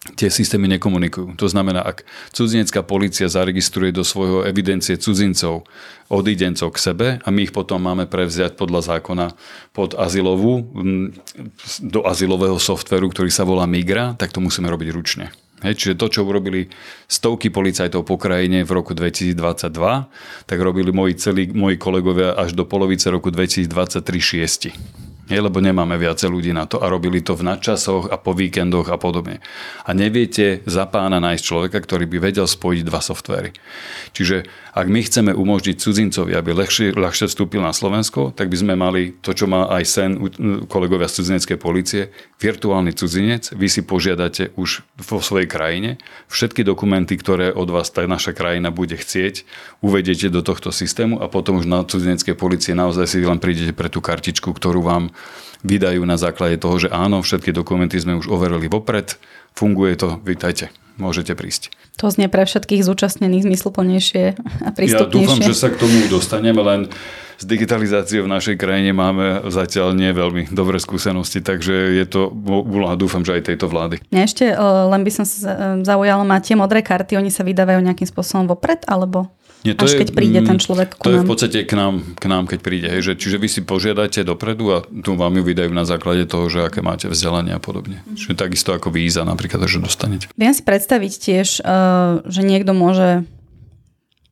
tie 0.01 0.33
systémy 0.33 0.65
nekomunikujú. 0.77 1.37
To 1.37 1.45
znamená, 1.45 1.85
ak 1.85 2.09
cudzinecká 2.33 2.81
policia 2.81 3.29
zaregistruje 3.29 3.93
do 3.93 4.01
svojho 4.01 4.49
evidencie 4.49 4.97
cudzincov, 4.97 5.69
odídencov 6.09 6.73
k 6.73 6.79
sebe 6.81 7.09
a 7.21 7.29
my 7.29 7.45
ich 7.45 7.53
potom 7.53 7.85
máme 7.85 8.09
prevziať 8.09 8.57
podľa 8.57 8.97
zákona 8.97 9.37
pod 9.77 9.93
azylovú, 9.93 10.65
do 11.85 12.01
azylového 12.09 12.57
softveru, 12.57 13.13
ktorý 13.13 13.29
sa 13.29 13.45
volá 13.45 13.69
Migra, 13.69 14.17
tak 14.17 14.33
to 14.33 14.41
musíme 14.41 14.73
robiť 14.73 14.89
ručne. 14.89 15.29
Hej, 15.61 15.77
čiže 15.77 16.01
to, 16.01 16.09
čo 16.09 16.25
urobili 16.25 16.73
stovky 17.05 17.53
policajtov 17.53 18.09
po 18.09 18.17
krajine 18.17 18.65
v 18.65 18.71
roku 18.73 18.97
2022, 18.97 19.37
tak 20.49 20.57
robili 20.57 20.89
moji, 20.89 21.21
celí, 21.21 21.53
moji 21.53 21.77
kolegovia 21.77 22.33
až 22.33 22.57
do 22.57 22.65
polovice 22.65 23.13
roku 23.13 23.29
2023 23.29 23.69
šiesti 24.17 24.73
nie, 25.31 25.41
lebo 25.41 25.63
nemáme 25.63 25.95
viacej 25.97 26.29
ľudí 26.29 26.51
na 26.51 26.67
to 26.67 26.83
a 26.83 26.91
robili 26.91 27.23
to 27.23 27.39
v 27.39 27.47
nadčasoch 27.47 28.11
a 28.11 28.19
po 28.19 28.35
víkendoch 28.35 28.91
a 28.91 28.99
podobne. 28.99 29.39
A 29.87 29.95
neviete 29.95 30.61
za 30.67 30.85
pána 30.91 31.23
nájsť 31.23 31.43
človeka, 31.47 31.79
ktorý 31.79 32.11
by 32.11 32.19
vedel 32.19 32.47
spojiť 32.51 32.83
dva 32.83 33.01
softvery. 33.01 33.55
Čiže 34.11 34.51
ak 34.71 34.87
my 34.87 35.01
chceme 35.03 35.33
umožniť 35.35 35.77
cudzincovi, 35.83 36.35
aby 36.35 36.55
ľahšie, 36.55 36.95
ľahšie 36.95 37.27
vstúpil 37.27 37.59
na 37.59 37.75
Slovensko, 37.75 38.31
tak 38.31 38.47
by 38.51 38.57
sme 38.59 38.75
mali 38.79 39.19
to, 39.19 39.35
čo 39.35 39.51
má 39.51 39.67
aj 39.67 39.83
sen 39.87 40.11
kolegovia 40.71 41.11
z 41.11 41.23
cudzineckej 41.23 41.59
policie, 41.59 42.03
virtuálny 42.39 42.95
cudzinec, 42.95 43.51
vy 43.51 43.67
si 43.67 43.83
požiadate 43.83 44.55
už 44.55 44.87
vo 44.99 45.19
svojej 45.19 45.51
krajine, 45.51 45.99
všetky 46.31 46.63
dokumenty, 46.63 47.19
ktoré 47.19 47.51
od 47.51 47.67
vás 47.71 47.91
tá 47.91 48.07
naša 48.07 48.31
krajina 48.31 48.71
bude 48.71 48.95
chcieť, 48.95 49.43
uvediete 49.83 50.31
do 50.31 50.41
tohto 50.41 50.71
systému 50.71 51.19
a 51.19 51.27
potom 51.27 51.59
už 51.59 51.67
na 51.67 51.83
cudzineckej 51.83 52.39
policie 52.39 52.73
naozaj 52.73 53.07
si 53.11 53.19
len 53.27 53.43
prídete 53.43 53.75
pre 53.75 53.91
tú 53.91 53.99
kartičku, 53.99 54.55
ktorú 54.55 54.87
vám 54.87 55.11
vydajú 55.61 56.01
na 56.09 56.17
základe 56.17 56.57
toho, 56.57 56.81
že 56.81 56.89
áno, 56.89 57.21
všetky 57.21 57.53
dokumenty 57.53 58.01
sme 58.01 58.17
už 58.17 58.33
overili 58.33 58.67
vopred, 58.69 59.21
funguje 59.53 59.97
to, 60.01 60.17
vítajte, 60.25 60.73
môžete 60.97 61.37
prísť. 61.37 61.69
To 62.01 62.09
znie 62.09 62.33
pre 62.33 62.49
všetkých 62.49 62.81
zúčastnených 62.81 63.45
zmysluplnejšie 63.45 64.25
a 64.41 64.69
prístupnejšie. 64.73 65.05
Ja 65.05 65.13
dúfam, 65.13 65.41
že 65.45 65.53
sa 65.53 65.69
k 65.69 65.77
tomu 65.77 66.09
dostaneme, 66.09 66.65
len 66.65 66.89
s 67.41 67.45
digitalizáciou 67.45 68.25
v 68.25 68.33
našej 68.37 68.57
krajine 68.61 68.93
máme 68.93 69.49
zatiaľ 69.49 69.97
nie 69.97 70.13
veľmi 70.13 70.53
dobré 70.53 70.77
skúsenosti, 70.81 71.41
takže 71.41 71.73
je 71.97 72.05
to 72.09 72.33
úloha, 72.49 72.97
dúfam, 72.97 73.25
že 73.25 73.37
aj 73.37 73.53
tejto 73.53 73.69
vlády. 73.69 74.01
Mňa 74.13 74.23
ešte 74.25 74.45
len 74.61 75.01
by 75.05 75.11
som 75.13 75.25
sa 75.25 75.81
zaujala, 75.81 76.25
má 76.25 76.41
tie 76.41 76.57
modré 76.57 76.81
karty, 76.85 77.17
oni 77.21 77.33
sa 77.33 77.45
vydávajú 77.45 77.81
nejakým 77.85 78.09
spôsobom 78.09 78.49
vopred, 78.49 78.85
alebo? 78.85 79.33
Nie, 79.61 79.77
to 79.77 79.85
Až 79.85 79.93
je, 79.93 79.99
keď 80.01 80.09
príde 80.17 80.41
ten 80.41 80.57
mm, 80.57 80.65
človek 80.65 80.89
To 80.97 81.13
je 81.13 81.21
v 81.21 81.29
podstate 81.29 81.59
k 81.69 81.73
nám, 81.77 82.17
k 82.17 82.25
nám 82.33 82.49
keď 82.49 82.59
príde. 82.65 82.89
Hej, 82.89 83.13
že, 83.13 83.13
čiže 83.21 83.37
vy 83.37 83.49
si 83.49 83.61
požiadate 83.61 84.25
dopredu 84.25 84.73
a 84.73 84.79
tu 84.81 85.13
vám 85.21 85.37
ju 85.37 85.45
vydajú 85.45 85.69
na 85.77 85.85
základe 85.85 86.25
toho, 86.25 86.49
že 86.49 86.65
aké 86.65 86.81
máte 86.81 87.13
vzdelanie 87.13 87.53
a 87.53 87.61
podobne. 87.61 88.01
Mm. 88.09 88.17
Čiže 88.17 88.41
takisto 88.41 88.73
ako 88.73 88.89
víza 88.89 89.21
napríklad, 89.21 89.61
že 89.69 89.77
dostanete. 89.77 90.33
Viem 90.33 90.55
si 90.57 90.65
predstaviť 90.65 91.13
tiež, 91.13 91.49
eh, 91.61 92.25
že 92.25 92.41
niekto 92.41 92.73
môže 92.73 93.29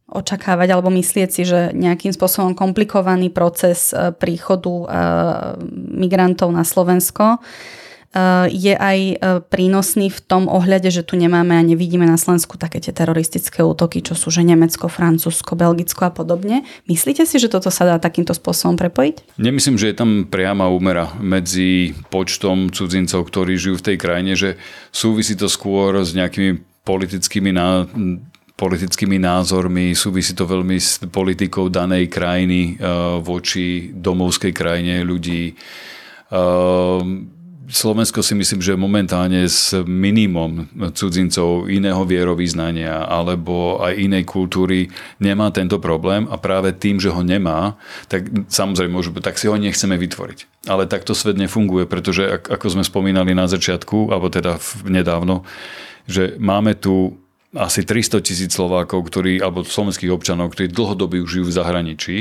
očakávať 0.09 0.69
alebo 0.73 0.89
myslieť 0.89 1.29
si, 1.29 1.45
že 1.45 1.77
nejakým 1.77 2.17
spôsobom 2.17 2.57
komplikovaný 2.57 3.29
proces 3.29 3.93
eh, 3.93 4.17
príchodu 4.17 4.73
eh, 4.73 4.87
migrantov 5.93 6.49
na 6.57 6.65
Slovensko 6.65 7.45
je 8.49 8.73
aj 8.73 8.99
prínosný 9.53 10.09
v 10.09 10.21
tom 10.25 10.49
ohľade, 10.49 10.89
že 10.89 11.05
tu 11.05 11.21
nemáme 11.21 11.53
a 11.53 11.63
nevidíme 11.63 12.09
na 12.09 12.17
Slovensku 12.17 12.57
také 12.57 12.81
tie 12.81 12.97
teroristické 12.97 13.61
útoky, 13.61 14.01
čo 14.01 14.17
sú 14.17 14.33
že 14.33 14.41
Nemecko, 14.41 14.89
Francúzsko, 14.89 15.61
Belgicko 15.61 16.09
a 16.09 16.13
podobne. 16.13 16.65
Myslíte 16.89 17.29
si, 17.29 17.37
že 17.37 17.53
toto 17.53 17.69
sa 17.69 17.85
dá 17.85 18.01
takýmto 18.01 18.33
spôsobom 18.33 18.81
prepojiť? 18.81 19.37
Nemyslím, 19.37 19.77
že 19.77 19.93
je 19.93 19.97
tam 20.01 20.25
priama 20.25 20.73
úmera 20.73 21.13
medzi 21.21 21.93
počtom 22.09 22.73
cudzincov, 22.73 23.29
ktorí 23.29 23.61
žijú 23.61 23.77
v 23.77 23.87
tej 23.93 23.97
krajine, 24.01 24.33
že 24.33 24.57
súvisí 24.89 25.37
to 25.37 25.45
skôr 25.45 26.01
s 26.01 26.17
nejakými 26.17 26.65
politickými 26.89 27.53
ná, 27.53 27.85
politickými 28.57 29.21
názormi, 29.21 29.93
súvisí 29.93 30.33
to 30.33 30.49
veľmi 30.49 30.81
s 30.81 31.05
politikou 31.13 31.69
danej 31.69 32.09
krajiny 32.09 32.81
uh, 32.81 33.21
voči 33.21 33.93
domovskej 33.93 34.53
krajine 34.57 35.05
ľudí. 35.05 35.53
Slovensko 37.69 38.25
si 38.25 38.33
myslím, 38.33 38.65
že 38.65 38.81
momentálne 38.81 39.45
s 39.45 39.77
minimum 39.85 40.73
cudzincov 40.97 41.69
iného 41.69 42.01
vierovýznania 42.09 43.05
alebo 43.05 43.85
aj 43.85 43.93
inej 43.93 44.25
kultúry 44.25 44.89
nemá 45.21 45.53
tento 45.53 45.77
problém 45.77 46.25
a 46.33 46.41
práve 46.41 46.73
tým, 46.73 46.97
že 46.97 47.13
ho 47.13 47.21
nemá, 47.21 47.77
tak 48.09 48.25
samozrejme 48.49 48.89
môžu, 48.89 49.13
tak 49.21 49.37
si 49.37 49.53
ho 49.53 49.57
nechceme 49.61 50.01
vytvoriť. 50.01 50.65
Ale 50.65 50.89
takto 50.89 51.13
svet 51.13 51.37
nefunguje, 51.37 51.85
pretože 51.85 52.41
ako 52.41 52.81
sme 52.81 52.85
spomínali 52.89 53.37
na 53.37 53.45
začiatku, 53.45 54.17
alebo 54.17 54.33
teda 54.33 54.57
nedávno, 54.89 55.45
že 56.09 56.41
máme 56.41 56.73
tu 56.73 57.21
asi 57.53 57.85
300 57.85 58.25
tisíc 58.25 58.57
Slovákov, 58.57 59.13
ktorí, 59.13 59.45
alebo 59.45 59.61
slovenských 59.61 60.13
občanov, 60.13 60.57
ktorí 60.57 60.73
dlhodobo 60.73 61.21
žijú 61.29 61.49
v 61.49 61.57
zahraničí 61.57 62.17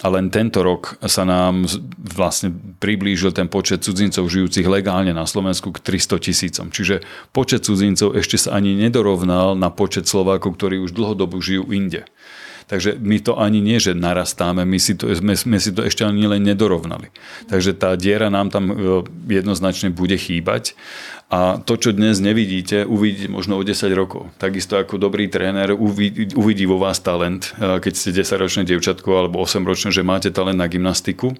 a 0.00 0.06
len 0.08 0.32
tento 0.32 0.64
rok 0.64 0.96
sa 1.04 1.28
nám 1.28 1.68
vlastne 2.00 2.52
priblížil 2.80 3.36
ten 3.36 3.52
počet 3.52 3.84
cudzincov 3.84 4.32
žijúcich 4.32 4.64
legálne 4.64 5.12
na 5.12 5.28
Slovensku 5.28 5.76
k 5.76 5.82
300 5.84 6.24
tisícom. 6.24 6.66
Čiže 6.72 7.04
počet 7.36 7.68
cudzincov 7.68 8.16
ešte 8.16 8.40
sa 8.40 8.56
ani 8.56 8.72
nedorovnal 8.72 9.52
na 9.60 9.68
počet 9.68 10.08
Slovákov, 10.08 10.56
ktorí 10.56 10.80
už 10.80 10.96
dlhodobo 10.96 11.36
žijú 11.44 11.68
inde. 11.68 12.08
Takže 12.70 13.02
my 13.02 13.18
to 13.18 13.34
ani 13.34 13.58
nie, 13.58 13.82
že 13.82 13.98
narastáme, 13.98 14.62
my 14.62 14.78
si 14.78 14.94
to, 14.94 15.10
sme, 15.10 15.34
sme 15.34 15.58
si 15.58 15.74
to 15.74 15.82
ešte 15.82 16.06
ani 16.06 16.30
len 16.30 16.46
nedorovnali. 16.46 17.10
Takže 17.50 17.74
tá 17.74 17.98
diera 17.98 18.30
nám 18.30 18.54
tam 18.54 18.70
e, 18.70 18.74
jednoznačne 19.26 19.90
bude 19.90 20.14
chýbať 20.14 20.78
a 21.34 21.58
to, 21.58 21.74
čo 21.74 21.90
dnes 21.90 22.22
nevidíte, 22.22 22.86
uvidíte 22.86 23.26
možno 23.26 23.58
o 23.58 23.66
10 23.66 23.90
rokov. 23.90 24.30
Takisto 24.38 24.78
ako 24.78 25.02
dobrý 25.02 25.26
tréner 25.26 25.74
uvidí, 25.74 26.30
uvidí 26.38 26.62
vo 26.62 26.78
vás 26.78 27.02
talent, 27.02 27.50
e, 27.58 27.82
keď 27.82 27.92
ste 27.98 28.14
10-ročné 28.14 28.62
dievčatko 28.62 29.18
alebo 29.18 29.42
8-ročné, 29.42 29.90
že 29.90 30.06
máte 30.06 30.30
talent 30.30 30.62
na 30.62 30.70
gymnastiku, 30.70 31.34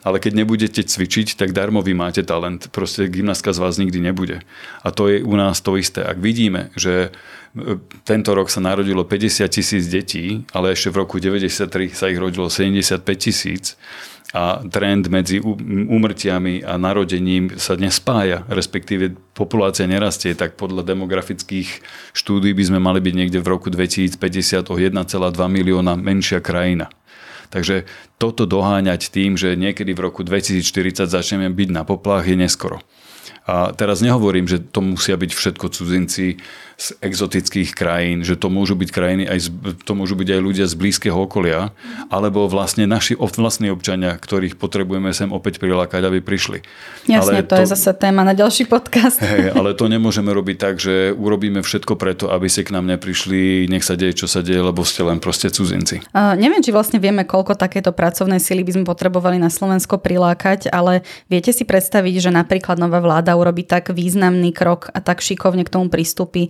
ale 0.00 0.16
keď 0.18 0.32
nebudete 0.44 0.80
cvičiť, 0.80 1.36
tak 1.36 1.52
darmo 1.52 1.84
vy 1.84 1.92
máte 1.92 2.24
talent. 2.24 2.72
Proste 2.72 3.08
gymnastka 3.08 3.52
z 3.52 3.58
vás 3.60 3.76
nikdy 3.76 4.00
nebude. 4.00 4.40
A 4.80 4.88
to 4.92 5.12
je 5.12 5.20
u 5.20 5.34
nás 5.36 5.60
to 5.60 5.76
isté. 5.76 6.00
Ak 6.00 6.16
vidíme, 6.16 6.72
že 6.76 7.12
tento 8.06 8.30
rok 8.32 8.48
sa 8.48 8.62
narodilo 8.62 9.02
50 9.02 9.44
tisíc 9.50 9.90
detí, 9.90 10.46
ale 10.54 10.72
ešte 10.72 10.94
v 10.94 10.96
roku 11.02 11.18
93 11.18 11.90
sa 11.90 12.06
ich 12.06 12.18
rodilo 12.18 12.46
75 12.46 13.02
tisíc 13.18 13.74
a 14.30 14.62
trend 14.62 15.10
medzi 15.10 15.42
úmrtiami 15.42 16.62
a 16.62 16.78
narodením 16.78 17.58
sa 17.58 17.74
nespája, 17.74 18.46
respektíve 18.46 19.18
populácia 19.34 19.90
nerastie, 19.90 20.38
tak 20.38 20.54
podľa 20.54 20.86
demografických 20.86 21.82
štúdí 22.14 22.54
by 22.54 22.64
sme 22.70 22.78
mali 22.78 23.02
byť 23.02 23.14
niekde 23.18 23.42
v 23.42 23.50
roku 23.50 23.74
2050 23.74 24.70
o 24.70 24.74
1,2 24.78 24.94
milióna 25.34 25.98
menšia 25.98 26.38
krajina. 26.38 26.94
Takže 27.50 27.84
toto 28.16 28.46
doháňať 28.46 29.10
tým, 29.10 29.34
že 29.34 29.58
niekedy 29.58 29.90
v 29.92 30.06
roku 30.06 30.22
2040 30.22 31.10
začneme 31.10 31.50
byť 31.50 31.68
na 31.74 31.82
poplách, 31.82 32.30
je 32.30 32.36
neskoro. 32.38 32.78
A 33.50 33.74
teraz 33.74 33.98
nehovorím, 33.98 34.46
že 34.46 34.62
to 34.62 34.78
musia 34.78 35.18
byť 35.18 35.30
všetko 35.34 35.66
cudzinci 35.74 36.38
z 36.80 36.96
exotických 37.04 37.76
krajín, 37.76 38.24
že 38.24 38.40
to 38.40 38.48
môžu 38.48 38.72
byť 38.72 38.88
krajiny 38.88 39.28
aj 39.28 39.38
z, 39.44 39.48
to 39.84 39.92
môžu 39.92 40.16
byť 40.16 40.28
aj 40.32 40.40
ľudia 40.40 40.64
z 40.64 40.74
blízkeho 40.80 41.12
okolia, 41.12 41.76
alebo 42.08 42.48
vlastne 42.48 42.88
naši 42.88 43.12
vlastní 43.20 43.68
občania, 43.68 44.16
ktorých 44.16 44.56
potrebujeme 44.56 45.12
sem 45.12 45.28
opäť 45.28 45.60
prilákať, 45.60 46.08
aby 46.08 46.24
prišli. 46.24 46.64
Jasne, 47.04 47.44
ale 47.44 47.44
to, 47.44 47.52
to 47.52 47.68
je 47.68 47.72
zase 47.76 47.92
téma 48.00 48.24
na 48.24 48.32
ďalší 48.32 48.64
podcast. 48.64 49.20
Hej, 49.20 49.52
ale 49.52 49.76
to 49.76 49.92
nemôžeme 49.92 50.32
robiť 50.32 50.56
tak, 50.56 50.80
že 50.80 51.12
urobíme 51.12 51.60
všetko 51.60 52.00
preto, 52.00 52.32
aby 52.32 52.48
si 52.48 52.64
k 52.64 52.72
nám 52.72 52.88
neprišli, 52.88 53.68
nech 53.68 53.84
sa 53.84 54.00
deje, 54.00 54.24
čo 54.24 54.26
sa 54.26 54.40
deje, 54.40 54.64
lebo 54.64 54.80
ste 54.80 55.04
len 55.04 55.20
proste 55.20 55.52
cudzinci. 55.52 56.00
Uh, 56.16 56.32
neviem, 56.40 56.64
či 56.64 56.72
vlastne 56.72 56.96
vieme, 56.96 57.28
koľko 57.28 57.60
takéto 57.60 57.92
pracovnej 57.92 58.40
sily 58.40 58.64
by 58.64 58.80
sme 58.80 58.84
potrebovali 58.88 59.36
na 59.36 59.52
Slovensko 59.52 60.00
prilákať, 60.00 60.72
ale 60.72 61.04
viete 61.28 61.52
si 61.52 61.68
predstaviť, 61.68 62.24
že 62.24 62.30
napríklad 62.32 62.80
nová 62.80 63.04
vláda 63.04 63.36
urobí 63.36 63.68
tak 63.68 63.92
významný 63.92 64.56
krok 64.56 64.88
a 64.96 65.04
tak 65.04 65.20
šikovne 65.20 65.68
k 65.68 65.72
tomu 65.76 65.92
prístupy, 65.92 66.48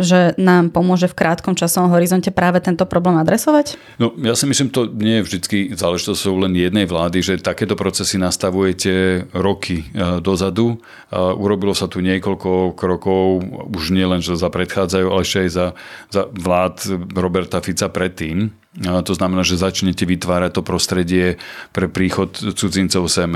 že 0.00 0.36
nám 0.36 0.70
pomôže 0.74 1.08
v 1.08 1.16
krátkom 1.16 1.54
časovom 1.56 1.92
horizonte 1.92 2.30
práve 2.34 2.60
tento 2.60 2.84
problém 2.84 3.16
adresovať? 3.20 3.76
No, 3.96 4.12
ja 4.20 4.36
si 4.36 4.44
myslím, 4.44 4.68
to 4.70 4.90
nie 4.90 5.20
je 5.20 5.26
vždy 5.26 5.38
záležitosťou 5.76 6.48
len 6.48 6.52
jednej 6.56 6.84
vlády, 6.84 7.20
že 7.20 7.40
takéto 7.40 7.78
procesy 7.78 8.20
nastavujete 8.20 9.26
roky 9.36 9.86
e, 9.88 10.20
dozadu. 10.20 10.80
Urobilo 11.14 11.72
sa 11.76 11.86
tu 11.86 12.02
niekoľko 12.02 12.74
krokov, 12.74 13.44
už 13.70 13.94
nie 13.94 14.04
len 14.04 14.18
že 14.18 14.34
za 14.34 14.50
predchádzajú, 14.50 15.06
ale 15.08 15.22
ešte 15.22 15.38
aj 15.46 15.50
za, 15.50 15.66
za 16.10 16.22
vlád 16.30 16.74
Roberta 17.14 17.62
Fica 17.62 17.86
predtým. 17.86 18.50
To 18.82 19.12
znamená, 19.14 19.46
že 19.46 19.54
začnete 19.54 20.02
vytvárať 20.02 20.58
to 20.58 20.62
prostredie 20.66 21.38
pre 21.70 21.86
príchod 21.86 22.34
cudzincov 22.34 23.06
sem. 23.06 23.30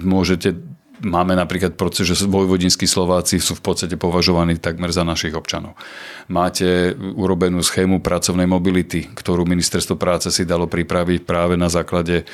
Môžete 0.00 0.56
Máme 0.98 1.38
napríklad 1.38 1.78
proces, 1.78 2.10
že 2.10 2.26
vojvodinskí 2.26 2.82
Slováci 2.90 3.38
sú 3.38 3.54
v 3.54 3.62
podstate 3.62 3.94
považovaní 3.94 4.58
takmer 4.58 4.90
za 4.90 5.06
našich 5.06 5.30
občanov. 5.30 5.78
Máte 6.26 6.94
urobenú 6.94 7.62
schému 7.62 8.02
pracovnej 8.02 8.50
mobility, 8.50 9.06
ktorú 9.06 9.46
ministerstvo 9.46 9.94
práce 9.94 10.34
si 10.34 10.42
dalo 10.42 10.66
pripraviť 10.66 11.22
práve 11.22 11.54
na 11.54 11.70
základe 11.70 12.26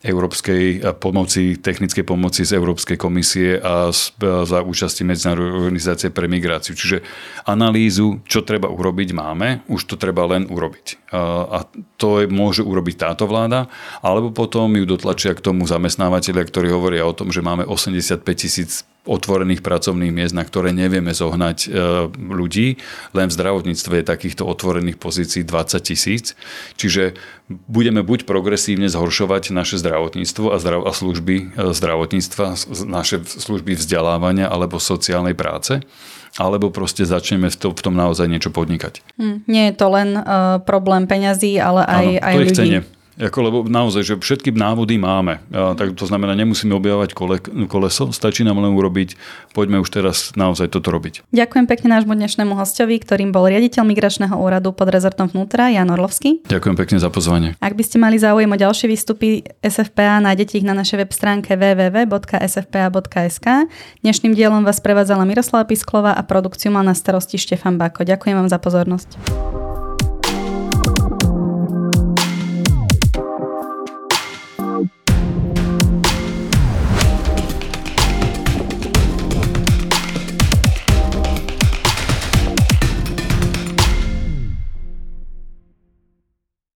európskej 0.00 0.80
pomoci, 0.96 1.60
technickej 1.60 2.08
pomoci 2.08 2.48
z 2.48 2.56
Európskej 2.56 2.96
komisie 2.96 3.60
a 3.60 3.92
za 4.24 4.58
účasti 4.64 5.04
Medzinárodnej 5.04 5.52
organizácie 5.52 6.08
pre 6.08 6.24
migráciu. 6.24 6.72
Čiže 6.72 7.04
analýzu, 7.44 8.24
čo 8.24 8.40
treba 8.40 8.72
urobiť, 8.72 9.12
máme, 9.12 9.68
už 9.68 9.84
to 9.84 9.94
treba 10.00 10.24
len 10.24 10.48
urobiť. 10.48 11.12
A 11.52 11.68
to 12.00 12.24
je, 12.24 12.32
môže 12.32 12.64
urobiť 12.64 12.96
táto 12.96 13.28
vláda, 13.28 13.68
alebo 14.00 14.32
potom 14.32 14.72
ju 14.72 14.88
dotlačia 14.88 15.36
k 15.36 15.44
tomu 15.44 15.68
zamestnávateľia, 15.68 16.48
ktorí 16.48 16.72
hovoria 16.72 17.04
o 17.04 17.12
tom, 17.12 17.28
že 17.28 17.44
máme 17.44 17.68
85 17.68 18.24
tisíc 18.32 18.88
otvorených 19.08 19.64
pracovných 19.64 20.12
miest, 20.12 20.36
na 20.36 20.44
ktoré 20.44 20.76
nevieme 20.76 21.16
zohnať 21.16 21.58
e, 21.64 21.68
ľudí. 22.12 22.76
Len 23.16 23.26
v 23.32 23.36
zdravotníctve 23.36 24.00
je 24.00 24.04
takýchto 24.04 24.44
otvorených 24.44 25.00
pozícií 25.00 25.40
20 25.40 25.80
tisíc. 25.80 26.36
Čiže 26.76 27.16
budeme 27.48 28.04
buď 28.04 28.28
progresívne 28.28 28.92
zhoršovať 28.92 29.56
naše 29.56 29.80
zdravotníctvo 29.80 30.52
a, 30.52 30.56
zdrav- 30.60 30.84
a 30.84 30.92
služby 30.92 31.36
e, 31.56 31.72
zdravotníctva, 31.72 32.44
naše 32.84 33.24
služby 33.24 33.72
vzdelávania 33.80 34.52
alebo 34.52 34.76
sociálnej 34.76 35.32
práce, 35.32 35.80
alebo 36.36 36.68
proste 36.68 37.08
začneme 37.08 37.48
v, 37.48 37.56
to, 37.56 37.68
v 37.72 37.80
tom 37.80 37.96
naozaj 37.96 38.28
niečo 38.28 38.52
podnikať. 38.52 39.00
Hmm, 39.16 39.42
nie 39.48 39.72
je 39.72 39.74
to 39.74 39.86
len 39.90 40.14
uh, 40.14 40.62
problém 40.62 41.10
peňazí, 41.10 41.58
ale 41.58 41.82
aj, 41.82 42.06
ano, 42.06 42.20
aj 42.22 42.34
ľudí. 42.36 42.54
Chcenie. 42.54 42.80
Ako, 43.20 43.38
lebo 43.44 43.58
naozaj, 43.68 44.02
že 44.02 44.14
všetky 44.16 44.56
návody 44.56 44.96
máme. 44.96 45.44
A, 45.52 45.76
tak 45.76 45.92
to 45.92 46.08
znamená, 46.08 46.32
nemusíme 46.32 46.72
objavovať 46.72 47.10
kole, 47.12 47.36
koleso, 47.68 48.08
stačí 48.16 48.40
nám 48.40 48.56
len 48.64 48.72
urobiť, 48.72 49.14
poďme 49.52 49.84
už 49.84 49.92
teraz 49.92 50.32
naozaj 50.32 50.72
toto 50.72 50.88
robiť. 50.88 51.28
Ďakujem 51.28 51.68
pekne 51.68 52.00
nášmu 52.00 52.16
dnešnému 52.16 52.56
hostovi, 52.56 52.96
ktorým 52.96 53.28
bol 53.28 53.44
riaditeľ 53.44 53.84
Migračného 53.84 54.32
úradu 54.32 54.72
pod 54.72 54.88
rezortom 54.88 55.28
vnútra, 55.28 55.68
Jan 55.68 55.92
Orlovský. 55.92 56.40
Ďakujem 56.48 56.76
pekne 56.80 56.96
za 56.96 57.12
pozvanie. 57.12 57.60
Ak 57.60 57.76
by 57.76 57.84
ste 57.84 58.00
mali 58.00 58.16
záujem 58.16 58.48
o 58.48 58.56
ďalšie 58.56 58.88
výstupy 58.88 59.44
SFPA, 59.60 60.24
nájdete 60.24 60.56
ich 60.56 60.64
na 60.64 60.72
našej 60.72 61.04
web 61.04 61.12
stránke 61.12 61.60
www.sfpa.sk. 61.60 63.46
Dnešným 64.00 64.32
dielom 64.32 64.64
vás 64.64 64.80
prevádzala 64.80 65.28
Miroslava 65.28 65.68
Pisklova 65.68 66.16
a 66.16 66.22
produkciu 66.24 66.72
mal 66.72 66.88
na 66.88 66.96
starosti 66.96 67.36
Štefan 67.36 67.76
Bako. 67.76 68.08
Ďakujem 68.08 68.34
vám 68.40 68.48
za 68.48 68.56
pozornosť. 68.56 69.69